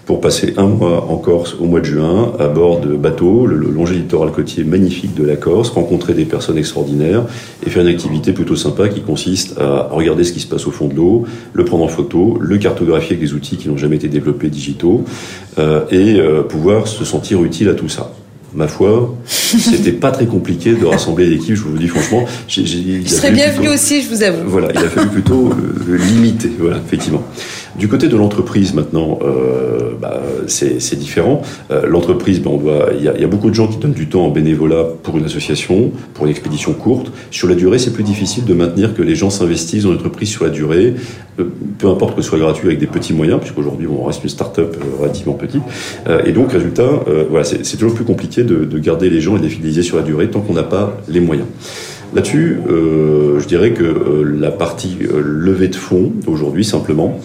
pour 0.05 0.21
passer 0.21 0.53
un 0.55 0.67
mois 0.67 1.05
en 1.09 1.17
Corse 1.17 1.55
au 1.59 1.65
mois 1.65 1.81
de 1.81 1.85
juin 1.85 2.31
à 2.39 2.47
bord 2.47 2.79
de 2.79 2.95
bateaux, 2.95 3.45
le, 3.45 3.57
longer 3.57 3.95
littoral 3.95 4.31
côtier 4.31 4.63
magnifique 4.63 5.13
de 5.15 5.23
la 5.23 5.35
Corse, 5.35 5.69
rencontrer 5.69 6.13
des 6.13 6.25
personnes 6.25 6.57
extraordinaires 6.57 7.23
et 7.65 7.69
faire 7.69 7.81
une 7.81 7.89
activité 7.89 8.31
plutôt 8.31 8.55
sympa 8.55 8.87
qui 8.87 9.01
consiste 9.01 9.57
à 9.59 9.89
regarder 9.91 10.23
ce 10.23 10.31
qui 10.31 10.39
se 10.39 10.47
passe 10.47 10.65
au 10.65 10.71
fond 10.71 10.87
de 10.87 10.95
l'eau, 10.95 11.25
le 11.53 11.65
prendre 11.65 11.83
en 11.83 11.89
photo, 11.89 12.37
le 12.39 12.57
cartographier 12.57 13.17
avec 13.17 13.19
des 13.19 13.33
outils 13.33 13.57
qui 13.57 13.67
n'ont 13.67 13.77
jamais 13.77 13.97
été 13.97 14.07
développés 14.07 14.49
digitaux 14.49 15.03
euh, 15.59 15.81
et 15.91 16.19
euh, 16.19 16.41
pouvoir 16.41 16.87
se 16.87 17.03
sentir 17.03 17.43
utile 17.43 17.67
à 17.67 17.73
tout 17.73 17.89
ça 17.89 18.13
ma 18.53 18.67
foi, 18.67 19.15
c'était 19.25 19.91
pas 19.91 20.11
très 20.11 20.25
compliqué 20.25 20.73
de 20.73 20.85
rassembler 20.85 21.25
l'équipe, 21.25 21.55
je 21.55 21.63
vous 21.63 21.77
dis 21.77 21.87
franchement. 21.87 22.25
J 22.47 23.03
je 23.05 23.09
serais 23.09 23.31
bienvenu 23.31 23.69
aussi, 23.69 24.01
je 24.01 24.09
vous 24.09 24.23
avoue. 24.23 24.49
Voilà, 24.49 24.69
il 24.73 24.77
a 24.77 24.89
fallu 24.89 25.09
plutôt 25.09 25.49
euh, 25.51 25.97
limiter, 25.97 26.51
voilà, 26.59 26.77
effectivement. 26.85 27.23
Du 27.77 27.87
côté 27.87 28.07
de 28.07 28.15
l'entreprise, 28.15 28.73
maintenant, 28.73 29.19
euh, 29.21 29.91
bah, 30.01 30.21
c'est 30.47 30.97
différent. 30.97 31.41
Euh, 31.69 31.85
l'entreprise, 31.87 32.41
bah, 32.41 32.49
on 32.51 32.57
doit, 32.57 32.89
il 32.97 33.03
y, 33.03 33.07
a, 33.07 33.17
y, 33.17 33.23
a 33.23 33.27
beaucoup 33.27 33.49
de 33.49 33.55
gens 33.55 33.67
qui 33.67 33.77
donnent 33.77 33.93
du 33.93 34.07
temps 34.07 34.25
en 34.25 34.29
bénévolat 34.29 34.83
pour 35.03 35.17
une 35.17 35.25
association, 35.25 35.91
pour 36.13 36.25
une 36.25 36.31
expédition 36.31 36.73
courte. 36.73 37.11
Sur 37.29 37.47
la 37.47 37.55
durée, 37.55 37.77
c'est 37.77 37.93
plus 37.93 38.03
difficile 38.03 38.45
de 38.45 38.53
maintenir 38.53 38.95
que 38.95 39.01
les 39.01 39.15
gens 39.15 39.29
s'investissent 39.29 39.83
dans 39.83 39.91
l'entreprise 39.91 40.29
sur 40.29 40.43
la 40.43 40.49
durée, 40.49 40.95
euh, 41.39 41.45
peu 41.77 41.87
importe 41.87 42.15
que 42.15 42.21
ce 42.21 42.29
soit 42.29 42.39
gratuit 42.39 42.67
avec 42.67 42.79
des 42.79 42.87
petits 42.87 43.13
moyens, 43.13 43.39
puisqu'aujourd'hui, 43.39 43.87
on 43.87 44.03
reste 44.03 44.23
une 44.23 44.29
start-up 44.29 44.75
euh, 44.79 45.01
relativement 45.01 45.33
petite. 45.33 45.61
Euh, 46.07 46.23
et 46.25 46.31
donc, 46.31 46.51
résultat, 46.51 46.89
voilà, 47.29 47.43
c'est 47.43 47.77
toujours 47.77 47.93
plus 47.93 48.05
compliqué 48.05 48.43
de, 48.43 48.65
de 48.65 48.79
garder 48.79 49.09
les 49.09 49.21
gens 49.21 49.35
et 49.35 49.39
de 49.39 49.43
les 49.43 49.49
fidéliser 49.49 49.83
sur 49.83 49.97
la 49.97 50.03
durée 50.03 50.29
tant 50.29 50.41
qu'on 50.41 50.53
n'a 50.53 50.63
pas 50.63 50.97
les 51.07 51.19
moyens. 51.19 51.47
Là-dessus, 52.17 52.57
euh, 52.67 53.39
je 53.39 53.47
dirais 53.47 53.73
que 53.73 53.83
euh, 53.83 54.23
la 54.39 54.49
partie 54.49 54.97
euh, 55.03 55.21
levée 55.23 55.67
de 55.67 55.75
fonds 55.75 56.13
aujourd'hui 56.25 56.65
simplement 56.65 57.19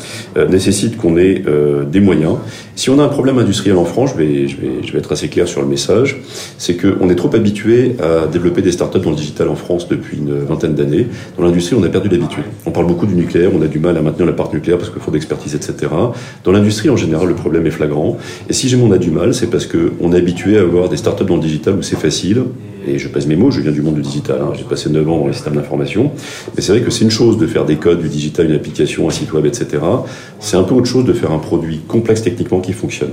nécessite 0.51 0.99
qu'on 0.99 1.17
ait 1.17 1.43
des 1.91 2.01
moyens. 2.01 2.37
Si 2.77 2.91
on 2.91 2.99
a 2.99 3.03
un 3.03 3.09
problème 3.09 3.39
industriel 3.39 3.77
en 3.77 3.85
France, 3.85 4.11
je 4.13 4.23
vais, 4.23 4.49
je 4.49 4.57
vais, 4.57 4.83
je 4.83 4.93
vais 4.93 4.99
être 4.99 5.13
assez 5.13 5.29
clair 5.29 5.49
sur 5.49 5.63
le 5.63 5.67
message, 5.67 6.21
c'est 6.59 6.77
qu'on 6.77 7.09
est 7.09 7.15
trop 7.15 7.35
habitué 7.35 7.97
à 8.03 8.27
développer 8.27 8.61
des 8.61 8.73
startups 8.73 9.01
dans 9.01 9.11
le 9.11 9.17
digital 9.17 9.49
en 9.49 9.55
France 9.55 9.89
depuis 9.89 10.19
une 10.19 10.41
vingtaine 10.41 10.75
d'années. 10.75 11.07
Dans 11.39 11.45
l'industrie, 11.45 11.77
on 11.79 11.83
a 11.85 11.89
perdu 11.89 12.09
l'habitude. 12.09 12.45
On 12.67 12.71
parle 12.71 12.87
beaucoup 12.87 13.07
du 13.07 13.15
nucléaire, 13.15 13.51
on 13.55 13.63
a 13.63 13.69
du 13.69 13.79
mal 13.79 13.97
à 13.97 14.03
maintenir 14.03 14.27
la 14.27 14.33
part 14.33 14.53
nucléaire 14.53 14.79
parce 14.79 14.91
qu'il 14.91 15.01
faut 15.01 15.11
d'expertise, 15.11 15.55
etc. 15.55 15.91
Dans 16.45 16.53
l'industrie, 16.53 16.91
en 16.91 16.97
général, 16.97 17.29
le 17.29 17.35
problème 17.35 17.67
est 17.67 17.71
flagrant. 17.71 18.19
Et 18.49 18.53
si 18.53 18.69
jamais 18.69 18.85
on 18.85 18.93
a 18.93 18.99
du 18.99 19.11
mal, 19.11 19.33
c'est 19.33 19.49
parce 19.49 19.67
qu'on 19.67 20.13
est 20.13 20.17
habitué 20.17 20.59
à 20.59 20.63
avoir 20.63 20.89
des 20.89 20.99
startups 20.99 21.25
dans 21.25 21.37
le 21.37 21.43
digital 21.43 21.77
où 21.77 21.83
c'est 21.83 21.99
facile, 21.99 22.43
et 22.87 22.99
je 22.99 23.09
pèse 23.09 23.27
mes 23.27 23.37
mots, 23.37 23.51
je 23.51 23.61
viens 23.61 23.73
du 23.73 23.83
monde 23.83 23.97
du 23.97 24.03
digital, 24.03 24.41
hein. 24.43 24.53
j'ai 24.57 24.65
passé 24.65 24.91
9 24.91 25.09
ans 25.09 25.19
dans 25.19 25.27
les 25.27 25.33
systèmes 25.33 25.55
d'information, 25.55 26.13
mais 26.55 26.63
c'est 26.63 26.73
vrai 26.73 26.83
que 26.83 26.91
c'est 26.91 27.05
une 27.05 27.11
chose 27.11 27.39
de 27.39 27.47
faire 27.47 27.65
des 27.65 27.77
codes, 27.77 28.01
du 28.01 28.09
digital, 28.09 28.47
une 28.47 28.57
application, 28.57 29.09
un 29.09 29.11
site 29.11 29.33
web, 29.33 29.47
etc. 29.47 29.83
C'est 30.41 30.57
un 30.57 30.63
peu 30.63 30.75
autre 30.75 30.87
chose 30.87 31.05
de 31.05 31.13
faire 31.13 31.33
un 31.33 31.39
produit 31.39 31.81
complexe 31.87 32.23
techniquement 32.23 32.61
qui 32.61 32.73
fonctionne. 32.73 33.13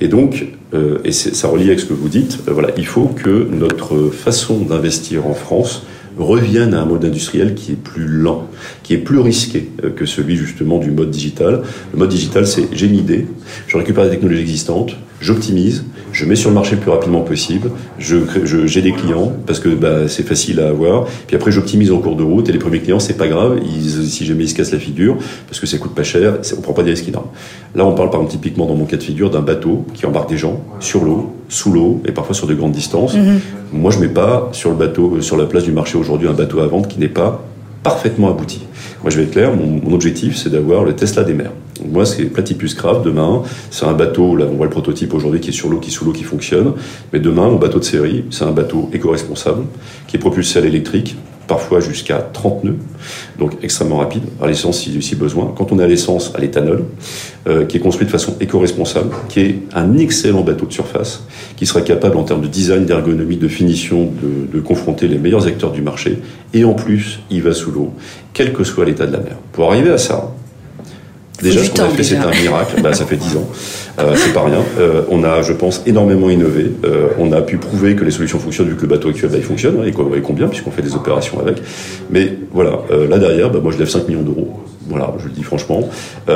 Et 0.00 0.08
donc, 0.08 0.46
euh, 0.74 0.98
et 1.04 1.12
ça 1.12 1.48
relie 1.48 1.66
avec 1.66 1.80
ce 1.80 1.86
que 1.86 1.94
vous 1.94 2.08
dites, 2.08 2.40
euh, 2.48 2.52
voilà, 2.52 2.70
il 2.76 2.86
faut 2.86 3.06
que 3.06 3.48
notre 3.50 4.10
façon 4.10 4.58
d'investir 4.58 5.26
en 5.26 5.34
France 5.34 5.82
revienne 6.18 6.74
à 6.74 6.82
un 6.82 6.86
mode 6.86 7.04
industriel 7.04 7.54
qui 7.54 7.72
est 7.72 7.76
plus 7.76 8.06
lent, 8.06 8.48
qui 8.82 8.94
est 8.94 8.98
plus 8.98 9.18
risqué 9.18 9.68
euh, 9.84 9.90
que 9.90 10.06
celui 10.06 10.36
justement 10.36 10.78
du 10.78 10.90
mode 10.90 11.10
digital. 11.10 11.62
Le 11.92 11.98
mode 11.98 12.08
digital, 12.08 12.46
c'est 12.46 12.68
j'ai 12.72 12.86
une 12.86 12.96
idée, 12.96 13.26
je 13.66 13.76
récupère 13.76 14.04
des 14.04 14.10
technologies 14.10 14.40
existantes, 14.40 14.96
j'optimise, 15.20 15.84
je 16.16 16.24
mets 16.24 16.34
sur 16.34 16.48
le 16.48 16.54
marché 16.54 16.76
le 16.76 16.80
plus 16.80 16.90
rapidement 16.90 17.20
possible, 17.20 17.70
je, 17.98 18.16
j'ai 18.64 18.80
des 18.80 18.92
clients 18.92 19.32
parce 19.46 19.60
que 19.60 19.68
bah, 19.68 20.08
c'est 20.08 20.26
facile 20.26 20.60
à 20.60 20.68
avoir, 20.68 21.04
puis 21.26 21.36
après 21.36 21.52
j'optimise 21.52 21.92
en 21.92 21.98
cours 21.98 22.16
de 22.16 22.22
route 22.22 22.48
et 22.48 22.52
les 22.52 22.58
premiers 22.58 22.80
clients 22.80 22.98
c'est 22.98 23.18
pas 23.18 23.28
grave, 23.28 23.60
ils, 23.62 24.08
si 24.08 24.24
jamais 24.24 24.44
ils 24.44 24.48
se 24.48 24.54
cassent 24.54 24.72
la 24.72 24.78
figure 24.78 25.18
parce 25.46 25.60
que 25.60 25.66
ça 25.66 25.76
coûte 25.76 25.94
pas 25.94 26.04
cher, 26.04 26.38
on 26.56 26.60
prend 26.62 26.72
pas 26.72 26.84
des 26.84 26.92
risques 26.92 27.08
énormes. 27.08 27.28
Là 27.74 27.84
on 27.84 27.94
parle 27.94 28.08
par 28.08 28.20
exemple 28.20 28.32
typiquement 28.32 28.64
dans 28.64 28.76
mon 28.76 28.86
cas 28.86 28.96
de 28.96 29.02
figure 29.02 29.28
d'un 29.28 29.42
bateau 29.42 29.84
qui 29.92 30.06
embarque 30.06 30.30
des 30.30 30.38
gens 30.38 30.62
sur 30.80 31.04
l'eau, 31.04 31.34
sous 31.50 31.70
l'eau 31.70 32.00
et 32.06 32.12
parfois 32.12 32.34
sur 32.34 32.46
de 32.46 32.54
grandes 32.54 32.72
distances. 32.72 33.14
Mhm. 33.14 33.40
Moi 33.74 33.90
je 33.90 33.98
mets 33.98 34.08
pas 34.08 34.48
sur 34.52 34.70
le 34.70 34.76
bateau, 34.76 35.20
sur 35.20 35.36
la 35.36 35.44
place 35.44 35.64
du 35.64 35.72
marché 35.72 35.98
aujourd'hui 35.98 36.28
un 36.28 36.32
bateau 36.32 36.60
à 36.60 36.66
vendre 36.66 36.88
qui 36.88 36.98
n'est 36.98 37.08
pas 37.08 37.44
parfaitement 37.86 38.30
abouti. 38.30 38.62
Moi, 39.02 39.10
je 39.10 39.16
vais 39.16 39.22
être 39.22 39.30
clair, 39.30 39.52
mon, 39.54 39.94
objectif, 39.94 40.36
c'est 40.36 40.50
d'avoir 40.50 40.82
le 40.82 40.94
Tesla 40.94 41.22
des 41.22 41.34
mers. 41.34 41.52
moi, 41.88 42.04
c'est 42.04 42.24
Platypus 42.24 42.74
Craft 42.74 43.04
demain. 43.04 43.42
C'est 43.70 43.86
un 43.86 43.92
bateau, 43.92 44.34
là, 44.34 44.46
on 44.50 44.56
voit 44.56 44.66
le 44.66 44.72
prototype 44.72 45.14
aujourd'hui 45.14 45.38
qui 45.38 45.50
est 45.50 45.52
sur 45.52 45.68
l'eau, 45.68 45.78
qui 45.78 45.90
est 45.90 45.92
sous 45.92 46.04
l'eau, 46.04 46.10
qui 46.10 46.24
fonctionne. 46.24 46.72
Mais 47.12 47.20
demain, 47.20 47.48
mon 47.48 47.56
bateau 47.56 47.78
de 47.78 47.84
série, 47.84 48.24
c'est 48.30 48.42
un 48.42 48.50
bateau 48.50 48.90
éco-responsable, 48.92 49.66
qui 50.08 50.16
est 50.16 50.18
propulsé 50.18 50.58
à 50.58 50.62
l'électrique, 50.62 51.16
parfois 51.46 51.80
jusqu'à 51.80 52.18
30 52.18 52.64
nœuds, 52.64 52.76
donc 53.38 53.52
extrêmement 53.62 53.98
rapide, 53.98 54.22
à 54.42 54.46
l'essence 54.46 54.80
si, 54.80 55.02
si, 55.02 55.14
besoin. 55.14 55.52
Quand 55.56 55.72
on 55.72 55.78
est 55.78 55.84
à 55.84 55.86
l'essence, 55.86 56.32
à 56.34 56.40
l'éthanol, 56.40 56.84
euh, 57.46 57.64
qui 57.64 57.76
est 57.76 57.80
construit 57.80 58.06
de 58.06 58.10
façon 58.10 58.36
éco-responsable, 58.40 59.10
qui 59.28 59.40
est 59.40 59.58
un 59.74 59.96
excellent 59.98 60.42
bateau 60.42 60.66
de 60.66 60.72
surface, 60.72 61.24
qui 61.56 61.66
sera 61.66 61.80
capable 61.80 62.16
en 62.16 62.24
termes 62.24 62.42
de 62.42 62.48
design, 62.48 62.84
d'ergonomie, 62.84 63.36
de 63.36 63.48
finition, 63.48 64.04
de, 64.04 64.56
de, 64.56 64.60
confronter 64.60 65.08
les 65.08 65.18
meilleurs 65.18 65.46
acteurs 65.46 65.72
du 65.72 65.82
marché, 65.82 66.18
et 66.52 66.64
en 66.64 66.74
plus, 66.74 67.20
il 67.30 67.42
va 67.42 67.52
sous 67.52 67.70
l'eau, 67.70 67.92
quel 68.32 68.52
que 68.52 68.64
soit 68.64 68.84
l'état 68.84 69.06
de 69.06 69.12
la 69.12 69.20
mer. 69.20 69.36
Pour 69.52 69.70
arriver 69.70 69.90
à 69.90 69.98
ça, 69.98 70.35
Déjà, 71.42 71.62
ce 71.62 71.70
qu'on 71.70 71.82
a 71.82 71.88
fait, 71.88 72.02
c'est 72.02 72.16
un 72.16 72.30
miracle. 72.30 72.80
bah, 72.82 72.94
ça 72.94 73.04
fait 73.04 73.16
dix 73.16 73.36
ans. 73.36 73.46
Euh, 73.98 74.14
c'est 74.16 74.32
pas 74.32 74.44
rien. 74.44 74.62
Euh, 74.78 75.02
on 75.10 75.22
a, 75.24 75.42
je 75.42 75.52
pense, 75.52 75.82
énormément 75.86 76.30
innové. 76.30 76.72
Euh, 76.84 77.08
on 77.18 77.32
a 77.32 77.42
pu 77.42 77.58
prouver 77.58 77.94
que 77.94 78.04
les 78.04 78.10
solutions 78.10 78.38
fonctionnent 78.38 78.68
vu 78.68 78.76
que 78.76 78.82
le 78.82 78.88
bateau 78.88 79.08
actuel, 79.08 79.30
bah, 79.30 79.36
il 79.38 79.44
fonctionne. 79.44 79.76
Hein, 79.80 79.86
et, 79.86 80.20
combien, 80.22 80.48
puisqu'on 80.48 80.70
fait 80.70 80.82
des 80.82 80.94
opérations 80.94 81.40
avec. 81.40 81.58
Mais 82.10 82.32
voilà, 82.52 82.80
là 83.08 83.18
derrière, 83.18 83.50
bah, 83.50 83.60
moi, 83.62 83.72
je 83.72 83.78
lève 83.78 83.88
5 83.88 84.08
millions 84.08 84.22
d'euros. 84.22 84.60
Voilà, 84.88 85.12
je 85.18 85.24
le 85.24 85.32
dis 85.32 85.42
franchement. 85.42 85.88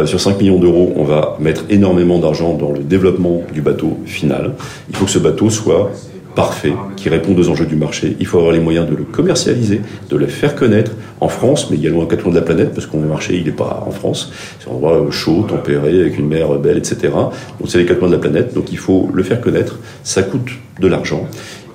Sur 0.07 0.21
5 0.21 0.41
millions 0.41 0.59
d'euros, 0.59 0.93
on 0.97 1.05
va 1.05 1.37
mettre 1.39 1.65
énormément 1.71 2.19
d'argent 2.19 2.55
dans 2.55 2.73
le 2.73 2.81
développement 2.81 3.43
du 3.53 3.63
bateau 3.63 3.99
final. 4.07 4.55
Il 4.89 4.97
faut 4.97 5.05
que 5.05 5.11
ce 5.11 5.21
bateau 5.21 5.51
soit 5.51 5.93
parfait, 6.35 6.73
qui 6.97 7.09
répond 7.09 7.35
aux 7.37 7.49
enjeux 7.49 7.67
du 7.67 7.77
marché. 7.77 8.17
Il 8.21 8.27
faut 8.27 8.39
avoir 8.39 8.53
les 8.53 8.61
moyens 8.61 8.89
de 8.89 8.95
le 8.95 9.05
commercialiser, 9.05 9.81
de 10.09 10.17
le 10.17 10.27
faire 10.27 10.55
connaître 10.55 10.93
en 11.21 11.29
France, 11.29 11.71
mais 11.71 11.77
également 11.77 12.03
à 12.03 12.07
quatre 12.07 12.23
coins 12.23 12.33
de 12.33 12.39
la 12.39 12.45
planète, 12.45 12.73
parce 12.75 12.87
que 12.87 12.97
le 12.97 13.07
marché, 13.07 13.37
il 13.37 13.45
n'est 13.45 13.51
pas 13.51 13.85
en 13.87 13.91
France. 13.91 14.33
C'est 14.59 14.71
un 14.71 14.75
endroit 14.75 15.07
chaud, 15.11 15.45
tempéré, 15.49 16.01
avec 16.01 16.19
une 16.19 16.29
mer 16.29 16.49
belle, 16.59 16.79
etc. 16.79 17.13
Donc 17.13 17.69
c'est 17.69 17.79
les 17.79 17.87
quatre 17.87 17.99
coins 17.99 18.09
de 18.09 18.15
la 18.15 18.21
planète, 18.21 18.55
donc 18.55 18.73
il 18.73 18.79
faut 18.79 19.11
le 19.13 19.23
faire 19.23 19.41
connaître. 19.41 19.79
Ça 20.03 20.23
coûte 20.23 20.51
de 20.81 20.89
l'argent. 20.89 21.27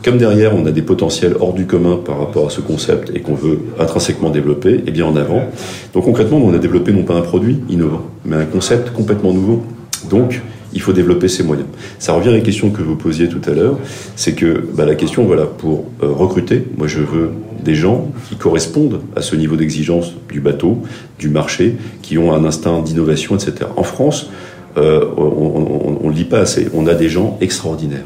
Comme 0.03 0.19
derrière, 0.19 0.55
on 0.55 0.65
a 0.67 0.71
des 0.71 0.83
potentiels 0.83 1.35
hors 1.39 1.53
du 1.53 1.65
commun 1.65 1.97
par 1.97 2.19
rapport 2.19 2.45
à 2.45 2.49
ce 2.51 2.61
concept 2.61 3.11
et 3.15 3.21
qu'on 3.21 3.33
veut 3.33 3.59
intrinsèquement 3.79 4.29
développer, 4.29 4.75
et 4.75 4.83
eh 4.85 4.91
bien 4.91 5.05
en 5.05 5.15
avant. 5.15 5.45
Donc 5.93 6.05
concrètement, 6.05 6.37
on 6.37 6.53
a 6.53 6.59
développé 6.59 6.91
non 6.91 7.01
pas 7.01 7.15
un 7.15 7.21
produit 7.21 7.61
innovant, 7.69 8.03
mais 8.23 8.35
un 8.35 8.45
concept 8.45 8.91
complètement 8.91 9.33
nouveau. 9.33 9.63
Donc, 10.09 10.41
il 10.75 10.81
faut 10.81 10.93
développer 10.93 11.27
ses 11.27 11.41
moyens. 11.41 11.67
Ça 11.97 12.13
revient 12.13 12.29
à 12.29 12.33
la 12.33 12.41
question 12.41 12.69
que 12.69 12.81
vous 12.81 12.95
posiez 12.95 13.27
tout 13.29 13.41
à 13.49 13.53
l'heure, 13.53 13.79
c'est 14.15 14.33
que 14.33 14.63
bah, 14.73 14.85
la 14.85 14.95
question, 14.95 15.25
voilà, 15.25 15.45
pour 15.45 15.85
euh, 16.03 16.11
recruter, 16.11 16.63
moi 16.77 16.87
je 16.87 16.99
veux 16.99 17.31
des 17.63 17.75
gens 17.75 18.11
qui 18.29 18.35
correspondent 18.35 19.01
à 19.15 19.21
ce 19.21 19.35
niveau 19.35 19.55
d'exigence 19.55 20.13
du 20.31 20.39
bateau, 20.39 20.83
du 21.17 21.29
marché, 21.29 21.77
qui 22.03 22.17
ont 22.17 22.33
un 22.33 22.45
instinct 22.45 22.81
d'innovation, 22.81 23.35
etc. 23.35 23.69
En 23.75 23.83
France, 23.83 24.29
euh, 24.77 25.05
on 25.17 26.03
ne 26.03 26.09
le 26.09 26.13
dit 26.13 26.25
pas 26.25 26.39
assez, 26.39 26.67
on 26.73 26.85
a 26.85 26.93
des 26.93 27.09
gens 27.09 27.37
extraordinaires. 27.41 28.03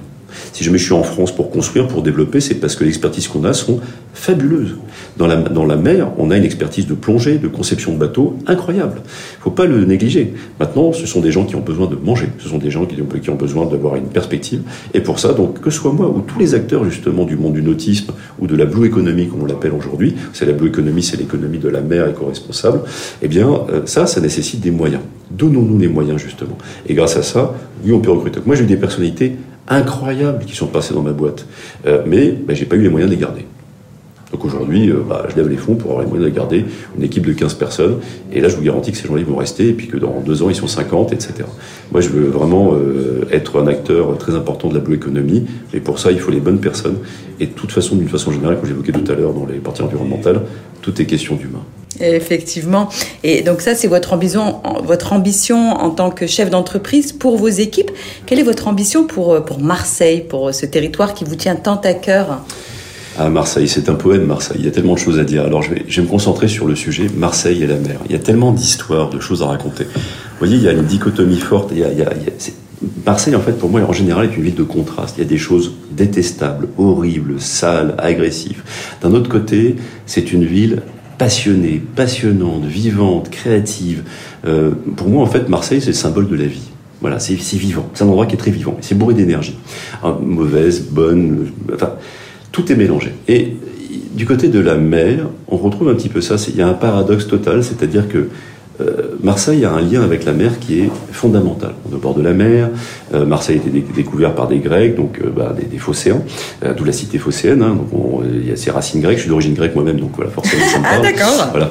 Si 0.53 0.63
jamais 0.63 0.77
je 0.77 0.85
suis 0.85 0.93
en 0.93 1.03
France 1.03 1.31
pour 1.31 1.51
construire, 1.51 1.87
pour 1.87 2.01
développer, 2.01 2.39
c'est 2.39 2.55
parce 2.55 2.75
que 2.75 2.83
l'expertise 2.83 3.27
qu'on 3.27 3.43
a 3.43 3.53
sont 3.53 3.79
fabuleuses. 4.13 4.75
Dans 5.17 5.27
la, 5.27 5.35
dans 5.35 5.65
la 5.65 5.75
mer, 5.75 6.11
on 6.17 6.31
a 6.31 6.37
une 6.37 6.43
expertise 6.43 6.87
de 6.87 6.93
plongée, 6.93 7.37
de 7.37 7.47
conception 7.47 7.93
de 7.93 7.97
bateau 7.97 8.37
incroyable. 8.47 9.01
Il 9.05 9.41
faut 9.41 9.51
pas 9.51 9.65
le 9.65 9.85
négliger. 9.85 10.33
Maintenant, 10.59 10.91
ce 10.93 11.05
sont 11.05 11.21
des 11.21 11.31
gens 11.31 11.45
qui 11.45 11.55
ont 11.55 11.61
besoin 11.61 11.87
de 11.87 11.95
manger. 11.95 12.27
Ce 12.39 12.49
sont 12.49 12.57
des 12.57 12.71
gens 12.71 12.85
qui 12.85 13.01
ont, 13.01 13.05
qui 13.05 13.29
ont 13.29 13.35
besoin 13.35 13.65
d'avoir 13.65 13.95
une 13.95 14.07
perspective. 14.07 14.61
Et 14.93 15.01
pour 15.01 15.19
ça, 15.19 15.33
donc, 15.33 15.61
que 15.61 15.69
ce 15.69 15.79
soit 15.79 15.93
moi 15.93 16.07
ou 16.07 16.21
tous 16.21 16.39
les 16.39 16.55
acteurs, 16.55 16.83
justement, 16.85 17.25
du 17.25 17.35
monde 17.35 17.53
du 17.53 17.61
nautisme 17.61 18.13
ou 18.39 18.47
de 18.47 18.55
la 18.55 18.65
blue 18.65 18.87
economy, 18.87 19.27
comme 19.27 19.43
on 19.43 19.45
l'appelle 19.45 19.73
aujourd'hui, 19.73 20.15
c'est 20.33 20.45
la 20.45 20.53
blue 20.53 20.69
economy, 20.69 21.03
c'est 21.03 21.17
l'économie 21.17 21.59
de 21.59 21.69
la 21.69 21.81
mer 21.81 22.07
éco-responsable, 22.07 22.81
eh 23.21 23.27
bien, 23.27 23.49
euh, 23.49 23.81
ça, 23.85 24.07
ça 24.07 24.21
nécessite 24.21 24.61
des 24.61 24.71
moyens. 24.71 25.01
Donnons-nous 25.31 25.77
les 25.77 25.87
moyens, 25.87 26.19
justement. 26.19 26.57
Et 26.87 26.93
grâce 26.93 27.15
à 27.17 27.23
ça, 27.23 27.55
oui, 27.85 27.91
on 27.91 27.99
peut 27.99 28.11
recruter. 28.11 28.39
Moi, 28.45 28.55
j'ai 28.55 28.63
eu 28.63 28.67
des 28.67 28.77
personnalités 28.77 29.35
incroyables 29.69 30.45
qui 30.45 30.55
sont 30.55 30.67
passés 30.67 30.93
dans 30.93 31.01
ma 31.01 31.11
boîte. 31.11 31.45
Euh, 31.85 32.03
mais 32.05 32.31
ben, 32.31 32.55
j'ai 32.55 32.65
pas 32.65 32.75
eu 32.75 32.81
les 32.81 32.89
moyens 32.89 33.09
de 33.09 33.15
les 33.15 33.21
garder. 33.21 33.45
Donc 34.31 34.45
aujourd'hui, 34.45 34.91
euh, 34.91 35.01
bah, 35.07 35.25
je 35.29 35.35
lève 35.35 35.47
les 35.47 35.57
fonds 35.57 35.75
pour 35.75 35.91
avoir 35.91 36.03
les 36.03 36.09
moyens 36.09 36.31
de 36.31 36.35
garder 36.35 36.65
une 36.97 37.03
équipe 37.03 37.25
de 37.25 37.33
15 37.33 37.55
personnes. 37.55 37.97
Et 38.31 38.41
là, 38.41 38.47
je 38.47 38.55
vous 38.55 38.61
garantis 38.61 38.91
que 38.91 38.97
ces 38.97 39.07
gens-là 39.07 39.23
vont 39.23 39.37
rester 39.37 39.69
et 39.69 39.73
puis 39.73 39.87
que 39.87 39.97
dans 39.97 40.21
deux 40.21 40.43
ans, 40.43 40.49
ils 40.49 40.55
sont 40.55 40.67
50, 40.67 41.13
etc. 41.13 41.33
Moi, 41.91 42.01
je 42.01 42.09
veux 42.09 42.27
vraiment 42.27 42.73
euh, 42.73 43.27
être 43.31 43.59
un 43.59 43.67
acteur 43.67 44.17
très 44.17 44.35
important 44.35 44.69
de 44.69 44.75
la 44.75 44.79
blue 44.79 44.95
economy. 44.95 45.45
Mais 45.73 45.79
pour 45.79 45.97
ça, 45.99 46.11
il 46.11 46.19
faut 46.19 46.31
les 46.31 46.39
bonnes 46.39 46.59
personnes. 46.59 46.97
Et 47.39 47.47
de 47.47 47.51
toute 47.51 47.71
façon, 47.71 47.95
d'une 47.95 48.09
façon 48.09 48.31
générale, 48.31 48.57
comme 48.57 48.67
j'évoquais 48.67 48.91
tout 48.91 49.11
à 49.11 49.15
l'heure 49.15 49.33
dans 49.33 49.45
les 49.45 49.59
parties 49.59 49.81
environnementales, 49.81 50.41
tout 50.81 51.01
est 51.01 51.05
question 51.05 51.35
d'humain. 51.35 51.63
Effectivement. 51.99 52.89
Et 53.23 53.41
donc 53.41 53.61
ça, 53.61 53.75
c'est 53.75 53.87
votre 53.87 54.13
ambition, 54.13 54.61
votre 54.83 55.11
ambition 55.13 55.71
en 55.71 55.89
tant 55.89 56.11
que 56.11 56.27
chef 56.27 56.49
d'entreprise 56.49 57.11
pour 57.11 57.37
vos 57.37 57.47
équipes. 57.47 57.91
Quelle 58.25 58.39
est 58.39 58.43
votre 58.43 58.67
ambition 58.67 59.05
pour, 59.05 59.33
euh, 59.33 59.39
pour 59.41 59.59
Marseille, 59.59 60.23
pour 60.27 60.53
ce 60.53 60.65
territoire 60.65 61.13
qui 61.13 61.25
vous 61.25 61.35
tient 61.35 61.55
tant 61.55 61.81
à 61.81 61.93
cœur? 61.93 62.43
Ah, 63.17 63.29
Marseille, 63.29 63.67
c'est 63.67 63.89
un 63.89 63.95
poème 63.95 64.25
Marseille. 64.25 64.57
Il 64.59 64.65
y 64.65 64.67
a 64.69 64.71
tellement 64.71 64.93
de 64.93 64.99
choses 64.99 65.19
à 65.19 65.23
dire. 65.23 65.43
Alors 65.43 65.61
je 65.61 65.71
vais, 65.71 65.83
je 65.87 65.99
vais 65.99 66.07
me 66.07 66.11
concentrer 66.11 66.47
sur 66.47 66.67
le 66.67 66.75
sujet 66.75 67.07
Marseille 67.17 67.63
et 67.63 67.67
la 67.67 67.75
mer. 67.75 67.99
Il 68.05 68.11
y 68.13 68.15
a 68.15 68.19
tellement 68.19 68.51
d'histoires, 68.51 69.09
de 69.09 69.19
choses 69.19 69.41
à 69.41 69.47
raconter. 69.47 69.83
Vous 69.83 69.99
voyez, 70.39 70.55
il 70.55 70.63
y 70.63 70.69
a 70.69 70.71
une 70.71 70.85
dichotomie 70.85 71.39
forte. 71.39 71.73
Marseille, 73.05 73.35
en 73.35 73.41
fait, 73.41 73.53
pour 73.53 73.69
moi, 73.69 73.81
en 73.81 73.91
général, 73.91 74.27
est 74.27 74.37
une 74.37 74.43
ville 74.43 74.55
de 74.55 74.63
contraste. 74.63 75.15
Il 75.17 75.23
y 75.23 75.25
a 75.25 75.29
des 75.29 75.37
choses 75.37 75.73
détestables, 75.91 76.69
horribles, 76.77 77.41
sales, 77.41 77.95
agressives. 77.97 78.63
D'un 79.01 79.13
autre 79.13 79.27
côté, 79.27 79.75
c'est 80.05 80.31
une 80.31 80.45
ville 80.45 80.81
passionnée, 81.19 81.79
passionnante, 81.95 82.65
vivante, 82.65 83.29
créative. 83.29 84.03
Euh, 84.47 84.71
pour 84.95 85.09
moi, 85.09 85.21
en 85.21 85.27
fait, 85.27 85.47
Marseille, 85.49 85.81
c'est 85.81 85.91
le 85.91 85.93
symbole 85.93 86.27
de 86.27 86.35
la 86.35 86.45
vie. 86.45 86.69
Voilà, 87.01 87.19
c'est 87.19 87.35
vivant. 87.35 87.87
C'est 87.93 88.03
un 88.03 88.07
endroit 88.07 88.25
qui 88.25 88.35
est 88.35 88.39
très 88.39 88.51
vivant. 88.51 88.77
C'est 88.81 88.97
bourré 88.97 89.13
d'énergie. 89.13 89.57
Hein, 90.01 90.17
mauvaise, 90.21 90.81
bonne, 90.89 91.51
enfin, 91.73 91.93
tout 92.51 92.71
est 92.71 92.75
mélangé. 92.75 93.13
Et 93.27 93.55
du 94.13 94.25
côté 94.25 94.47
de 94.47 94.59
la 94.59 94.75
mer, 94.75 95.27
on 95.47 95.57
retrouve 95.57 95.89
un 95.89 95.95
petit 95.95 96.09
peu 96.09 96.21
ça. 96.21 96.35
Il 96.47 96.55
y 96.55 96.61
a 96.61 96.67
un 96.67 96.73
paradoxe 96.73 97.27
total, 97.27 97.63
c'est-à-dire 97.63 98.07
que 98.07 98.29
euh, 98.81 99.17
Marseille 99.21 99.65
a 99.65 99.73
un 99.73 99.81
lien 99.81 100.01
avec 100.01 100.25
la 100.25 100.31
mer 100.31 100.59
qui 100.59 100.79
est 100.79 100.89
fondamental. 101.11 101.71
On 101.87 101.91
est 101.91 101.95
au 101.95 101.99
bord 101.99 102.13
de 102.13 102.21
la 102.21 102.33
mer. 102.33 102.69
Euh, 103.13 103.25
Marseille 103.25 103.59
a 103.63 103.67
été 103.67 103.83
découvert 103.95 104.33
par 104.33 104.47
des 104.47 104.59
Grecs, 104.59 104.95
donc 104.95 105.19
euh, 105.23 105.29
bah, 105.35 105.53
des, 105.57 105.65
des, 105.65 105.77
phocéens, 105.77 106.21
d'où 106.77 106.83
la 106.83 106.91
cité 106.91 107.17
phocéenne. 107.17 107.61
Hein, 107.61 107.75
donc 107.75 108.23
il 108.31 108.47
y 108.47 108.51
a 108.51 108.55
ses 108.55 108.71
racines 108.71 109.01
grecques. 109.01 109.17
Je 109.17 109.23
suis 109.23 109.29
d'origine 109.29 109.53
grecque 109.53 109.75
moi-même, 109.75 109.99
donc 109.99 110.11
voilà, 110.15 110.31
forcément 110.31 110.63
ça 110.65 110.79
me 110.79 110.85
Ah 110.85 110.99
d'accord. 110.99 111.49
Voilà. 111.51 111.69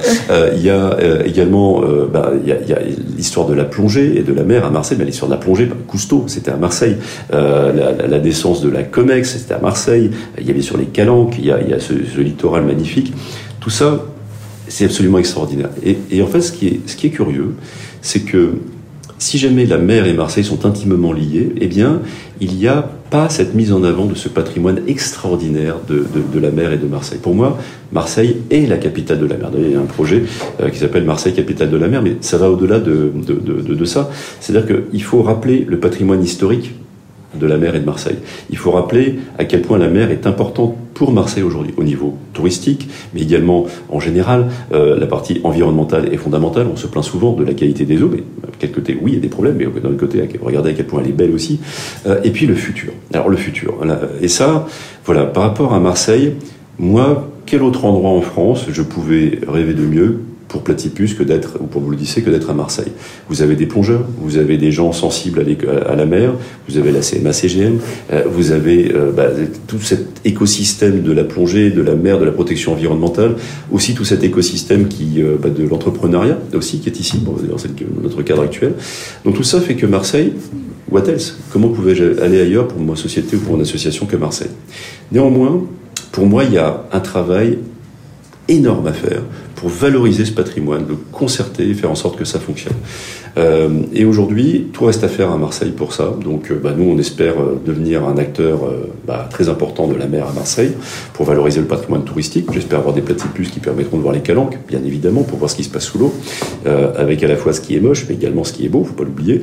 Il 0.54 0.62
y 0.62 0.70
a 0.70 0.96
également, 1.24 1.82
bah, 2.12 2.32
il 2.42 2.48
y 2.48 2.52
a, 2.52 2.60
y 2.60 2.72
a 2.72 2.80
l'histoire 3.16 3.46
de 3.46 3.54
la 3.54 3.64
plongée 3.64 4.18
et 4.18 4.22
de 4.22 4.32
la 4.32 4.42
mer 4.42 4.64
à 4.64 4.70
Marseille. 4.70 4.96
Mais 4.98 5.04
l'histoire 5.04 5.30
de 5.30 5.34
la 5.34 5.40
plongée, 5.40 5.66
bah, 5.66 5.76
Cousteau, 5.86 6.24
c'était 6.26 6.50
à 6.50 6.56
Marseille. 6.56 6.96
La, 7.30 7.72
la, 7.72 8.06
la, 8.06 8.18
naissance 8.18 8.60
de 8.60 8.68
la 8.68 8.82
Comex, 8.82 9.36
c'était 9.38 9.54
à 9.54 9.58
Marseille. 9.58 10.10
Il 10.38 10.46
y 10.46 10.50
avait 10.50 10.62
sur 10.62 10.76
les 10.76 10.86
Calanques, 10.86 11.36
il 11.38 11.46
y 11.46 11.52
a, 11.52 11.60
il 11.60 11.70
y 11.70 11.74
a 11.74 11.80
ce, 11.80 11.94
ce 11.94 12.20
littoral 12.20 12.64
magnifique. 12.64 13.12
Tout 13.60 13.70
ça, 13.70 14.04
c'est 14.68 14.84
absolument 14.84 15.18
extraordinaire. 15.18 15.70
Et, 15.84 16.22
en 16.22 16.26
fait, 16.26 16.40
ce 16.40 16.52
qui 16.52 16.66
est, 16.66 17.10
curieux, 17.10 17.54
c'est 18.00 18.20
que 18.20 18.54
si 19.18 19.38
jamais 19.38 19.66
la 19.66 19.78
mer 19.78 20.06
et 20.06 20.12
Marseille 20.12 20.44
sont 20.44 20.64
intimement 20.64 21.12
liés, 21.12 21.52
eh 21.60 21.66
bien, 21.66 22.02
il 22.40 22.54
n'y 22.54 22.68
a 22.68 22.88
pas 23.10 23.28
cette 23.28 23.54
mise 23.54 23.72
en 23.72 23.82
avant 23.82 24.04
de 24.04 24.14
ce 24.14 24.28
patrimoine 24.28 24.80
extraordinaire 24.86 25.76
de, 25.88 26.04
la 26.38 26.50
mer 26.50 26.72
et 26.72 26.78
de 26.78 26.86
Marseille. 26.86 27.18
Pour 27.20 27.34
moi, 27.34 27.58
Marseille 27.92 28.36
est 28.50 28.68
la 28.68 28.76
capitale 28.76 29.18
de 29.18 29.26
la 29.26 29.36
mer. 29.36 29.50
Il 29.58 29.72
y 29.72 29.74
a 29.74 29.80
un 29.80 29.86
projet 29.86 30.22
euh, 30.60 30.68
qui 30.68 30.78
s'appelle 30.78 31.04
Marseille, 31.04 31.34
capitale 31.34 31.70
de 31.70 31.76
la 31.76 31.88
mer, 31.88 32.02
mais 32.02 32.16
ça 32.20 32.38
va 32.38 32.50
au-delà 32.50 32.78
de, 32.78 33.12
de 33.16 33.84
ça. 33.84 34.10
C'est-à-dire 34.40 34.78
qu'il 34.90 35.02
faut 35.02 35.22
rappeler 35.22 35.66
le 35.68 35.80
patrimoine 35.80 36.22
historique 36.22 36.74
de 37.38 37.46
la 37.46 37.56
mer 37.56 37.74
et 37.74 37.80
de 37.80 37.84
Marseille. 37.84 38.18
Il 38.50 38.56
faut 38.56 38.70
rappeler 38.70 39.18
à 39.38 39.44
quel 39.44 39.62
point 39.62 39.78
la 39.78 39.88
mer 39.88 40.10
est 40.10 40.26
importante 40.26 40.76
pour 40.94 41.12
Marseille 41.12 41.42
aujourd'hui, 41.42 41.72
au 41.76 41.84
niveau 41.84 42.16
touristique, 42.32 42.88
mais 43.14 43.22
également 43.22 43.66
en 43.88 44.00
général. 44.00 44.46
Euh, 44.72 44.98
la 44.98 45.06
partie 45.06 45.40
environnementale 45.44 46.12
est 46.12 46.16
fondamentale. 46.16 46.66
On 46.72 46.76
se 46.76 46.86
plaint 46.86 47.04
souvent 47.04 47.32
de 47.32 47.44
la 47.44 47.54
qualité 47.54 47.84
des 47.84 48.02
eaux, 48.02 48.10
mais 48.12 48.24
quel 48.58 48.72
côté, 48.72 48.98
oui, 49.00 49.12
il 49.12 49.14
y 49.14 49.18
a 49.18 49.20
des 49.20 49.28
problèmes, 49.28 49.56
mais 49.56 49.66
d'un 49.66 49.90
autre 49.90 49.96
côté, 49.96 50.22
regardez 50.42 50.70
à 50.70 50.72
quel 50.72 50.86
point 50.86 51.00
elle 51.02 51.10
est 51.10 51.12
belle 51.12 51.32
aussi. 51.32 51.60
Euh, 52.06 52.20
et 52.24 52.30
puis 52.30 52.46
le 52.46 52.54
futur. 52.54 52.92
Alors 53.14 53.28
le 53.28 53.36
futur. 53.36 53.74
Et 54.20 54.28
ça, 54.28 54.66
voilà, 55.04 55.24
par 55.24 55.44
rapport 55.44 55.72
à 55.72 55.80
Marseille, 55.80 56.34
moi, 56.78 57.28
quel 57.46 57.62
autre 57.62 57.84
endroit 57.84 58.10
en 58.10 58.20
France 58.20 58.66
je 58.70 58.82
pouvais 58.82 59.38
rêver 59.46 59.74
de 59.74 59.86
mieux 59.86 60.20
pour 60.48 60.62
Platypus 60.62 61.14
que 61.14 61.22
d'être, 61.22 61.58
ou 61.60 61.66
pour 61.66 61.82
vous 61.82 61.90
le 61.90 61.96
disiez, 61.96 62.22
que 62.22 62.30
d'être 62.30 62.50
à 62.50 62.54
Marseille. 62.54 62.92
Vous 63.28 63.42
avez 63.42 63.54
des 63.54 63.66
plongeurs, 63.66 64.04
vous 64.18 64.38
avez 64.38 64.56
des 64.56 64.72
gens 64.72 64.92
sensibles 64.92 65.44
à, 65.86 65.94
la 65.94 66.06
mer, 66.06 66.34
vous 66.68 66.78
avez 66.78 66.90
la 66.90 67.00
CMA-CGM, 67.00 67.78
euh, 68.12 68.24
vous 68.26 68.50
avez 68.52 68.92
euh, 68.94 69.12
bah, 69.12 69.28
tout 69.66 69.80
cet 69.80 70.20
écosystème 70.24 71.02
de 71.02 71.12
la 71.12 71.24
plongée, 71.24 71.70
de 71.70 71.82
la 71.82 71.94
mer, 71.94 72.18
de 72.18 72.24
la 72.24 72.32
protection 72.32 72.72
environnementale, 72.72 73.36
aussi 73.70 73.94
tout 73.94 74.04
cet 74.04 74.24
écosystème 74.24 74.88
qui, 74.88 75.22
euh, 75.22 75.36
bah, 75.40 75.50
de 75.50 75.64
l'entrepreneuriat 75.64 76.38
aussi 76.54 76.80
qui 76.80 76.88
est 76.88 76.98
ici, 76.98 77.18
bon, 77.18 77.32
dans 77.32 78.02
notre 78.02 78.22
cadre 78.22 78.42
actuel. 78.42 78.72
Donc 79.24 79.36
tout 79.36 79.44
ça 79.44 79.60
fait 79.60 79.74
que 79.74 79.86
Marseille, 79.86 80.32
what 80.90 81.04
else? 81.06 81.38
Comment 81.52 81.68
pouvais-je 81.68 82.20
aller 82.20 82.40
ailleurs 82.40 82.68
pour 82.68 82.80
ma 82.80 82.96
société 82.96 83.36
ou 83.36 83.40
pour 83.40 83.56
une 83.56 83.62
association 83.62 84.06
que 84.06 84.16
Marseille? 84.16 84.50
Néanmoins, 85.12 85.64
pour 86.12 86.26
moi, 86.26 86.44
il 86.44 86.54
y 86.54 86.58
a 86.58 86.84
un 86.90 87.00
travail 87.00 87.58
énorme 88.48 88.86
à 88.86 88.92
faire 88.92 89.22
pour 89.54 89.68
valoriser 89.68 90.24
ce 90.24 90.32
patrimoine, 90.32 90.86
le 90.88 90.96
concerter 90.96 91.68
et 91.68 91.74
faire 91.74 91.90
en 91.90 91.94
sorte 91.94 92.18
que 92.18 92.24
ça 92.24 92.40
fonctionne. 92.40 92.76
Euh, 93.38 93.68
et 93.94 94.04
aujourd'hui, 94.04 94.66
tout 94.72 94.84
reste 94.84 95.04
à 95.04 95.08
faire 95.08 95.30
à 95.30 95.38
Marseille 95.38 95.70
pour 95.70 95.92
ça. 95.92 96.12
Donc, 96.22 96.50
euh, 96.50 96.60
bah, 96.62 96.74
nous, 96.76 96.84
on 96.84 96.98
espère 96.98 97.40
euh, 97.40 97.60
devenir 97.64 98.04
un 98.06 98.18
acteur 98.18 98.60
bah, 99.06 99.28
très 99.30 99.48
important 99.48 99.86
de 99.86 99.94
la 99.94 100.06
mer 100.06 100.26
à 100.28 100.32
Marseille 100.32 100.72
pour 101.12 101.26
valoriser 101.26 101.60
le 101.60 101.66
patrimoine 101.66 102.04
touristique. 102.04 102.46
J'espère 102.52 102.80
avoir 102.80 102.94
des 102.94 103.00
platypus 103.00 103.50
qui 103.50 103.60
permettront 103.60 103.96
de 103.96 104.02
voir 104.02 104.14
les 104.14 104.20
calanques, 104.20 104.58
bien 104.66 104.80
évidemment, 104.84 105.22
pour 105.22 105.38
voir 105.38 105.50
ce 105.50 105.56
qui 105.56 105.64
se 105.64 105.70
passe 105.70 105.84
sous 105.84 105.98
l'eau, 105.98 106.14
avec 106.96 107.22
à 107.22 107.28
la 107.28 107.36
fois 107.36 107.52
ce 107.52 107.60
qui 107.60 107.76
est 107.76 107.80
moche, 107.80 108.06
mais 108.08 108.14
également 108.14 108.44
ce 108.44 108.52
qui 108.52 108.66
est 108.66 108.68
beau, 108.68 108.84
faut 108.84 108.94
pas 108.94 109.04
l'oublier. 109.04 109.42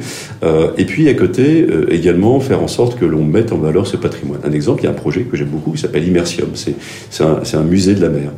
et 0.78 0.86
puis, 0.86 1.08
à 1.10 1.14
côté, 1.14 1.66
également, 1.90 2.40
faire 2.40 2.62
en 2.62 2.68
sorte 2.68 2.98
que 2.98 3.06
l'on 3.06 3.24
mette 3.24 3.52
en 3.52 3.58
valeur 3.58 3.88
ce 3.88 3.98
patrimoine. 3.98 4.40
Un 4.44 4.52
exemple, 4.52 4.82
il 4.82 4.86
y 4.86 4.88
a 4.88 4.92
un 4.92 4.94
projet 4.94 5.22
que 5.22 5.38
j'aime 5.38 5.48
beaucoup 5.48 5.72
qui 5.72 5.80
s'appelle 5.80 6.08
Immersium. 6.08 6.50
C'est 6.54 7.24
un, 7.24 7.64
musée 7.64 7.96
de 7.96 8.02
la 8.02 8.10
mer. 8.10 8.32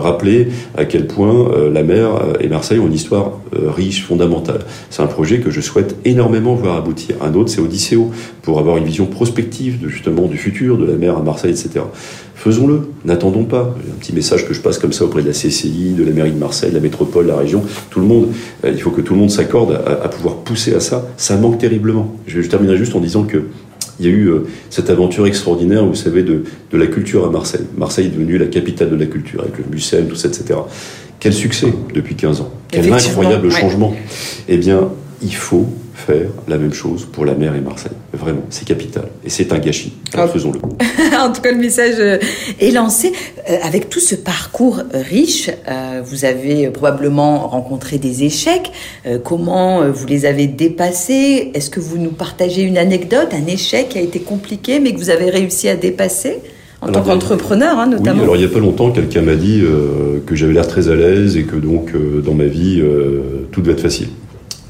rappeler 0.00 0.48
à 0.76 0.84
quel 0.84 1.06
point 1.06 1.50
la 1.72 1.82
mer 1.82 2.10
et 2.40 2.48
Marseille 2.48 2.78
ont 2.78 2.86
une 2.86 2.94
histoire 2.94 3.40
riche, 3.52 4.04
fondamentale. 4.04 4.60
C'est 4.90 5.02
un 5.02 5.06
projet 5.06 5.40
que 5.40 5.50
je 5.50 5.60
souhaite 5.60 5.96
énormément 6.04 6.54
voir 6.54 6.76
aboutir. 6.76 7.16
Un 7.22 7.34
autre, 7.34 7.50
c'est 7.50 7.60
Odysseo, 7.60 8.10
pour 8.42 8.58
avoir 8.58 8.76
une 8.78 8.84
vision 8.84 9.06
prospective 9.06 9.80
de, 9.80 9.88
justement 9.88 10.26
du 10.26 10.38
futur 10.38 10.78
de 10.78 10.86
la 10.86 10.94
mer 10.94 11.16
à 11.16 11.22
Marseille, 11.22 11.50
etc. 11.50 11.84
Faisons-le, 12.34 12.88
n'attendons 13.04 13.44
pas. 13.44 13.74
Un 13.76 13.98
petit 13.98 14.14
message 14.14 14.46
que 14.46 14.54
je 14.54 14.60
passe 14.60 14.78
comme 14.78 14.92
ça 14.92 15.04
auprès 15.04 15.22
de 15.22 15.26
la 15.26 15.32
CCI, 15.32 15.94
de 15.98 16.04
la 16.04 16.12
mairie 16.12 16.32
de 16.32 16.38
Marseille, 16.38 16.70
de 16.70 16.76
la 16.76 16.80
métropole, 16.80 17.26
la 17.26 17.36
région, 17.36 17.62
tout 17.90 18.00
le 18.00 18.06
monde. 18.06 18.28
Euh, 18.64 18.70
il 18.70 18.80
faut 18.80 18.90
que 18.90 19.00
tout 19.00 19.14
le 19.14 19.20
monde 19.20 19.30
s'accorde 19.30 19.72
à, 19.72 20.08
pouvoir 20.08 20.36
pousser 20.36 20.74
à 20.74 20.80
ça. 20.80 21.06
Ça 21.16 21.36
manque 21.36 21.58
terriblement. 21.58 22.14
Je, 22.26 22.40
terminerai 22.40 22.76
juste 22.76 22.94
en 22.94 23.00
disant 23.00 23.24
que 23.24 23.42
il 24.00 24.06
y 24.06 24.08
a 24.08 24.12
eu 24.12 24.28
euh, 24.28 24.46
cette 24.70 24.90
aventure 24.90 25.26
extraordinaire, 25.26 25.84
vous 25.84 25.96
savez, 25.96 26.22
de, 26.22 26.44
de, 26.70 26.78
la 26.78 26.86
culture 26.86 27.26
à 27.26 27.30
Marseille. 27.30 27.66
Marseille 27.76 28.06
est 28.06 28.10
devenue 28.10 28.38
la 28.38 28.46
capitale 28.46 28.90
de 28.90 28.96
la 28.96 29.06
culture, 29.06 29.40
avec 29.40 29.58
le 29.58 29.64
Mucem, 29.68 30.06
tout 30.06 30.14
ça, 30.14 30.28
etc. 30.28 30.60
Quel 31.20 31.34
succès 31.34 31.72
depuis 31.94 32.14
15 32.14 32.40
ans. 32.42 32.50
Quel 32.70 32.92
incroyable 32.92 33.50
changement. 33.50 33.94
Eh 34.48 34.56
bien, 34.56 34.90
il 35.22 35.34
faut 35.34 35.66
faire 35.94 36.28
la 36.46 36.58
même 36.58 36.72
chose 36.72 37.06
pour 37.10 37.24
la 37.24 37.34
mer 37.34 37.54
et 37.56 37.60
Marseille. 37.60 37.92
Vraiment, 38.12 38.42
c'est 38.50 38.66
capital. 38.66 39.08
Et 39.24 39.30
c'est 39.30 39.52
un 39.52 39.58
gâchis. 39.58 39.94
Alors, 40.14 40.30
faisons-le. 40.30 40.60
en 41.18 41.32
tout 41.32 41.40
cas, 41.40 41.50
le 41.50 41.58
message 41.58 41.96
euh, 41.98 42.18
est 42.60 42.70
lancé. 42.70 43.12
Euh, 43.50 43.56
avec 43.62 43.88
tout 43.88 44.00
ce 44.00 44.14
parcours 44.14 44.80
riche, 44.92 45.50
euh, 45.68 46.02
vous 46.04 46.24
avez 46.24 46.68
probablement 46.68 47.48
rencontré 47.48 47.98
des 47.98 48.24
échecs. 48.24 48.70
Comment 49.24 49.90
vous 49.90 50.06
les 50.06 50.24
avez 50.24 50.46
dépassés? 50.46 51.50
Est-ce 51.54 51.70
que 51.70 51.80
vous 51.80 51.98
nous 51.98 52.10
partagez 52.10 52.62
une 52.62 52.78
anecdote, 52.78 53.28
un 53.32 53.46
échec 53.46 53.90
qui 53.90 53.98
a 53.98 54.02
été 54.02 54.20
compliqué, 54.20 54.80
mais 54.80 54.92
que 54.92 54.98
vous 54.98 55.10
avez 55.10 55.30
réussi 55.30 55.68
à 55.68 55.76
dépasser? 55.76 56.38
En 56.80 56.92
tant 56.92 57.02
qu'entrepreneur, 57.02 57.78
hein, 57.78 57.88
notamment. 57.88 58.18
Oui, 58.18 58.22
alors 58.22 58.36
il 58.36 58.40
n'y 58.40 58.44
a 58.44 58.48
pas 58.48 58.60
longtemps, 58.60 58.90
quelqu'un 58.90 59.22
m'a 59.22 59.34
dit 59.34 59.62
que 60.26 60.36
j'avais 60.36 60.52
l'air 60.52 60.66
très 60.66 60.88
à 60.88 60.94
l'aise 60.94 61.36
et 61.36 61.44
que 61.44 61.56
donc 61.56 61.92
dans 62.24 62.34
ma 62.34 62.44
vie, 62.46 62.82
tout 63.50 63.60
devait 63.60 63.72
être 63.72 63.80
facile. 63.80 64.08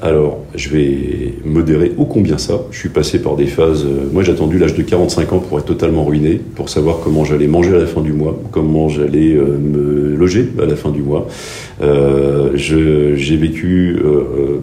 Alors, 0.01 0.45
je 0.59 0.71
vais 0.71 1.35
modérer 1.45 1.93
ô 1.97 2.05
combien 2.05 2.37
ça. 2.37 2.61
Je 2.73 2.79
suis 2.79 2.89
passé 2.89 3.23
par 3.23 3.37
des 3.37 3.47
phases. 3.47 3.85
Euh, 3.85 4.09
moi, 4.13 4.25
j'ai 4.25 4.33
attendu 4.33 4.59
l'âge 4.59 4.75
de 4.75 4.83
45 4.83 5.33
ans 5.33 5.39
pour 5.39 5.59
être 5.59 5.67
totalement 5.67 6.05
ruiné, 6.05 6.41
pour 6.57 6.69
savoir 6.69 6.99
comment 7.03 7.25
j'allais 7.25 7.47
manger 7.47 7.75
à 7.75 7.79
la 7.79 7.87
fin 7.87 8.01
du 8.01 8.13
mois, 8.13 8.39
comment 8.51 8.89
j'allais 8.89 9.35
euh, 9.35 9.57
me 9.57 10.17
loger 10.17 10.49
à 10.61 10.67
la 10.67 10.75
fin 10.75 10.91
du 10.91 11.01
mois. 11.01 11.29
Euh, 11.81 12.51
j'ai 12.55 13.37
vécu 13.37 13.97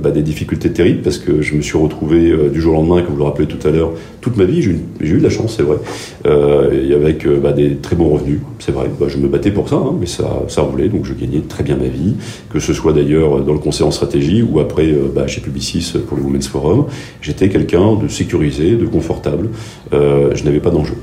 bah, 0.04 0.12
des 0.12 0.22
difficultés 0.22 0.72
terribles 0.72 1.02
parce 1.02 1.18
que 1.18 1.42
je 1.42 1.56
me 1.56 1.62
suis 1.62 1.78
retrouvé 1.78 2.34
du 2.52 2.60
jour 2.60 2.74
au 2.74 2.82
lendemain, 2.82 3.02
comme 3.02 3.14
vous 3.14 3.20
le 3.20 3.26
rappelez 3.26 3.48
tout 3.48 3.66
à 3.66 3.72
l'heure, 3.72 3.92
toute 4.20 4.36
ma 4.36 4.44
vie. 4.44 4.62
J'ai 4.62 4.72
eu, 5.02 5.18
de 5.18 5.24
la 5.24 5.30
chance, 5.30 5.56
c'est 5.56 5.64
vrai, 5.64 5.78
et 6.26 6.94
avec 6.94 7.26
bah, 7.42 7.54
des 7.54 7.78
très 7.78 7.96
bons 7.96 8.10
revenus, 8.10 8.40
c'est 8.60 8.74
vrai. 8.74 8.90
Bah, 9.00 9.06
je 9.08 9.18
me 9.18 9.30
battais 9.30 9.52
pour 9.52 9.70
ça, 9.70 9.78
hein, 9.78 9.94
mais 9.98 10.08
ça, 10.08 10.44
ça 10.50 10.62
roulait, 10.62 10.90
donc 10.90 11.06
je 11.06 11.14
gagnais 11.14 11.42
très 11.48 11.64
bien 11.64 11.78
ma 11.78 11.88
vie, 11.88 12.16
que 12.50 12.60
ce 12.60 12.74
soit 12.74 12.92
d'ailleurs 12.92 13.42
dans 13.42 13.54
le 13.54 13.60
conseil 13.60 13.88
en 13.88 13.92
stratégie 13.92 14.42
ou 14.42 14.60
après 14.60 14.94
chez 15.28 15.40
Publicis 15.40 15.85
pour 15.94 16.18
le 16.18 16.24
Women's 16.24 16.48
Forum. 16.48 16.86
J'étais 17.22 17.50
quelqu'un 17.50 17.96
de 17.96 18.08
sécurisé, 18.08 18.76
de 18.76 18.86
confortable. 18.86 19.50
je 19.92 20.44
n'avais 20.44 20.60
pas 20.60 20.72
d'enjeu. 20.72 20.96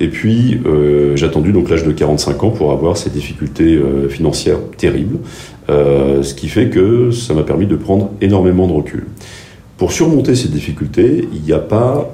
Et 0.00 0.08
puis, 0.08 0.58
euh, 0.64 1.14
j'ai 1.14 1.26
attendu 1.26 1.52
donc 1.52 1.68
l'âge 1.68 1.84
de 1.84 1.92
45 1.92 2.42
ans 2.42 2.50
pour 2.50 2.72
avoir 2.72 2.96
ces 2.96 3.10
difficultés 3.10 3.74
euh, 3.74 4.08
financières 4.08 4.58
terribles, 4.78 5.18
euh, 5.68 6.22
ce 6.22 6.32
qui 6.32 6.48
fait 6.48 6.70
que 6.70 7.10
ça 7.10 7.34
m'a 7.34 7.42
permis 7.42 7.66
de 7.66 7.76
prendre 7.76 8.10
énormément 8.22 8.66
de 8.66 8.72
recul. 8.72 9.06
Pour 9.76 9.92
surmonter 9.92 10.34
ces 10.34 10.48
difficultés, 10.48 11.28
il 11.32 11.42
n'y 11.42 11.52
a 11.52 11.58
pas 11.58 12.12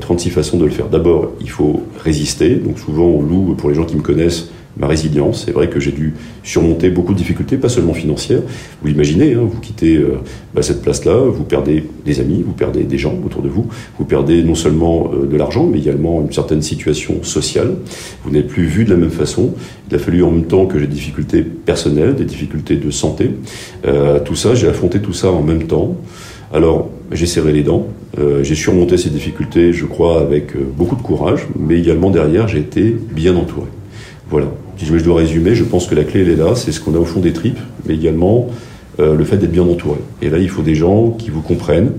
36 0.00 0.30
façons 0.30 0.58
de 0.58 0.64
le 0.64 0.72
faire. 0.72 0.88
D'abord, 0.88 1.30
il 1.40 1.48
faut 1.48 1.84
résister. 2.02 2.56
Donc 2.56 2.80
souvent, 2.80 3.04
on 3.04 3.22
loue, 3.22 3.54
pour 3.54 3.68
les 3.68 3.76
gens 3.76 3.84
qui 3.84 3.94
me 3.94 4.02
connaissent, 4.02 4.48
ma 4.76 4.86
résilience. 4.86 5.44
C'est 5.46 5.52
vrai 5.52 5.68
que 5.68 5.80
j'ai 5.80 5.92
dû 5.92 6.14
surmonter 6.42 6.90
beaucoup 6.90 7.12
de 7.12 7.18
difficultés, 7.18 7.56
pas 7.56 7.68
seulement 7.68 7.94
financières. 7.94 8.42
Vous 8.80 8.88
l'imaginez, 8.88 9.34
hein, 9.34 9.42
vous 9.42 9.60
quittez 9.60 9.96
euh, 9.96 10.18
bah, 10.54 10.62
cette 10.62 10.82
place-là, 10.82 11.16
vous 11.16 11.44
perdez 11.44 11.84
des 12.04 12.20
amis, 12.20 12.42
vous 12.44 12.52
perdez 12.52 12.84
des 12.84 12.98
gens 12.98 13.14
autour 13.24 13.42
de 13.42 13.48
vous, 13.48 13.66
vous 13.98 14.04
perdez 14.04 14.42
non 14.42 14.54
seulement 14.54 15.10
euh, 15.12 15.26
de 15.26 15.36
l'argent, 15.36 15.66
mais 15.66 15.78
également 15.78 16.20
une 16.22 16.32
certaine 16.32 16.62
situation 16.62 17.22
sociale. 17.22 17.74
Vous 18.24 18.30
n'êtes 18.30 18.48
plus 18.48 18.66
vu 18.66 18.84
de 18.84 18.90
la 18.90 18.96
même 18.96 19.10
façon. 19.10 19.54
Il 19.90 19.94
a 19.94 19.98
fallu 19.98 20.22
en 20.22 20.30
même 20.30 20.46
temps 20.46 20.66
que 20.66 20.78
j'ai 20.78 20.86
des 20.86 20.94
difficultés 20.94 21.42
personnelles, 21.42 22.14
des 22.14 22.24
difficultés 22.24 22.76
de 22.76 22.90
santé. 22.90 23.30
Euh, 23.86 24.18
tout 24.20 24.34
ça, 24.34 24.54
j'ai 24.54 24.68
affronté 24.68 25.00
tout 25.00 25.12
ça 25.12 25.30
en 25.30 25.42
même 25.42 25.64
temps. 25.64 25.96
Alors, 26.52 26.90
j'ai 27.10 27.26
serré 27.26 27.52
les 27.52 27.62
dents, 27.64 27.88
j'ai 28.42 28.54
surmonté 28.54 28.96
ces 28.96 29.10
difficultés, 29.10 29.72
je 29.72 29.86
crois, 29.86 30.20
avec 30.20 30.52
beaucoup 30.56 30.94
de 30.94 31.02
courage, 31.02 31.48
mais 31.58 31.80
également 31.80 32.10
derrière, 32.10 32.46
j'ai 32.46 32.60
été 32.60 32.96
bien 33.10 33.34
entouré. 33.34 33.66
Voilà. 34.30 34.46
Si 34.76 34.86
je 34.86 35.04
dois 35.04 35.16
résumer, 35.16 35.54
je 35.54 35.64
pense 35.64 35.86
que 35.86 35.94
la 35.94 36.04
clé, 36.04 36.22
elle 36.22 36.30
est 36.30 36.36
là, 36.36 36.54
c'est 36.54 36.72
ce 36.72 36.80
qu'on 36.80 36.94
a 36.94 36.98
au 36.98 37.04
fond 37.04 37.20
des 37.20 37.32
tripes, 37.32 37.60
mais 37.86 37.94
également 37.94 38.48
euh, 39.00 39.14
le 39.14 39.24
fait 39.24 39.36
d'être 39.36 39.52
bien 39.52 39.62
entouré. 39.62 39.98
Et 40.20 40.30
là, 40.30 40.38
il 40.38 40.48
faut 40.48 40.62
des 40.62 40.74
gens 40.74 41.10
qui 41.10 41.30
vous 41.30 41.42
comprennent, 41.42 41.92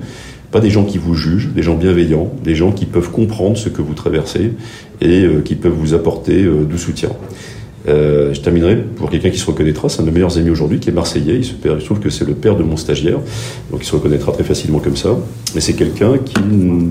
pas 0.51 0.59
des 0.59 0.69
gens 0.69 0.83
qui 0.83 0.97
vous 0.97 1.13
jugent, 1.13 1.49
des 1.53 1.63
gens 1.63 1.75
bienveillants, 1.75 2.31
des 2.43 2.55
gens 2.55 2.71
qui 2.71 2.85
peuvent 2.85 3.11
comprendre 3.11 3.57
ce 3.57 3.69
que 3.69 3.81
vous 3.81 3.93
traversez 3.93 4.51
et 5.01 5.23
euh, 5.23 5.41
qui 5.41 5.55
peuvent 5.55 5.73
vous 5.73 5.93
apporter 5.93 6.43
euh, 6.43 6.65
du 6.65 6.77
soutien. 6.77 7.09
je 7.87 8.39
terminerai 8.39 8.77
pour 8.77 9.09
quelqu'un 9.09 9.29
qui 9.29 9.37
se 9.37 9.45
reconnaîtra, 9.45 9.89
c'est 9.89 10.01
un 10.01 10.03
de 10.03 10.09
mes 10.09 10.15
meilleurs 10.15 10.37
amis 10.37 10.49
aujourd'hui 10.49 10.79
qui 10.79 10.89
est 10.89 10.93
marseillais, 10.93 11.35
il 11.37 11.45
se, 11.45 11.53
trouve 11.85 11.99
que 11.99 12.09
c'est 12.09 12.25
le 12.25 12.33
père 12.33 12.55
de 12.55 12.63
mon 12.63 12.77
stagiaire, 12.77 13.19
donc 13.71 13.81
il 13.81 13.85
se 13.85 13.95
reconnaîtra 13.95 14.31
très 14.31 14.43
facilement 14.43 14.79
comme 14.79 14.97
ça. 14.97 15.17
Mais 15.53 15.61
c'est 15.61 15.73
quelqu'un 15.73 16.17
qui, 16.17 16.35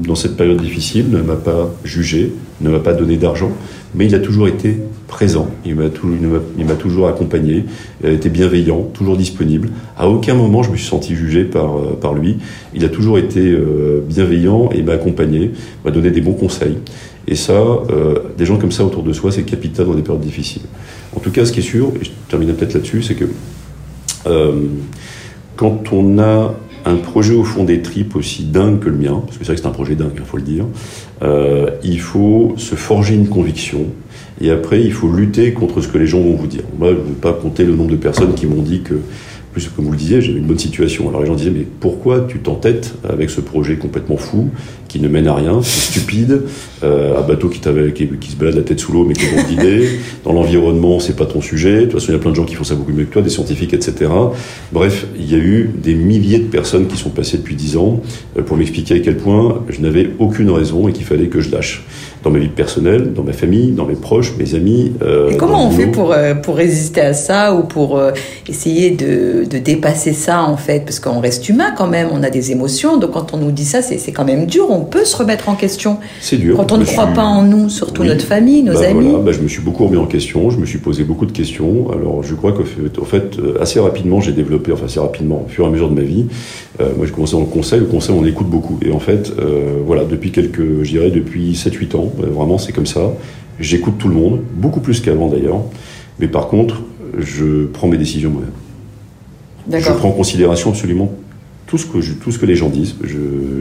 dans 0.06 0.14
cette 0.14 0.36
période 0.36 0.62
difficile, 0.62 1.10
ne 1.10 1.20
m'a 1.20 1.36
pas 1.36 1.74
jugé, 1.84 2.32
ne 2.60 2.70
m'a 2.70 2.78
pas 2.78 2.94
donné 2.94 3.16
d'argent, 3.16 3.50
mais 3.94 4.06
il 4.06 4.14
a 4.14 4.20
toujours 4.20 4.48
été 4.48 4.78
présent, 5.06 5.48
il 5.64 5.74
m'a 5.74 6.74
toujours 6.74 7.08
accompagné, 7.08 7.64
a 8.02 8.10
été 8.10 8.28
bienveillant, 8.28 8.82
toujours 8.92 9.16
disponible. 9.16 9.70
À 9.96 10.08
aucun 10.08 10.34
moment 10.34 10.62
je 10.62 10.70
me 10.70 10.76
suis 10.76 10.86
senti 10.86 11.14
jugé 11.14 11.44
par, 11.44 11.76
euh, 11.76 11.98
par 12.00 12.14
lui. 12.14 12.38
Il 12.74 12.84
a 12.84 12.88
toujours 12.88 13.18
été 13.18 13.40
euh, 13.40 14.02
bienveillant 14.06 14.70
et 14.72 14.82
m'a 14.82 14.92
accompagné, 14.92 15.52
m'a 15.84 15.90
donné 15.90 16.10
des 16.10 16.20
bons 16.20 16.32
conseils. 16.32 16.78
Et 17.26 17.36
ça, 17.36 17.52
euh, 17.52 18.18
des 18.36 18.44
gens 18.44 18.58
comme 18.58 18.72
ça 18.72 18.84
autour 18.84 19.02
de 19.02 19.12
soi, 19.12 19.32
c'est 19.32 19.44
capital 19.44 19.86
dans 19.86 19.94
des 19.94 20.02
périodes 20.02 20.22
difficiles. 20.22 20.62
En 21.16 21.20
tout 21.20 21.30
cas, 21.30 21.44
ce 21.44 21.52
qui 21.52 21.60
est 21.60 21.62
sûr, 21.62 21.92
et 22.00 22.04
je 22.04 22.10
termine 22.28 22.52
peut-être 22.54 22.74
là-dessus, 22.74 23.02
c'est 23.02 23.14
que 23.14 23.26
quand 25.56 25.92
on 25.92 26.18
a 26.18 26.54
un 26.84 26.96
projet 26.96 27.34
au 27.34 27.44
fond 27.44 27.64
des 27.64 27.82
tripes 27.82 28.16
aussi 28.16 28.44
dingue 28.44 28.80
que 28.80 28.88
le 28.88 28.96
mien, 28.96 29.22
parce 29.24 29.38
que 29.38 29.44
c'est 29.44 29.52
vrai 29.52 29.54
que 29.56 29.62
c'est 29.62 29.68
un 29.68 29.72
projet 29.72 29.94
dingue, 29.94 30.12
il 30.16 30.24
faut 30.24 30.36
le 30.36 30.42
dire, 30.42 30.66
euh, 31.22 31.70
il 31.82 32.00
faut 32.00 32.54
se 32.56 32.74
forger 32.74 33.14
une 33.14 33.28
conviction, 33.28 33.86
et 34.40 34.50
après 34.50 34.82
il 34.82 34.92
faut 34.92 35.10
lutter 35.10 35.52
contre 35.52 35.80
ce 35.80 35.88
que 35.88 35.98
les 35.98 36.06
gens 36.06 36.20
vont 36.20 36.34
vous 36.34 36.46
dire. 36.46 36.62
Moi, 36.78 36.90
je 36.90 36.94
ne 36.94 37.00
veux 37.00 37.14
pas 37.14 37.32
compter 37.32 37.64
le 37.64 37.74
nombre 37.74 37.90
de 37.90 37.96
personnes 37.96 38.34
qui 38.34 38.46
m'ont 38.46 38.62
dit 38.62 38.82
que 38.82 38.94
plus, 39.54 39.68
comme 39.68 39.84
vous 39.84 39.92
le 39.92 39.96
disiez, 39.96 40.20
j'avais 40.20 40.38
une 40.38 40.46
bonne 40.46 40.58
situation. 40.58 41.08
Alors 41.08 41.20
les 41.20 41.28
gens 41.28 41.36
disaient, 41.36 41.52
mais 41.52 41.64
pourquoi 41.78 42.26
tu 42.28 42.40
t'entêtes 42.40 42.94
avec 43.08 43.30
ce 43.30 43.40
projet 43.40 43.76
complètement 43.76 44.16
fou, 44.16 44.50
qui 44.88 44.98
ne 45.00 45.08
mène 45.08 45.28
à 45.28 45.34
rien, 45.34 45.60
c'est 45.62 45.92
stupide, 45.92 46.42
euh, 46.82 47.16
un 47.16 47.22
bateau 47.22 47.48
qui, 47.48 47.60
qui, 47.94 48.08
qui, 48.18 48.30
se 48.30 48.36
balade 48.36 48.56
la 48.56 48.62
tête 48.62 48.80
sous 48.80 48.92
l'eau, 48.92 49.04
mais 49.04 49.14
qui 49.14 49.24
est 49.24 49.44
d'idée, 49.48 49.88
dans 50.24 50.32
l'environnement, 50.32 50.98
c'est 50.98 51.16
pas 51.16 51.26
ton 51.26 51.40
sujet, 51.40 51.76
de 51.76 51.82
toute 51.82 51.92
façon, 51.92 52.06
il 52.08 52.12
y 52.14 52.16
a 52.16 52.18
plein 52.18 52.32
de 52.32 52.36
gens 52.36 52.44
qui 52.44 52.56
font 52.56 52.64
ça 52.64 52.74
beaucoup 52.74 52.92
mieux 52.92 53.04
que 53.04 53.12
toi, 53.12 53.22
des 53.22 53.30
scientifiques, 53.30 53.74
etc. 53.74 54.10
Bref, 54.72 55.06
il 55.16 55.30
y 55.30 55.36
a 55.36 55.38
eu 55.38 55.70
des 55.82 55.94
milliers 55.94 56.40
de 56.40 56.48
personnes 56.48 56.88
qui 56.88 56.96
sont 56.96 57.10
passées 57.10 57.38
depuis 57.38 57.54
dix 57.54 57.76
ans 57.76 58.02
euh, 58.36 58.42
pour 58.42 58.56
m'expliquer 58.56 58.94
à 58.94 58.98
quel 58.98 59.16
point 59.16 59.62
je 59.68 59.80
n'avais 59.80 60.10
aucune 60.18 60.50
raison 60.50 60.88
et 60.88 60.92
qu'il 60.92 61.04
fallait 61.04 61.28
que 61.28 61.40
je 61.40 61.50
lâche. 61.50 61.84
Dans 62.24 62.30
ma 62.30 62.38
vie 62.38 62.48
personnelle, 62.48 63.12
dans 63.12 63.22
ma 63.22 63.34
famille, 63.34 63.72
dans 63.72 63.84
mes 63.84 63.94
proches, 63.94 64.34
mes 64.38 64.54
amis. 64.54 64.92
Euh, 65.02 65.30
Et 65.30 65.36
comment 65.36 65.68
on 65.68 65.70
fait 65.70 65.86
pour, 65.86 66.12
euh, 66.12 66.34
pour 66.34 66.56
résister 66.56 67.02
à 67.02 67.12
ça 67.12 67.54
ou 67.54 67.64
pour 67.64 67.98
euh, 67.98 68.12
essayer 68.48 68.90
de, 68.92 69.44
de, 69.44 69.58
dépasser 69.58 70.14
ça 70.14 70.42
en 70.42 70.56
fait? 70.56 70.80
Parce 70.80 71.00
qu'on 71.00 71.20
reste 71.20 71.46
humain 71.50 71.72
quand 71.76 71.86
même, 71.86 72.08
on 72.10 72.22
a 72.22 72.30
des 72.30 72.50
émotions, 72.50 72.96
donc 72.96 73.12
quand 73.12 73.34
on 73.34 73.36
nous 73.36 73.50
dit 73.50 73.66
ça, 73.66 73.82
c'est 73.82 74.12
quand 74.12 74.24
même 74.24 74.46
dur, 74.46 74.70
on 74.70 74.80
peut 74.80 75.04
se 75.04 75.16
remettre 75.16 75.50
en 75.50 75.54
question. 75.54 75.98
C'est 76.22 76.38
dur. 76.38 76.56
Quand 76.56 76.72
on 76.72 76.78
ne 76.78 76.84
croit 76.84 77.08
pas 77.08 77.24
en 77.24 77.42
nous, 77.42 77.68
surtout 77.68 78.04
notre 78.04 78.24
famille, 78.24 78.62
nos 78.62 78.72
bah, 78.72 78.88
amis. 78.88 79.16
Bah, 79.22 79.32
je 79.32 79.40
me 79.40 79.48
suis 79.48 79.60
beaucoup 79.60 79.84
remis 79.84 79.98
en 79.98 80.06
question, 80.06 80.48
je 80.48 80.56
me 80.56 80.64
suis 80.64 80.78
posé 80.78 81.04
beaucoup 81.04 81.26
de 81.26 81.32
questions. 81.32 81.90
Alors 81.92 82.22
je 82.22 82.34
crois 82.34 82.52
qu'au 82.52 82.64
fait, 82.64 83.04
fait, 83.04 83.38
assez 83.60 83.80
rapidement, 83.80 84.22
j'ai 84.22 84.32
développé, 84.32 84.72
enfin 84.72 84.86
assez 84.86 85.00
rapidement, 85.00 85.44
au 85.46 85.50
fur 85.50 85.66
et 85.66 85.68
à 85.68 85.70
mesure 85.70 85.90
de 85.90 85.94
ma 85.94 86.06
vie, 86.06 86.24
moi 86.78 87.06
j'ai 87.06 87.12
commencé 87.12 87.32
dans 87.32 87.40
le 87.40 87.46
conseil, 87.46 87.80
le 87.80 87.86
conseil 87.86 88.14
on 88.18 88.24
écoute 88.24 88.48
beaucoup. 88.48 88.78
Et 88.84 88.90
en 88.90 89.00
fait, 89.00 89.32
voilà, 89.86 90.04
depuis 90.04 90.30
quelques, 90.30 90.82
je 90.82 90.90
dirais 90.90 91.10
depuis 91.10 91.52
7-8 91.52 91.96
ans, 91.96 92.12
vraiment 92.18 92.58
c'est 92.58 92.72
comme 92.72 92.86
ça. 92.86 93.12
J'écoute 93.60 93.94
tout 93.98 94.08
le 94.08 94.14
monde, 94.14 94.40
beaucoup 94.56 94.80
plus 94.80 95.00
qu'avant 95.00 95.28
d'ailleurs. 95.28 95.60
Mais 96.18 96.28
par 96.28 96.48
contre, 96.48 96.82
je 97.18 97.66
prends 97.66 97.88
mes 97.88 97.98
décisions 97.98 98.30
moi-même. 98.30 99.80
Je 99.80 99.92
prends 99.92 100.08
en 100.08 100.12
considération 100.12 100.70
absolument 100.70 101.12
tout 101.66 101.78
ce 101.78 101.86
que, 101.86 101.98
tout 102.22 102.32
ce 102.32 102.38
que 102.38 102.46
les 102.46 102.56
gens 102.56 102.68
disent. 102.68 102.96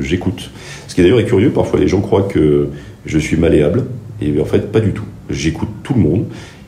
J'écoute. 0.01 0.49
Ce 0.88 0.95
qui 0.95 1.01
d'ailleurs 1.01 1.20
est 1.20 1.26
curieux, 1.26 1.51
parfois 1.51 1.80
les 1.80 1.88
gens 1.88 2.01
croient 2.01 2.24
que 2.24 2.70
je 3.05 3.20
suis 3.20 3.38
malléable. 3.38 3.86
Et 4.22 4.39
en 4.41 4.45
fait, 4.45 4.72
pas 4.72 4.80
du 4.80 4.91
tout. 4.91 5.05
J'écoute 5.30 5.70
tout 5.84 5.93
le 5.93 6.01
monde. 6.01 6.26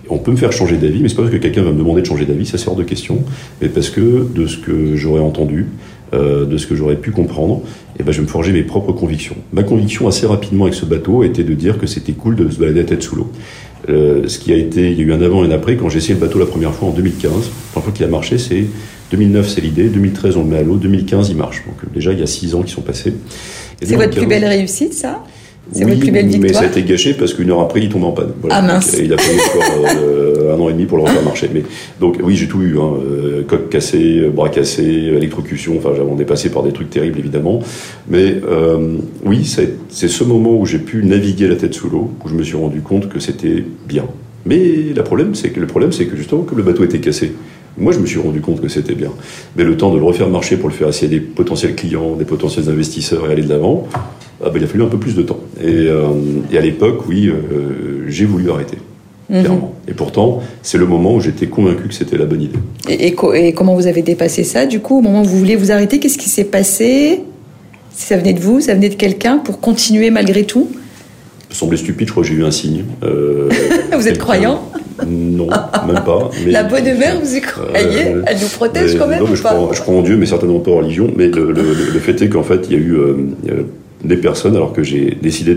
On 0.07 0.19
peut 0.19 0.31
me 0.31 0.37
faire 0.37 0.51
changer 0.51 0.77
d'avis, 0.77 1.01
mais 1.01 1.09
c'est 1.09 1.15
pas 1.15 1.23
parce 1.23 1.33
que 1.33 1.39
quelqu'un 1.39 1.63
va 1.63 1.71
me 1.71 1.79
demander 1.79 2.01
de 2.01 2.05
changer 2.05 2.25
d'avis, 2.25 2.45
ça 2.45 2.59
sort 2.59 2.75
de 2.75 2.83
question, 2.83 3.23
mais 3.59 3.69
parce 3.69 3.89
que 3.89 4.27
de 4.35 4.45
ce 4.45 4.57
que 4.57 4.95
j'aurais 4.95 5.21
entendu, 5.21 5.65
euh, 6.15 6.45
de 6.45 6.57
ce 6.57 6.67
que 6.67 6.75
j'aurais 6.75 6.95
pu 6.95 7.11
comprendre, 7.11 7.61
et 7.65 7.99
eh 7.99 8.03
ben 8.03 8.11
je 8.11 8.17
vais 8.17 8.23
me 8.23 8.29
forger 8.29 8.51
mes 8.51 8.63
propres 8.63 8.93
convictions. 8.93 9.35
Ma 9.53 9.63
conviction 9.63 10.07
assez 10.07 10.25
rapidement 10.25 10.65
avec 10.65 10.75
ce 10.75 10.85
bateau 10.85 11.23
était 11.23 11.43
de 11.43 11.53
dire 11.53 11.77
que 11.77 11.87
c'était 11.87 12.13
cool 12.13 12.35
de 12.35 12.49
se 12.49 12.59
balader 12.59 12.81
à 12.81 12.83
tête 12.83 13.03
sous 13.03 13.15
l'eau. 13.15 13.31
Euh, 13.89 14.27
ce 14.27 14.39
qui 14.39 14.51
a 14.51 14.55
été, 14.55 14.91
il 14.91 14.97
y 14.97 15.01
a 15.01 15.03
eu 15.03 15.13
un 15.13 15.21
avant 15.21 15.43
et 15.43 15.47
un 15.47 15.51
après 15.51 15.75
quand 15.75 15.89
j'ai 15.89 15.97
essayé 15.97 16.15
le 16.15 16.19
bateau 16.19 16.39
la 16.39 16.45
première 16.45 16.73
fois 16.73 16.89
en 16.89 16.91
2015. 16.91 17.31
La 17.31 17.39
première 17.71 17.83
fois 17.83 17.93
qu'il 17.93 18.05
a 18.05 18.09
marché, 18.09 18.37
c'est 18.37 18.65
2009, 19.11 19.47
c'est 19.47 19.61
l'idée. 19.61 19.89
2013, 19.89 20.37
on 20.37 20.43
le 20.43 20.49
met 20.49 20.57
à 20.57 20.63
l'eau. 20.63 20.75
2015, 20.77 21.29
il 21.29 21.37
marche. 21.37 21.63
Donc 21.65 21.93
déjà, 21.93 22.11
il 22.11 22.19
y 22.19 22.23
a 22.23 22.27
six 22.27 22.55
ans 22.55 22.63
qui 22.63 22.71
sont 22.71 22.81
passés. 22.81 23.13
C'est 23.81 23.95
votre 23.95 24.15
plus 24.15 24.27
belle 24.27 24.45
réussite, 24.45 24.93
ça? 24.93 25.23
C'est 25.71 25.83
oui, 25.83 25.91
votre 25.91 26.01
plus 26.01 26.11
belle 26.11 26.27
victoire. 26.27 26.43
Mais 26.43 26.53
ça 26.53 26.61
a 26.61 26.65
été 26.65 26.83
gâché 26.83 27.13
parce 27.13 27.33
qu'une 27.33 27.49
heure 27.49 27.61
après, 27.61 27.81
il 27.81 27.89
tombe 27.89 28.03
en 28.03 28.11
panne. 28.11 28.33
Ah 28.49 28.61
mince. 28.61 28.95
il 29.01 29.11
a 29.11 29.17
fallu 29.17 29.39
encore 29.55 29.85
euh, 29.97 30.34
un 30.51 30.59
an 30.59 30.69
et 30.69 30.73
demi 30.73 30.85
pour 30.85 30.97
le 30.97 31.03
refaire 31.03 31.23
marcher. 31.23 31.49
Mais 31.53 31.63
donc 31.99 32.17
oui, 32.23 32.35
j'ai 32.35 32.47
tout 32.47 32.61
eu. 32.61 32.77
Hein. 32.79 32.93
Euh, 33.03 33.43
coque 33.47 33.69
cassée, 33.69 34.29
bras 34.33 34.49
cassés, 34.49 34.83
électrocution. 34.83 35.75
Enfin, 35.77 35.91
j'avais 35.95 36.15
dépassé 36.15 36.49
par 36.49 36.63
des 36.63 36.71
trucs 36.71 36.89
terribles 36.89 37.19
évidemment. 37.19 37.61
Mais 38.09 38.35
euh, 38.49 38.97
oui, 39.23 39.45
c'est 39.45 40.07
ce 40.07 40.23
moment 40.23 40.57
où 40.57 40.65
j'ai 40.65 40.79
pu 40.79 41.03
naviguer 41.03 41.47
la 41.47 41.55
tête 41.55 41.73
sous 41.73 41.89
l'eau 41.89 42.11
où 42.23 42.29
je 42.29 42.33
me 42.33 42.43
suis 42.43 42.57
rendu 42.57 42.81
compte 42.81 43.09
que 43.09 43.19
c'était 43.19 43.63
bien. 43.87 44.05
Mais 44.45 44.93
le 44.95 45.03
problème, 45.03 45.33
c'est 45.33 45.49
que 45.49 45.59
le 45.59 45.67
problème, 45.67 45.91
c'est 45.91 46.05
que 46.05 46.15
justement, 46.15 46.43
comme 46.43 46.59
le 46.59 46.63
bateau 46.63 46.83
était 46.83 46.99
cassé, 46.99 47.33
moi, 47.77 47.91
je 47.91 47.99
me 47.99 48.05
suis 48.05 48.19
rendu 48.19 48.39
compte 48.39 48.61
que 48.61 48.69
c'était 48.69 48.95
bien. 48.95 49.11
Mais 49.57 49.63
le 49.63 49.75
temps 49.75 49.93
de 49.93 49.97
le 49.97 50.05
refaire 50.05 50.29
marcher 50.29 50.55
pour 50.55 50.69
le 50.69 50.75
faire 50.75 50.87
à 50.87 51.07
des 51.07 51.19
potentiels 51.19 51.75
clients, 51.75 52.15
des 52.15 52.25
potentiels 52.25 52.69
investisseurs 52.69 53.27
et 53.27 53.33
aller 53.33 53.43
de 53.43 53.49
l'avant, 53.49 53.87
ah 54.43 54.49
ben, 54.49 54.57
il 54.57 54.63
a 54.63 54.67
fallu 54.67 54.83
un 54.83 54.87
peu 54.87 54.97
plus 54.97 55.15
de 55.15 55.23
temps. 55.23 55.39
Et, 55.61 55.87
euh, 55.87 56.07
à 56.53 56.61
l'époque, 56.61 57.07
oui, 57.07 57.27
euh, 57.27 58.05
j'ai 58.07 58.25
voulu 58.25 58.49
arrêter. 58.49 58.77
Mhm. 59.29 59.41
Clairement. 59.41 59.73
Et 59.87 59.93
pourtant, 59.93 60.41
c'est 60.61 60.77
le 60.77 60.85
moment 60.85 61.15
où 61.15 61.19
j'étais 61.19 61.47
convaincu 61.47 61.87
que 61.87 61.93
c'était 61.93 62.17
la 62.17 62.25
bonne 62.25 62.41
idée. 62.41 62.59
Et, 62.89 63.07
et, 63.07 63.53
comment 63.53 63.75
vous 63.75 63.87
avez 63.87 64.01
dépassé 64.01 64.43
ça, 64.43 64.65
du 64.65 64.79
coup, 64.79 64.99
au 64.99 65.01
moment 65.01 65.21
où 65.21 65.25
vous 65.25 65.37
vouliez 65.37 65.55
vous 65.55 65.71
arrêter 65.71 65.99
Qu'est-ce 65.99 66.17
qui 66.17 66.29
s'est 66.29 66.45
passé? 66.45 67.21
Ça 67.91 68.17
venait 68.17 68.33
de 68.33 68.39
vous 68.39 68.61
Ça 68.61 68.73
venait 68.73 68.89
de 68.89 68.95
quelqu'un 68.95 69.37
pour 69.37 69.59
continuer 69.59 70.11
malgré 70.11 70.43
tout? 70.43 70.69
Ça 71.49 71.59
semblait 71.59 71.77
stupide, 71.77 72.07
je 72.07 72.11
crois 72.11 72.23
que 72.23 72.29
j'ai 72.29 72.35
eu 72.35 72.43
un 72.43 72.51
signe. 72.51 72.83
Euh, 73.03 73.49
vous 73.93 74.07
êtes 74.07 74.19
croyant? 74.19 74.61
Non, 75.05 75.47
même 75.87 76.03
pas. 76.05 76.29
la 76.45 76.63
bonne 76.63 76.97
mère, 76.97 77.19
vous 77.23 77.35
y 77.35 77.41
croyez? 77.41 78.15
Elle 78.25 78.37
nous 78.39 78.47
protège 78.47 78.97
quand 78.97 79.07
même 79.07 79.19
Non, 79.19 79.27
mais 79.29 79.35
je, 79.35 79.43
crois, 79.43 79.69
je, 79.73 79.81
crois, 79.81 79.95
en 79.95 80.01
Dieu, 80.01 80.17
mais 80.17 80.25
certainement 80.25 80.59
pas 80.59 80.71
en 80.71 80.77
religion. 80.77 81.11
Mais 81.15 81.27
le, 81.27 81.99
fait 81.99 82.21
est 82.21 82.29
qu'en 82.29 82.43
fait, 82.43 82.67
il 82.69 82.73
y 82.73 82.75
a 82.75 82.79
eu 82.79 82.97
des 84.03 84.17
personnes, 84.17 84.55
alors 84.55 84.73
que 84.73 84.83
j'ai 84.83 85.17
décidé 85.21 85.55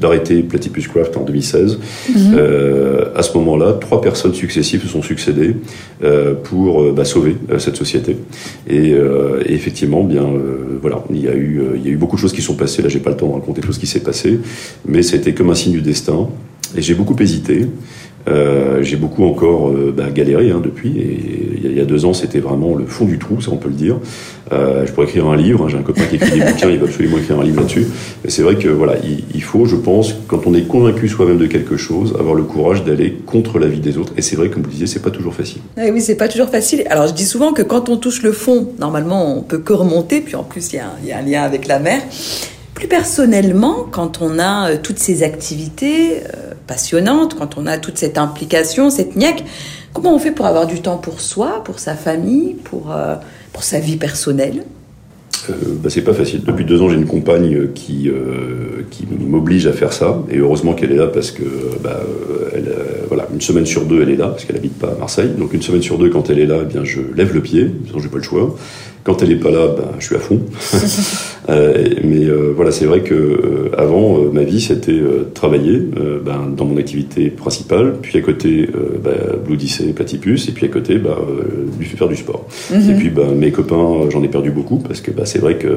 d'arrêter 0.00 0.42
Platypus 0.42 0.88
Craft 0.88 1.16
en 1.16 1.24
2016. 1.24 1.78
Mhm. 2.08 2.34
Euh, 2.36 3.04
à 3.14 3.22
ce 3.22 3.36
moment-là, 3.38 3.74
trois 3.74 4.00
personnes 4.00 4.34
successives 4.34 4.82
se 4.82 4.88
sont 4.88 5.02
succédées 5.02 5.56
euh, 6.02 6.34
pour 6.34 6.82
euh, 6.82 6.92
bah, 6.92 7.04
sauver 7.04 7.36
cette 7.58 7.76
société. 7.76 8.16
Et, 8.68 8.94
effectivement, 9.46 10.02
bien, 10.04 10.26
voilà, 10.80 11.04
il 11.10 11.22
y 11.22 11.28
a 11.28 11.34
eu, 11.34 11.60
il 11.76 11.84
y 11.84 11.88
a 11.88 11.90
eu 11.90 11.96
beaucoup 11.96 12.16
de 12.16 12.20
choses 12.20 12.32
qui 12.32 12.42
sont 12.42 12.54
passées. 12.54 12.82
Là, 12.82 12.88
j'ai 12.88 12.98
pas 12.98 13.10
le 13.10 13.16
temps 13.16 13.28
de 13.28 13.34
raconter 13.34 13.60
tout 13.60 13.72
ce 13.72 13.78
qui 13.78 13.86
s'est 13.86 14.00
passé, 14.00 14.38
mais 14.86 15.02
c'était 15.02 15.34
comme 15.34 15.50
un 15.50 15.54
signe 15.54 15.72
du 15.72 15.82
destin. 15.82 16.28
Et 16.76 16.82
j'ai 16.82 16.94
beaucoup 16.94 17.16
hésité. 17.20 17.66
Euh, 18.28 18.82
j'ai 18.82 18.96
beaucoup 18.96 19.24
encore 19.24 19.70
euh, 19.70 19.94
bah, 19.96 20.10
galéré 20.12 20.50
hein, 20.50 20.60
depuis. 20.62 20.98
Et 20.98 21.60
il 21.64 21.72
y, 21.72 21.80
a 21.80 21.84
deux 21.84 22.04
ans, 22.04 22.14
c'était 22.14 22.40
vraiment 22.40 22.74
le 22.74 22.86
fond 22.86 23.04
du 23.04 23.18
trou, 23.18 23.40
ça 23.40 23.50
on 23.52 23.56
peut 23.56 23.68
le 23.68 23.74
dire. 23.74 23.98
Euh, 24.52 24.86
je 24.86 24.92
pourrais 24.92 25.06
écrire 25.06 25.26
un 25.26 25.36
livre. 25.36 25.64
Hein, 25.64 25.68
j'ai 25.68 25.78
un 25.78 25.82
copain 25.82 26.04
qui 26.08 26.16
écrit 26.16 26.38
des 26.38 26.44
bouquins, 26.52 26.70
il 26.70 26.78
va 26.78 26.86
absolument 26.86 27.18
écrire 27.18 27.38
un 27.38 27.44
livre 27.44 27.60
là-dessus. 27.60 27.86
Mais 28.24 28.30
c'est 28.30 28.42
vrai 28.42 28.56
que 28.56 28.68
voilà, 28.68 28.94
il, 29.34 29.42
faut, 29.42 29.66
je 29.66 29.76
pense, 29.76 30.14
quand 30.26 30.46
on 30.46 30.54
est 30.54 30.62
convaincu 30.62 31.08
soi-même 31.08 31.38
de 31.38 31.46
quelque 31.46 31.76
chose, 31.76 32.14
avoir 32.18 32.34
le 32.34 32.44
courage 32.44 32.84
d'aller 32.84 33.12
contre 33.26 33.58
la 33.58 33.66
vie 33.66 33.80
des 33.80 33.98
autres. 33.98 34.12
Et 34.16 34.22
c'est 34.22 34.36
vrai, 34.36 34.48
comme 34.48 34.62
vous 34.62 34.70
disiez, 34.70 34.86
c'est 34.86 35.02
pas 35.02 35.10
toujours 35.10 35.34
facile. 35.34 35.60
Oui, 35.76 35.90
oui 35.92 36.00
c'est 36.00 36.16
pas 36.16 36.28
toujours 36.28 36.48
facile. 36.48 36.84
Alors 36.88 37.06
je 37.06 37.12
dis 37.12 37.26
souvent 37.26 37.52
que 37.52 37.62
quand 37.62 37.88
on 37.88 37.96
touche 37.96 38.22
le 38.22 38.32
fond, 38.32 38.68
normalement, 38.78 39.36
on 39.38 39.42
peut 39.42 39.58
que 39.58 39.72
remonter. 39.72 40.20
Puis 40.20 40.36
en 40.36 40.44
plus, 40.44 40.72
il 40.72 40.80
y, 41.04 41.08
y, 41.08 41.12
a 41.12 41.18
un 41.18 41.22
lien 41.22 41.42
avec 41.42 41.66
la 41.66 41.78
mer. 41.78 42.00
Plus 42.74 42.88
personnellement, 42.88 43.86
quand 43.90 44.20
on 44.20 44.38
a 44.38 44.76
toutes 44.76 44.98
ces 44.98 45.22
activités 45.22 46.20
passionnante, 46.66 47.36
quand 47.38 47.58
on 47.58 47.66
a 47.66 47.78
toute 47.78 47.98
cette 47.98 48.18
implication, 48.18 48.90
cette 48.90 49.16
niaque, 49.16 49.44
comment 49.92 50.14
on 50.14 50.18
fait 50.18 50.32
pour 50.32 50.46
avoir 50.46 50.66
du 50.66 50.80
temps 50.80 50.98
pour 50.98 51.20
soi, 51.20 51.62
pour 51.64 51.78
sa 51.78 51.94
famille, 51.94 52.54
pour, 52.64 52.92
euh, 52.92 53.14
pour 53.52 53.62
sa 53.62 53.80
vie 53.80 53.96
personnelle? 53.96 54.64
Euh, 55.48 55.52
bah, 55.80 55.90
c'est 55.90 56.02
pas 56.02 56.14
facile. 56.14 56.42
Depuis 56.44 56.64
deux 56.64 56.82
ans, 56.82 56.88
j'ai 56.88 56.96
une 56.96 57.06
compagne 57.06 57.72
qui, 57.72 58.08
euh, 58.08 58.82
qui 58.90 59.06
m'oblige 59.06 59.66
à 59.66 59.72
faire 59.72 59.92
ça. 59.92 60.22
Et 60.30 60.38
heureusement 60.38 60.74
qu'elle 60.74 60.92
est 60.92 60.96
là 60.96 61.06
parce 61.06 61.30
que, 61.30 61.44
bah, 61.82 62.00
elle, 62.52 62.74
voilà, 63.08 63.28
une 63.32 63.40
semaine 63.40 63.66
sur 63.66 63.84
deux, 63.84 64.02
elle 64.02 64.10
est 64.10 64.16
là 64.16 64.28
parce 64.28 64.44
qu'elle 64.44 64.56
habite 64.56 64.78
pas 64.78 64.88
à 64.88 64.98
Marseille. 64.98 65.30
Donc 65.38 65.52
une 65.54 65.62
semaine 65.62 65.82
sur 65.82 65.98
deux, 65.98 66.10
quand 66.10 66.30
elle 66.30 66.40
est 66.40 66.46
là, 66.46 66.58
eh 66.62 66.64
bien, 66.64 66.84
je 66.84 67.00
lève 67.14 67.32
le 67.32 67.42
pied. 67.42 67.70
Sinon, 67.86 68.00
j'ai 68.00 68.08
pas 68.08 68.18
le 68.18 68.22
choix. 68.22 68.56
Quand 69.06 69.22
elle 69.22 69.28
n'est 69.28 69.36
pas 69.36 69.52
là, 69.52 69.68
ben, 69.68 69.84
je 70.00 70.06
suis 70.06 70.16
à 70.16 70.18
fond. 70.18 70.40
euh, 71.48 71.84
mais 72.02 72.24
euh, 72.24 72.52
voilà, 72.56 72.72
c'est 72.72 72.86
vrai 72.86 73.02
que 73.02 73.14
euh, 73.14 73.70
avant, 73.78 74.18
ma 74.32 74.42
vie, 74.42 74.60
c'était 74.60 75.00
travailler 75.32 75.78
ben, 75.78 76.52
dans 76.56 76.64
mon 76.64 76.76
activité 76.76 77.30
principale, 77.30 77.98
puis 78.02 78.18
à 78.18 78.20
côté, 78.20 78.68
ben, 79.04 79.12
Blue 79.46 79.56
et 79.56 79.92
Platypus, 79.92 80.48
et 80.48 80.52
puis 80.52 80.66
à 80.66 80.68
côté, 80.68 80.98
ben, 80.98 81.14
du, 81.78 81.84
faire 81.84 82.08
du 82.08 82.16
sport. 82.16 82.48
Mhm. 82.72 82.90
Et 82.90 82.94
puis 82.94 83.10
ben, 83.10 83.32
mes 83.36 83.52
copains, 83.52 84.10
j'en 84.10 84.24
ai 84.24 84.28
perdu 84.28 84.50
beaucoup, 84.50 84.78
parce 84.78 85.00
que 85.00 85.12
ben, 85.12 85.24
c'est 85.24 85.38
vrai 85.38 85.56
que 85.56 85.68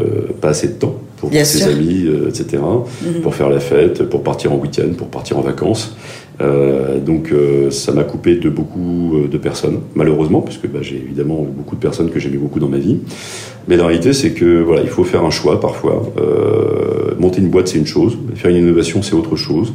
pas 0.41 0.49
assez 0.49 0.69
de 0.69 0.73
temps 0.73 0.99
pour 1.17 1.32
ses 1.32 1.67
amis, 1.67 2.07
etc., 2.27 2.63
mhm. 2.63 3.21
pour 3.21 3.36
faire 3.36 3.49
la 3.49 3.59
fête, 3.59 4.09
pour 4.09 4.23
partir 4.23 4.53
en 4.53 4.57
week-end, 4.57 4.93
pour 4.97 5.09
partir 5.09 5.38
en 5.38 5.41
vacances. 5.41 5.95
Euh, 6.42 7.00
donc 7.00 7.32
euh, 7.32 7.70
ça 7.70 7.92
m'a 7.92 8.04
coupé 8.04 8.36
de 8.36 8.50
beaucoup 8.50 9.16
euh, 9.16 9.28
de 9.28 9.38
personnes, 9.38 9.80
malheureusement, 9.94 10.42
parce 10.42 10.58
que 10.58 10.68
bah, 10.68 10.80
j'ai 10.82 10.96
évidemment 10.96 11.46
beaucoup 11.46 11.76
de 11.76 11.82
personnes 11.82 12.10
que 12.10 12.20
j'aimais 12.20 12.38
beaucoup 12.38 12.60
dans 12.60 12.70
ma 12.70 12.78
vie. 12.78 12.98
Mais 13.68 13.76
la 13.76 13.86
réalité, 13.86 14.14
c'est 14.14 14.32
que 14.32 14.62
voilà, 14.62 14.82
il 14.82 14.88
faut 14.88 15.04
faire 15.04 15.24
un 15.26 15.30
choix 15.30 15.60
parfois. 15.60 16.12
monter 17.20 17.42
une 17.42 17.50
boîte, 17.50 17.68
c'est 17.68 17.78
une 17.78 17.86
chose. 17.86 18.18
Faire 18.36 18.50
une 18.50 18.58
innovation, 18.58 19.04
c'est 19.04 19.14
autre 19.14 19.36
chose. 19.36 19.74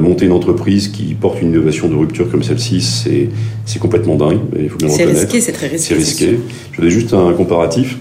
monter 0.00 0.24
une 0.24 0.32
entreprise 0.32 0.88
qui 0.88 1.14
porte 1.14 1.42
une 1.42 1.48
innovation 1.48 1.88
de 1.88 1.94
rupture 1.94 2.30
comme 2.30 2.42
celle-ci, 2.42 2.80
c'est, 2.80 3.28
c'est 3.66 3.78
complètement 3.78 4.14
dingue. 4.14 4.38
Il 4.58 4.70
faut 4.70 4.78
bien 4.78 4.88
c'est 4.88 5.04
risqué, 5.04 5.40
c'est 5.42 5.52
très 5.52 5.66
risqué. 5.66 5.94
C'est 5.94 5.98
risqué. 5.98 6.40
Je 6.72 6.80
donne 6.80 6.90
juste 6.90 7.12
un 7.12 7.32
comparatif. 7.34 7.98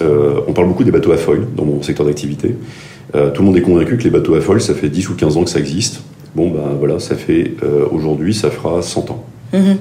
on 0.00 0.52
parle 0.54 0.68
beaucoup 0.68 0.84
des 0.84 0.92
bateaux 0.92 1.12
à 1.12 1.18
foil 1.18 1.46
dans 1.54 1.66
mon 1.66 1.82
secteur 1.82 2.06
d'activité. 2.06 2.54
tout 3.12 3.42
le 3.42 3.44
monde 3.44 3.56
est 3.58 3.62
convaincu 3.62 3.98
que 3.98 4.04
les 4.04 4.10
bateaux 4.10 4.36
à 4.36 4.40
foil, 4.40 4.62
ça 4.62 4.72
fait 4.72 4.88
10 4.88 5.10
ou 5.10 5.14
15 5.16 5.36
ans 5.36 5.44
que 5.44 5.50
ça 5.50 5.58
existe. 5.58 6.00
Bon, 6.34 6.50
ben 6.50 6.76
voilà, 6.78 6.98
ça 6.98 7.14
fait 7.14 7.52
euh, 7.62 7.86
aujourd'hui, 7.90 8.32
ça 8.34 8.50
fera 8.50 8.80
100 8.82 9.10
ans. 9.10 9.24
Mhm. 9.52 9.76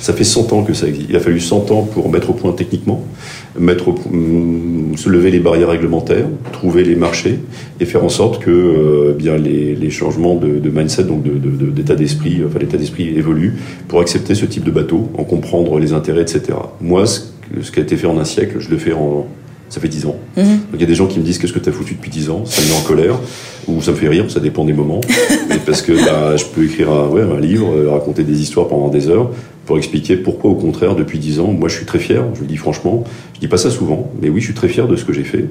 Ça 0.00 0.12
fait 0.12 0.24
100 0.24 0.52
ans 0.52 0.62
que 0.62 0.74
ça 0.74 0.86
existe. 0.86 1.08
Il 1.08 1.16
a 1.16 1.20
fallu 1.20 1.40
100 1.40 1.70
ans 1.70 1.82
pour 1.82 2.10
mettre 2.10 2.30
au 2.30 2.32
point 2.34 2.52
techniquement, 2.52 3.02
mettre 3.58 3.88
au, 3.88 3.92
mm, 3.92 4.96
se 4.96 5.08
lever 5.08 5.30
les 5.30 5.40
barrières 5.40 5.70
réglementaires, 5.70 6.26
trouver 6.52 6.84
les 6.84 6.96
marchés 6.96 7.38
et 7.80 7.86
faire 7.86 8.04
en 8.04 8.10
sorte 8.10 8.42
que 8.42 8.50
euh, 8.50 9.14
bien 9.16 9.38
les, 9.38 9.74
les, 9.74 9.90
changements 9.90 10.34
de, 10.34 10.58
de, 10.58 10.70
mindset, 10.70 11.04
donc 11.04 11.22
d'état 11.22 11.94
de, 11.94 11.98
d'esprit, 11.98 12.42
enfin 12.46 12.58
l'état 12.58 12.76
d'esprit 12.76 13.08
évolue 13.16 13.56
pour 13.88 14.00
accepter 14.00 14.34
ce 14.34 14.44
type 14.44 14.64
de 14.64 14.70
bateau, 14.70 15.08
en 15.16 15.24
comprendre 15.24 15.78
les 15.78 15.94
intérêts, 15.94 16.22
etc. 16.22 16.58
Moi, 16.82 17.06
ce, 17.06 17.20
ce 17.62 17.70
qui 17.70 17.80
a 17.80 17.82
été 17.82 17.96
fait 17.96 18.06
en 18.06 18.18
un 18.18 18.24
siècle, 18.24 18.56
je 18.58 18.68
le 18.68 18.76
fais 18.76 18.92
en, 18.92 19.26
ça 19.70 19.80
fait 19.80 19.88
10 19.88 20.06
ans. 20.06 20.16
Mhm. 20.36 20.44
Donc 20.44 20.74
il 20.74 20.80
y 20.80 20.84
a 20.84 20.86
des 20.86 20.94
gens 20.94 21.06
qui 21.06 21.18
me 21.18 21.24
disent 21.24 21.38
qu'est-ce 21.38 21.52
que 21.52 21.58
tu 21.58 21.68
as 21.68 21.72
foutu 21.72 21.94
depuis 21.94 22.10
10 22.10 22.28
ans? 22.30 22.44
Ça 22.44 22.60
me 22.60 22.68
met 22.68 22.74
en 22.74 22.82
colère 22.82 23.18
ou 23.68 23.80
ça 23.80 23.92
me 23.92 23.96
fait 23.96 24.08
rire, 24.08 24.24
ça 24.28 24.40
dépend 24.40 24.64
des 24.64 24.72
moments. 24.72 25.00
parce 25.66 25.80
que 25.80 25.92
bah, 25.92 26.36
je 26.36 26.44
peux 26.44 26.64
écrire 26.64 26.90
un, 26.90 27.08
ouais, 27.08 27.22
un 27.22 27.40
livre, 27.40 27.72
euh, 27.72 27.90
raconter 27.90 28.24
des 28.24 28.42
histoires 28.42 28.68
pendant 28.68 28.88
des 28.88 29.08
heures. 29.08 29.30
pour 29.66 29.78
expliquer 29.78 30.16
pourquoi, 30.16 30.50
au 30.50 30.56
contraire, 30.56 30.96
depuis 30.96 31.18
dix 31.18 31.38
ans, 31.38 31.52
moi 31.52 31.68
je 31.68 31.76
suis 31.76 31.86
très 31.86 32.00
fier, 32.00 32.24
je 32.34 32.40
le 32.40 32.46
dis 32.46 32.56
franchement, 32.56 33.04
je 33.34 33.40
dis 33.40 33.46
pas 33.46 33.56
ça 33.56 33.70
souvent, 33.70 34.10
mais 34.20 34.28
oui, 34.28 34.40
je 34.40 34.46
suis 34.46 34.54
très 34.54 34.68
fier 34.68 34.88
de 34.88 34.96
ce 34.96 35.04
que 35.04 35.12
j'ai 35.12 35.22
fait, 35.22 35.44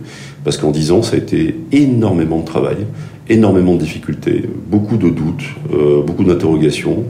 parce 0.44 0.58
qu'en 0.58 0.72
dix 0.72 0.92
ans, 0.92 1.02
ça 1.02 1.16
a 1.16 1.20
été 1.20 1.56
énormément 1.72 2.40
de 2.40 2.46
travail, 2.46 2.78
énormément 3.30 3.76
de 3.76 3.80
difficultés, 3.80 4.44
beaucoup 4.70 4.98
de 4.98 5.10
doutes, 5.10 5.46
euh, 5.74 6.02
beaucoup 6.02 6.26
d'interrogations, 6.26 7.06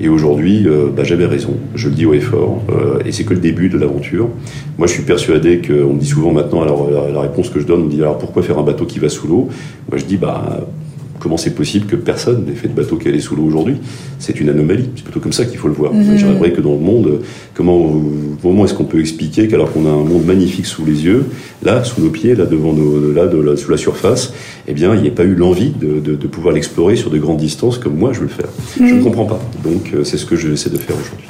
et 0.00 0.08
aujourd'hui, 0.08 0.66
euh, 0.66 0.88
bah, 0.94 1.04
j'avais 1.04 1.26
raison, 1.26 1.56
je 1.74 1.88
le 1.88 1.94
dis 1.94 2.06
haut 2.06 2.14
et 2.14 2.20
fort, 2.20 2.62
euh, 2.70 2.98
et 3.06 3.12
c'est 3.12 3.24
que 3.24 3.34
le 3.34 3.40
début 3.40 3.68
de 3.68 3.78
l'aventure. 3.78 4.28
Moi, 4.78 4.86
je 4.86 4.92
suis 4.92 5.02
persuadé 5.02 5.60
qu'on 5.60 5.94
me 5.94 5.98
dit 5.98 6.06
souvent 6.06 6.32
maintenant, 6.32 6.62
alors 6.62 6.90
la 6.90 7.20
réponse 7.20 7.48
que 7.48 7.60
je 7.60 7.66
donne, 7.66 7.82
on 7.82 7.84
me 7.84 7.90
dit 7.90 8.00
alors 8.00 8.18
pourquoi 8.18 8.42
faire 8.42 8.58
un 8.58 8.64
bateau 8.64 8.86
qui 8.86 8.98
va 8.98 9.08
sous 9.08 9.28
l'eau? 9.28 9.48
Moi, 9.88 9.98
je 9.98 10.04
dis 10.04 10.16
bah 10.16 10.66
comment 11.24 11.36
c'est 11.38 11.54
possible 11.54 11.86
que 11.86 11.96
personne 11.96 12.44
n'ait 12.44 12.54
fait 12.54 12.68
de 12.68 12.74
bateau 12.74 12.96
qui 12.96 13.08
allait 13.08 13.18
sous 13.18 13.34
l'eau 13.34 13.44
aujourd'hui? 13.44 13.76
C'est 14.18 14.40
une 14.40 14.50
anomalie. 14.50 14.90
C'est 14.94 15.04
plutôt 15.04 15.20
comme 15.20 15.32
ça 15.32 15.46
qu'il 15.46 15.56
faut 15.56 15.68
le 15.68 15.74
voir. 15.74 15.92
Mhm. 15.94 16.18
J'aimerais 16.18 16.52
que 16.52 16.60
dans 16.60 16.74
le 16.74 16.80
monde, 16.80 17.20
comment, 17.54 18.02
comment 18.42 18.66
est-ce 18.66 18.74
qu'on 18.74 18.84
peut 18.84 19.00
expliquer 19.00 19.48
qu'alors 19.48 19.72
qu'on 19.72 19.86
a 19.86 19.90
un 19.90 20.04
monde 20.04 20.26
magnifique 20.26 20.66
sous 20.66 20.84
les 20.84 21.04
yeux, 21.04 21.24
là, 21.62 21.82
sous 21.82 22.02
nos 22.02 22.10
pieds, 22.10 22.34
là, 22.34 22.44
devant 22.44 22.74
nos, 22.74 23.12
là, 23.12 23.26
de, 23.26 23.56
sous 23.56 23.70
la 23.70 23.78
surface, 23.78 24.34
eh 24.66 24.72
bien, 24.72 24.94
il 24.94 25.02
n'y 25.02 25.08
ait 25.08 25.12
pas 25.12 25.24
eu 25.24 25.34
l'envie 25.34 25.70
de, 25.70 26.00
de, 26.00 26.26
pouvoir 26.26 26.54
l'explorer 26.54 26.96
sur 26.96 27.10
de 27.10 27.18
grandes 27.18 27.36
distances 27.36 27.78
comme 27.78 27.96
moi 27.96 28.12
je 28.12 28.20
veux 28.20 28.26
le 28.26 28.32
faire. 28.32 28.48
Je 28.76 28.82
ne 28.82 28.92
mhm. 28.94 29.04
comprends 29.04 29.26
pas. 29.26 29.40
Donc, 29.62 29.90
euh, 29.92 30.04
c'est 30.04 30.16
ce 30.16 30.24
que 30.24 30.36
j'essaie 30.36 30.70
de 30.70 30.78
faire 30.78 30.96
aujourd'hui. 30.96 31.26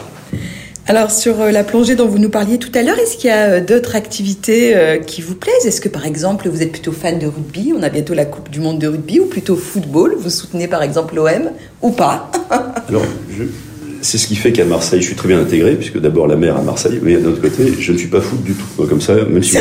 Alors 0.86 1.10
sur 1.10 1.40
euh, 1.40 1.50
la 1.50 1.64
plongée 1.64 1.94
dont 1.94 2.06
vous 2.06 2.18
nous 2.18 2.28
parliez 2.28 2.58
tout 2.58 2.70
à 2.74 2.82
l'heure, 2.82 2.98
est-ce 2.98 3.16
qu'il 3.16 3.30
y 3.30 3.32
a 3.32 3.52
euh, 3.52 3.60
d'autres 3.64 3.96
activités 3.96 4.76
qui 5.06 5.22
vous 5.22 5.34
plaisent? 5.34 5.66
Est-ce 5.66 5.80
que 5.80 5.88
par 5.88 6.06
exemple 6.06 6.48
vous 6.48 6.62
êtes 6.62 6.72
plutôt 6.72 6.92
fan 6.92 7.18
de 7.18 7.26
rugby? 7.26 7.72
On 7.76 7.82
a 7.82 7.88
bientôt 7.88 8.14
la 8.14 8.26
Coupe 8.26 8.50
du 8.50 8.60
Monde 8.60 8.78
de 8.78 8.86
rugby 8.86 9.18
ou 9.18 9.26
plutôt 9.26 9.56
football? 9.56 10.14
Vous 10.18 10.30
soutenez 10.30 10.68
par 10.68 10.82
exemple 10.82 11.16
l'OM 11.16 11.50
ou 11.82 11.90
pas? 11.90 12.30
Alors 12.88 13.02
je, 13.30 13.44
c'est 14.04 14.18
ce 14.18 14.26
qui 14.26 14.36
fait 14.36 14.52
qu'à 14.52 14.66
Marseille, 14.66 15.00
je 15.00 15.06
suis 15.06 15.16
très 15.16 15.28
bien 15.28 15.40
intégré, 15.40 15.76
puisque 15.76 15.98
d'abord 15.98 16.26
la 16.26 16.36
mer 16.36 16.58
à 16.58 16.62
Marseille, 16.62 17.00
mais 17.02 17.16
d'un 17.16 17.30
autre 17.30 17.40
côté, 17.40 17.72
je 17.78 17.90
ne 17.90 17.96
suis 17.96 18.08
pas 18.08 18.20
fou 18.20 18.36
du 18.36 18.52
tout. 18.52 18.86
Comme 18.86 19.00
ça, 19.00 19.14
même 19.14 19.42
si, 19.42 19.56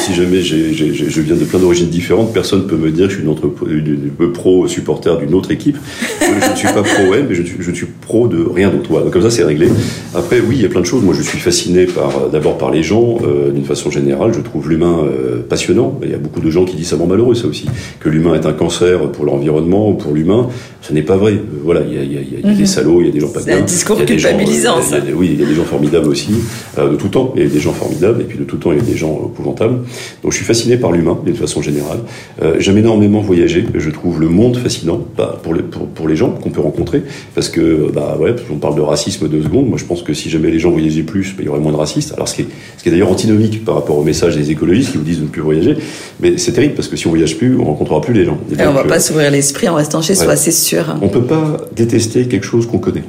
si 0.00 0.14
jamais 0.14 0.40
je 0.40 1.20
viens 1.20 1.34
de 1.34 1.44
plein 1.44 1.58
d'origines 1.58 1.88
différentes, 1.88 2.32
personne 2.32 2.60
ne 2.60 2.66
peut 2.66 2.76
me 2.76 2.92
dire 2.92 3.08
que 3.08 3.12
je 3.12 3.18
suis 3.18 3.26
une, 3.26 4.32
pro 4.32 4.68
supporter 4.68 5.18
d'une 5.18 5.34
autre 5.34 5.50
équipe. 5.50 5.76
Je 6.20 6.50
ne 6.50 6.56
suis 6.56 6.68
pas 6.68 6.82
pro 6.82 7.12
M, 7.12 7.26
mais 7.28 7.34
je, 7.34 7.42
je, 7.58 7.72
suis 7.72 7.86
pro 7.86 8.28
de 8.28 8.40
rien 8.40 8.70
d'autre. 8.70 8.88
Donc 8.88 9.12
comme 9.12 9.22
ça, 9.22 9.30
c'est 9.30 9.42
réglé. 9.42 9.68
Après, 10.14 10.38
oui, 10.38 10.56
il 10.56 10.62
y 10.62 10.66
a 10.66 10.68
plein 10.68 10.80
de 10.80 10.86
choses. 10.86 11.02
Moi, 11.02 11.14
je 11.18 11.22
suis 11.22 11.38
fasciné 11.38 11.86
par 11.86 12.30
d'abord 12.30 12.56
par 12.56 12.70
les 12.70 12.84
gens, 12.84 13.18
euh, 13.24 13.50
d'une 13.50 13.64
façon 13.64 13.90
générale. 13.90 14.32
Je 14.32 14.40
trouve 14.40 14.68
l'humain 14.70 15.00
euh, 15.04 15.42
passionnant. 15.42 15.98
Il 16.04 16.10
y 16.10 16.14
a 16.14 16.18
beaucoup 16.18 16.40
de 16.40 16.50
gens 16.50 16.64
qui 16.64 16.76
disent 16.76 16.90
ça 16.90 16.96
rend 16.96 17.06
malheureux, 17.06 17.34
ça 17.34 17.48
aussi, 17.48 17.66
que 17.98 18.08
l'humain 18.08 18.34
est 18.34 18.46
un 18.46 18.52
cancer 18.52 19.10
pour 19.10 19.24
l'environnement 19.24 19.90
ou 19.90 19.94
pour 19.94 20.12
l'humain. 20.12 20.48
Ce 20.82 20.92
n'est 20.92 21.02
pas 21.02 21.16
vrai. 21.16 21.34
Voilà, 21.64 21.80
il 21.80 21.94
y 21.94 21.98
a, 21.98 22.02
il 22.02 22.12
y 22.12 22.16
a, 22.16 22.20
il 22.20 22.48
y 22.48 22.50
a 22.50 22.54
des 22.54 22.66
salauds, 22.66 23.00
il 23.00 23.06
y 23.06 23.10
a 23.10 23.12
des 23.12 23.20
gens 23.20 23.28
pas 23.28 23.39
c'est 23.44 23.52
un 23.52 23.60
discours 23.62 24.04
culpabilisant, 24.04 24.82
ça. 24.82 24.98
oui, 25.14 25.30
il 25.34 25.40
y 25.40 25.44
a 25.44 25.46
des 25.46 25.54
gens 25.54 25.64
formidables 25.64 26.08
aussi, 26.08 26.32
euh, 26.78 26.90
de 26.90 26.96
tout 26.96 27.08
temps. 27.08 27.32
Il 27.36 27.42
y 27.42 27.46
a 27.46 27.48
des 27.48 27.60
gens 27.60 27.72
formidables, 27.72 28.22
et 28.22 28.24
puis 28.24 28.38
de 28.38 28.44
tout 28.44 28.56
temps, 28.56 28.72
il 28.72 28.78
y 28.78 28.80
a 28.80 28.84
des 28.84 28.96
gens 28.96 29.30
épouvantables. 29.32 29.80
Donc 30.22 30.32
je 30.32 30.36
suis 30.36 30.44
fasciné 30.44 30.76
par 30.76 30.92
l'humain, 30.92 31.18
de 31.24 31.32
façon 31.32 31.62
générale. 31.62 32.00
Euh, 32.42 32.56
J'aime 32.58 32.78
énormément 32.78 33.20
voyager. 33.20 33.64
Je 33.74 33.90
trouve 33.90 34.20
le 34.20 34.28
monde 34.28 34.56
fascinant 34.56 35.00
bah, 35.16 35.38
pour, 35.42 35.54
les, 35.54 35.62
pour, 35.62 35.86
pour, 35.86 36.08
les 36.08 36.16
gens 36.16 36.30
qu'on 36.30 36.50
peut 36.50 36.60
rencontrer. 36.60 37.02
Parce 37.34 37.48
que, 37.48 37.90
bah 37.92 38.16
ouais, 38.20 38.34
on 38.50 38.56
parle 38.56 38.76
de 38.76 38.80
racisme 38.80 39.28
deux 39.28 39.42
secondes. 39.42 39.68
Moi, 39.68 39.78
je 39.78 39.84
pense 39.84 40.02
que 40.02 40.14
si 40.14 40.30
jamais 40.30 40.50
les 40.50 40.58
gens 40.58 40.70
voyageaient 40.70 41.02
plus, 41.02 41.32
bah, 41.32 41.38
il 41.40 41.46
y 41.46 41.48
aurait 41.48 41.60
moins 41.60 41.72
de 41.72 41.76
racistes. 41.76 42.12
Alors, 42.14 42.28
ce 42.28 42.34
qui 42.34 42.42
est, 42.42 42.46
ce 42.76 42.82
qui 42.82 42.88
est 42.88 42.92
d'ailleurs 42.92 43.10
antinomique 43.10 43.64
par 43.64 43.74
rapport 43.74 43.96
au 43.96 44.04
message 44.04 44.36
des 44.36 44.50
écologistes 44.50 44.92
qui 44.92 44.98
vous 44.98 45.04
disent 45.04 45.18
de 45.18 45.24
ne 45.24 45.28
plus 45.28 45.42
voyager. 45.42 45.76
Mais 46.20 46.38
c'est 46.38 46.52
terrible 46.52 46.74
parce 46.74 46.88
que 46.88 46.96
si 46.96 47.06
on 47.06 47.10
voyage 47.10 47.36
plus, 47.36 47.56
on 47.58 47.64
rencontrera 47.64 48.00
plus 48.00 48.14
les 48.14 48.24
gens. 48.24 48.38
Et, 48.58 48.66
on 48.66 48.72
va 48.72 48.84
pas 48.84 49.00
s'ouvrir 49.00 49.30
l'esprit 49.30 49.68
en 49.68 49.74
restant 49.74 50.02
chez 50.02 50.14
soi, 50.14 50.36
c'est 50.36 50.50
sûr. 50.50 50.96
On 51.02 51.08
peut 51.08 51.24
pas 51.24 51.56
détester 51.74 52.26
quelque 52.26 52.46
chose 52.46 52.66
qu'on 52.66 52.78
connaît. 52.78 53.04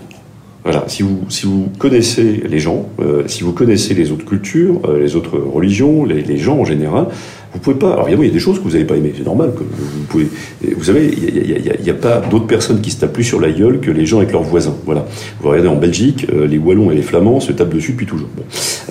Voilà, 0.63 0.83
si 0.87 1.01
vous, 1.01 1.25
si 1.29 1.47
vous 1.47 1.71
connaissez 1.79 2.43
les 2.47 2.59
gens, 2.59 2.87
euh, 2.99 3.27
si 3.27 3.43
vous 3.43 3.51
connaissez 3.51 3.95
les 3.95 4.11
autres 4.11 4.25
cultures, 4.25 4.79
euh, 4.85 4.99
les 4.99 5.15
autres 5.15 5.39
religions, 5.39 6.05
les, 6.05 6.21
les, 6.21 6.37
gens 6.37 6.59
en 6.59 6.65
général, 6.65 7.07
vous 7.53 7.59
pouvez 7.59 7.75
pas. 7.75 7.93
Alors 7.93 8.03
évidemment, 8.03 8.23
il 8.23 8.27
y 8.27 8.31
a 8.31 8.33
des 8.33 8.39
choses 8.39 8.59
que 8.59 8.63
vous 8.63 8.71
n'avez 8.71 8.85
pas 8.85 8.95
aimées, 8.95 9.13
c'est 9.15 9.25
normal. 9.25 9.51
Que 9.53 9.59
vous 9.59 10.03
pouvez. 10.07 10.27
Vous 10.75 10.85
savez, 10.85 11.11
il 11.13 11.83
n'y 11.83 11.89
a, 11.89 11.93
pas 11.93 12.21
d'autres 12.21 12.47
personnes 12.47 12.79
qui 12.81 12.91
se 12.91 12.99
tapent 12.99 13.13
plus 13.13 13.25
sur 13.25 13.41
la 13.41 13.51
gueule 13.51 13.81
que 13.81 13.91
les 13.91 14.05
gens 14.05 14.17
avec 14.17 14.31
leurs 14.31 14.43
voisins. 14.43 14.75
Voilà. 14.85 15.05
Vous 15.41 15.49
regardez 15.49 15.67
en 15.67 15.75
Belgique, 15.75 16.27
euh, 16.33 16.47
les 16.47 16.57
Wallons 16.57 16.91
et 16.91 16.95
les 16.95 17.01
Flamands 17.01 17.39
se 17.39 17.51
tapent 17.51 17.73
dessus 17.73 17.91
depuis 17.91 18.05
toujours. 18.05 18.29
Bon. 18.35 18.43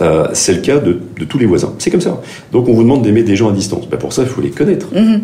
Euh, 0.03 0.29
c'est 0.35 0.55
le 0.55 0.61
cas 0.61 0.79
de, 0.79 0.99
de, 1.19 1.25
tous 1.25 1.39
les 1.39 1.47
voisins. 1.47 1.73
C'est 1.79 1.91
comme 1.91 2.01
ça. 2.01 2.21
Donc 2.53 2.69
on 2.69 2.75
vous 2.75 2.83
demande 2.83 3.03
d'aimer 3.03 3.23
des 3.23 3.35
gens 3.35 3.49
à 3.49 3.53
distance. 3.53 3.89
Ben, 3.89 3.97
pour 3.97 4.13
ça, 4.13 4.23
il 4.23 4.29
faut 4.29 4.43
les 4.43 4.51
connaître. 4.51 4.89
Mm-hmm. 4.95 5.21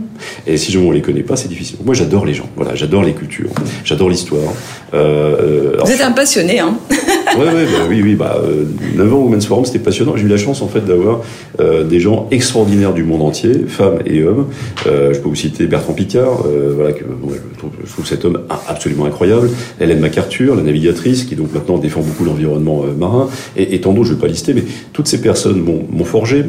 Et 0.47 0.57
si 0.57 0.77
on 0.79 0.91
les 0.91 1.03
connaît 1.03 1.23
pas, 1.23 1.37
c'est 1.37 1.49
difficile. 1.49 1.77
Moi, 1.85 1.95
j'adore 1.95 2.25
les 2.25 2.35
gens. 2.35 2.49
Voilà, 2.57 2.75
j'adore 2.75 3.03
les 3.03 3.13
cultures. 3.13 3.51
J'adore 3.85 4.09
l'histoire. 4.09 4.53
Euh, 4.95 5.77
vous 5.85 5.93
êtes 5.93 6.01
un 6.01 6.13
passionné, 6.13 6.59
hein 6.59 6.77
ouais, 7.39 7.45
ouais, 7.45 7.65
bah, 7.67 7.87
oui, 7.89 8.01
oui. 8.03 8.15
Bah, 8.15 8.41
9 8.97 9.15
ans 9.15 9.19
au 9.19 9.29
Men's 9.29 9.45
Forum, 9.45 9.65
c'était 9.65 9.79
passionnant. 9.79 10.17
J'ai 10.17 10.25
eu 10.25 10.29
la 10.29 10.39
chance 10.39 10.63
en 10.63 10.69
fait 10.69 10.81
d'avoir 10.81 11.21
des 11.59 12.01
gens 12.01 12.29
extraordinaires 12.31 12.95
du 12.95 13.05
monde 13.05 13.23
femmes 13.33 13.99
et 14.07 14.23
hommes. 14.23 14.47
Euh, 14.87 15.13
je 15.13 15.21
peux 15.21 15.29
vous 15.29 15.35
citer 15.35 15.67
Bertrand 15.67 15.93
Picard, 15.93 16.45
euh, 16.47 16.73
voilà, 16.75 16.93
que, 16.93 17.05
je, 17.05 17.91
trouve, 17.93 18.07
cet 18.07 18.25
homme 18.25 18.41
absolument 18.69 19.07
incroyable. 19.07 19.51
Hélène 19.81 20.01
MacArthur, 20.01 20.55
la 20.55 20.63
navigatrice, 20.63 21.25
qui 21.25 21.37
donc 21.37 21.53
maintenant 21.53 21.79
défend 21.79 22.01
beaucoup 22.01 22.25
l'environnement 22.25 22.85
euh, 22.85 22.95
marin, 22.97 23.29
et, 23.57 23.75
et 23.75 23.81
tant 23.81 23.93
d'autres, 23.93 24.09
je 24.09 24.13
ne 24.13 24.17
vais 24.17 24.23
pas 24.23 24.29
lister, 24.29 24.55
mais 24.55 24.65
toutes 24.93 25.09
ces 25.09 25.21
personnes 25.21 25.61
m'ont 25.61 26.05
forgé. 26.05 26.45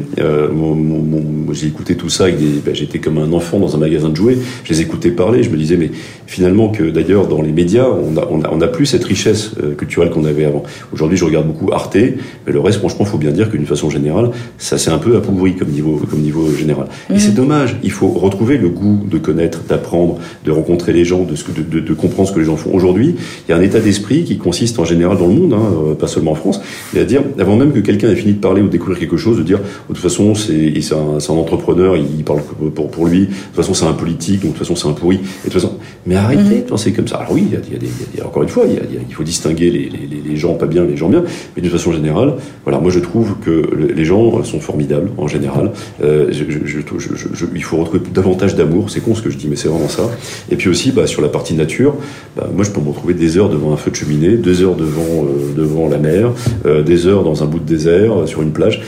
J'ai 1.52 1.66
écouté 1.66 1.96
tout 1.96 2.08
ça, 2.08 2.26
ben, 2.28 2.74
j'étais 2.74 2.98
comme 2.98 3.18
un 3.18 3.32
enfant 3.32 3.58
dans 3.58 3.74
un 3.74 3.78
magasin 3.78 4.10
de 4.10 4.16
jouets, 4.16 4.38
je 4.64 4.72
les 4.72 4.80
écoutais 4.80 5.10
parler, 5.10 5.42
je 5.42 5.50
me 5.50 5.56
disais, 5.56 5.76
mais 5.76 5.90
finalement 6.26 6.68
que 6.68 6.84
d'ailleurs 6.84 7.26
dans 7.26 7.42
les 7.42 7.52
médias, 7.52 7.86
on 7.88 8.56
n'a 8.56 8.68
plus 8.68 8.86
cette 8.86 9.04
richesse 9.04 9.52
culturelle 9.76 10.10
qu'on 10.10 10.24
avait 10.24 10.44
avant. 10.44 10.62
Aujourd'hui, 10.92 11.16
je 11.16 11.24
regarde 11.24 11.46
beaucoup 11.46 11.72
Arte, 11.72 11.96
mais 11.96 12.52
le 12.52 12.60
reste, 12.60 12.78
franchement, 12.78 13.04
faut 13.04 13.18
bien 13.18 13.32
dire 13.32 13.50
qu'une 13.50 13.66
façon 13.66 13.90
générale, 13.90 14.30
ça 14.58 14.78
s'est 14.78 14.90
un 14.90 14.98
peu 14.98 15.16
appauvri 15.16 15.56
comme 15.56 15.68
niveau, 15.68 16.00
comme 16.08 16.20
niveau 16.20 16.52
général. 16.54 16.67
Et 17.14 17.18
c'est 17.18 17.34
dommage. 17.34 17.76
Il 17.82 17.90
faut 17.90 18.08
retrouver 18.08 18.58
le 18.58 18.68
goût 18.68 19.00
de 19.10 19.18
connaître, 19.18 19.62
d'apprendre, 19.68 20.18
de 20.44 20.50
rencontrer 20.50 20.92
les 20.92 21.04
gens, 21.04 21.24
de, 21.24 21.34
de, 21.62 21.80
de, 21.80 21.94
comprendre 21.94 22.28
ce 22.28 22.34
que 22.34 22.40
les 22.40 22.44
gens 22.44 22.56
font. 22.56 22.70
Aujourd'hui, 22.72 23.16
il 23.46 23.50
y 23.50 23.54
a 23.54 23.56
un 23.56 23.62
état 23.62 23.80
d'esprit 23.80 24.24
qui 24.24 24.38
consiste 24.38 24.78
en 24.78 24.84
général 24.84 25.18
dans 25.18 25.26
le 25.26 25.34
monde, 25.34 25.52
hein, 25.52 25.62
euh, 25.90 25.94
pas 25.94 26.06
seulement 26.06 26.32
en 26.32 26.36
France, 26.36 26.60
à 26.96 27.04
dire 27.04 27.22
avant 27.38 27.56
même 27.56 27.72
que 27.72 27.80
quelqu'un 27.80 28.10
ait 28.10 28.16
fini 28.16 28.34
de 28.34 28.38
parler 28.38 28.60
ou 28.60 28.66
de 28.66 28.72
découvrir 28.72 28.98
quelque 28.98 29.16
chose, 29.16 29.38
de 29.38 29.42
dire 29.42 29.58
de 29.58 29.94
toute 29.94 29.98
façon 29.98 30.34
c'est 30.34 30.72
un, 30.92 31.18
un, 31.18 31.38
entrepreneur, 31.38 31.96
il 31.96 32.24
parle 32.24 32.40
pour, 32.74 32.90
pour 32.90 33.06
lui. 33.06 33.20
De 33.20 33.26
toute 33.26 33.56
façon 33.56 33.74
c'est 33.74 33.86
un 33.86 33.92
politique, 33.92 34.40
donc 34.40 34.52
de 34.52 34.58
toute 34.58 34.66
façon 34.66 34.76
c'est 34.76 34.88
un 34.88 34.92
pourri. 34.92 35.16
Et 35.16 35.48
de 35.48 35.52
toute 35.52 35.54
façon, 35.54 35.74
mais 36.06 36.16
arrêtez 36.16 36.42
mhm. 36.42 36.62
de 36.62 36.68
penser 36.68 36.92
comme 36.92 37.08
ça. 37.08 37.16
Alors 37.16 37.32
oui, 37.32 37.44
il 37.46 37.52
y 37.52 37.56
a, 37.56 37.60
il 37.70 38.18
y 38.18 38.20
a, 38.20 38.26
encore 38.26 38.42
une 38.42 38.48
fois, 38.48 38.64
il, 38.66 38.74
y 38.74 38.78
a, 38.78 39.00
il 39.08 39.14
faut 39.14 39.24
distinguer 39.24 39.70
les, 39.70 39.88
les, 39.88 40.22
les, 40.24 40.36
gens 40.36 40.54
pas 40.54 40.66
bien, 40.66 40.84
les 40.84 40.96
gens 40.96 41.08
bien, 41.08 41.24
mais 41.56 41.62
de 41.62 41.68
façon 41.68 41.92
générale, 41.92 42.34
voilà, 42.64 42.78
moi 42.80 42.90
je 42.90 43.00
trouve 43.00 43.36
que 43.44 43.62
les 43.94 44.04
gens 44.04 44.42
sont 44.44 44.60
formidables 44.60 45.10
en 45.16 45.28
général. 45.28 45.72
Euh, 46.02 46.28
je, 46.30 46.44
il 47.54 47.64
faut 47.64 47.76
retrouver 47.78 48.00
davantage 48.12 48.54
d'amour. 48.54 48.90
C'est 48.90 49.00
con 49.00 49.14
ce 49.14 49.22
que 49.22 49.30
je 49.30 49.36
dis, 49.36 49.48
mais 49.48 49.56
c'est 49.56 49.68
vraiment 49.68 49.88
ça. 49.88 50.10
Et 50.50 50.56
puis 50.56 50.68
aussi, 50.68 50.92
bah, 50.92 51.06
sur 51.06 51.22
la 51.22 51.28
partie 51.28 51.54
nature, 51.54 51.94
bah, 52.36 52.48
moi 52.54 52.64
je 52.64 52.70
peux 52.70 52.80
me 52.80 52.88
retrouver 52.88 53.14
des 53.14 53.36
heures 53.36 53.48
devant 53.48 53.72
un 53.72 53.76
feu 53.76 53.90
de 53.90 53.96
cheminée, 53.96 54.36
deux 54.36 54.62
heures 54.62 54.74
devant, 54.74 55.24
euh, 55.24 55.54
devant 55.56 55.88
la 55.88 55.98
mer, 55.98 56.32
euh, 56.66 56.82
des 56.82 57.06
heures 57.06 57.22
dans 57.24 57.42
un 57.42 57.46
bout 57.46 57.58
de 57.58 57.64
désert, 57.64 58.20
euh, 58.20 58.26
sur 58.26 58.42
une 58.42 58.52
plage. 58.52 58.82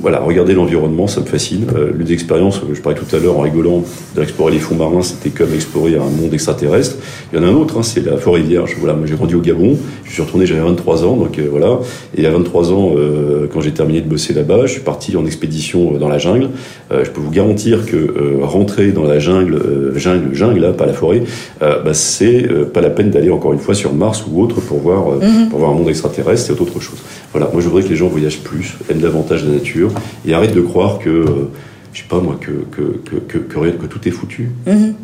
voilà, 0.00 0.20
regarder 0.20 0.54
l'environnement, 0.54 1.08
ça 1.08 1.20
me 1.20 1.26
fascine. 1.26 1.66
L'une 1.92 2.06
des 2.06 2.12
expériences, 2.12 2.60
je 2.72 2.80
parlais 2.80 2.96
tout 2.96 3.16
à 3.16 3.18
l'heure 3.18 3.36
en 3.36 3.40
rigolant, 3.40 3.82
d'explorer 4.14 4.52
les 4.52 4.60
fonds 4.60 4.76
marins, 4.76 5.02
c'était 5.02 5.30
comme 5.30 5.52
explorer 5.52 5.96
un 5.96 6.08
monde 6.08 6.32
extraterrestre. 6.32 6.94
Il 7.32 7.36
y 7.40 7.42
en 7.42 7.44
a 7.44 7.50
un 7.50 7.54
autre, 7.54 7.76
hein, 7.76 7.82
c'est 7.82 8.04
la 8.06 8.16
forêt 8.16 8.42
vierge. 8.42 8.76
Voilà, 8.78 8.94
moi 8.94 9.06
j'ai 9.08 9.16
grandi 9.16 9.34
au 9.34 9.40
Gabon, 9.40 9.76
je 10.04 10.12
suis 10.12 10.22
retourné, 10.22 10.46
j'avais 10.46 10.60
23 10.60 11.04
ans, 11.04 11.16
donc 11.16 11.40
voilà. 11.50 11.80
Et 12.16 12.24
à 12.26 12.30
23 12.30 12.72
ans, 12.72 12.94
quand 13.52 13.60
j'ai 13.60 13.72
terminé 13.72 14.00
de 14.00 14.08
bosser 14.08 14.34
là-bas, 14.34 14.66
je 14.66 14.72
suis 14.72 14.82
parti 14.82 15.16
en 15.16 15.26
expédition 15.26 15.98
dans 15.98 16.08
la 16.08 16.18
jungle. 16.18 16.50
Je 17.04 17.10
peux 17.10 17.20
vous 17.20 17.30
garantir 17.30 17.86
que 17.86 17.96
euh, 17.96 18.38
rentrer 18.42 18.92
dans 18.92 19.04
la 19.04 19.18
jungle, 19.18 19.54
euh, 19.54 19.98
jungle, 19.98 20.34
jungle, 20.34 20.60
là, 20.60 20.72
pas 20.72 20.86
la 20.86 20.92
forêt, 20.92 21.22
euh, 21.62 21.82
bah, 21.82 21.94
c'est 21.94 22.48
pas 22.72 22.80
la 22.80 22.90
peine 22.90 23.10
d'aller 23.10 23.30
encore 23.30 23.52
une 23.52 23.58
fois 23.58 23.74
sur 23.74 23.92
Mars 23.92 24.24
ou 24.30 24.42
autre 24.42 24.60
pour 24.60 24.78
voir, 24.78 25.16
mhm. 25.16 25.48
pour 25.50 25.58
voir 25.58 25.70
un 25.70 25.74
monde 25.74 25.88
extraterrestre, 25.88 26.46
c'est 26.46 26.60
autre 26.60 26.80
chose. 26.80 26.98
Voilà, 27.32 27.48
moi 27.52 27.60
je 27.60 27.68
voudrais 27.68 27.82
que 27.82 27.88
les 27.88 27.96
gens 27.96 28.08
voyagent 28.08 28.40
plus, 28.40 28.76
aiment 28.90 29.00
davantage 29.00 29.44
la 29.44 29.52
nature 29.52 29.90
et 30.26 30.34
arrêtent 30.34 30.54
de 30.54 30.60
croire 30.60 30.98
que, 30.98 31.24
je 31.92 32.00
sais 32.00 32.08
pas 32.08 32.20
moi, 32.20 32.38
que, 32.40 32.50
que, 32.70 32.98
que, 33.28 33.38
que, 33.38 33.86
tout 33.86 34.08
est 34.08 34.10
foutu. 34.10 34.50
Mhm. 34.66 34.94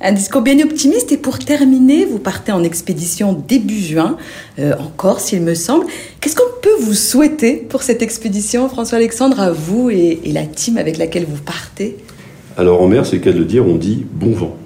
Un 0.00 0.12
discours 0.12 0.42
bien 0.42 0.58
optimiste. 0.60 1.12
Et 1.12 1.16
pour 1.16 1.38
terminer, 1.38 2.04
vous 2.04 2.18
partez 2.18 2.52
en 2.52 2.62
expédition 2.62 3.32
début 3.32 3.80
juin, 3.80 4.16
euh, 4.58 4.74
en 4.78 4.88
Corse, 4.96 5.32
il 5.32 5.42
me 5.42 5.54
semble. 5.54 5.86
Qu'est-ce 6.20 6.36
qu'on 6.36 6.42
peut 6.60 6.76
vous 6.80 6.94
souhaiter 6.94 7.56
pour 7.56 7.82
cette 7.82 8.02
expédition, 8.02 8.68
François-Alexandre, 8.68 9.40
à 9.40 9.50
vous 9.50 9.90
et, 9.90 10.20
et, 10.24 10.32
la 10.32 10.44
team 10.44 10.76
avec 10.76 10.98
laquelle 10.98 11.24
vous 11.24 11.42
partez? 11.42 11.96
Alors 12.58 12.80
en 12.82 12.88
mer, 12.88 13.04
c'est 13.04 13.16
le 13.16 13.22
cas 13.22 13.32
de 13.32 13.38
le 13.38 13.44
dire, 13.44 13.66
on 13.66 13.76
dit 13.76 14.04
bon 14.12 14.32
vent. 14.32 14.56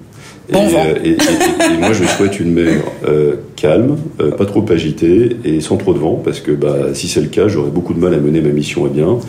Bon 0.51 0.67
et, 0.67 0.71
vent. 0.71 0.85
Euh, 0.85 0.95
et, 1.03 1.77
moi, 1.77 1.93
je 1.93 2.03
souhaite 2.03 2.39
une 2.39 2.53
mer 2.53 2.83
euh, 3.07 3.35
calme, 3.55 3.97
euh, 4.19 4.31
pas 4.31 4.45
trop 4.45 4.65
agitée 4.69 5.37
et 5.43 5.61
sans 5.61 5.77
trop 5.77 5.93
de 5.93 5.99
vent, 5.99 6.21
parce 6.23 6.39
que 6.39 6.51
bah, 6.51 6.93
si 6.93 7.07
c'est 7.07 7.21
le 7.21 7.27
cas, 7.27 7.47
j'aurais 7.47 7.69
beaucoup 7.69 7.93
de 7.93 7.99
mal 7.99 8.13
à 8.13 8.17
mener 8.17 8.41
ma 8.41 8.49
mission 8.49 8.85
à 8.85 8.89
bien. 8.89 9.19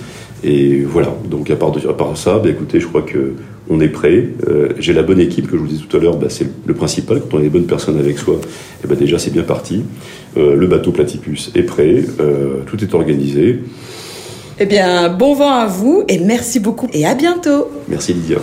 Et 0.44 0.82
voilà. 0.82 1.14
Donc 1.30 1.50
à 1.50 1.56
part, 1.56 1.72
de, 1.72 1.86
à 1.88 1.92
part 1.92 2.16
ça, 2.16 2.38
bah, 2.38 2.50
écoutez, 2.50 2.80
je 2.80 2.86
crois 2.86 3.02
que 3.02 3.34
on 3.70 3.80
est 3.80 3.88
prêt. 3.88 4.28
Euh, 4.48 4.70
j'ai 4.78 4.92
la 4.92 5.02
bonne 5.02 5.20
équipe 5.20 5.46
que 5.46 5.56
je 5.56 5.62
vous 5.62 5.68
disais 5.68 5.84
tout 5.88 5.96
à 5.96 6.00
l'heure. 6.00 6.16
Bah, 6.16 6.26
c'est 6.28 6.46
le 6.66 6.74
principal. 6.74 7.20
Quand 7.20 7.36
on 7.36 7.40
a 7.40 7.42
les 7.42 7.48
bonnes 7.48 7.66
personnes 7.66 7.98
avec 7.98 8.18
soi, 8.18 8.34
et 8.34 8.38
eh 8.84 8.88
ben 8.88 8.96
déjà 8.96 9.18
c'est 9.18 9.30
bien 9.30 9.42
parti. 9.42 9.84
Euh, 10.36 10.56
le 10.56 10.66
bateau 10.66 10.92
Platypus 10.92 11.52
est 11.54 11.62
prêt. 11.62 12.04
Euh, 12.20 12.62
tout 12.66 12.82
est 12.82 12.94
organisé. 12.94 13.60
Eh 14.58 14.66
bien, 14.66 15.08
bon 15.08 15.34
vent 15.34 15.52
à 15.52 15.66
vous 15.66 16.04
et 16.08 16.18
merci 16.18 16.60
beaucoup 16.60 16.88
et 16.92 17.06
à 17.06 17.14
bientôt. 17.14 17.68
Merci 17.88 18.12
Lydia. 18.12 18.38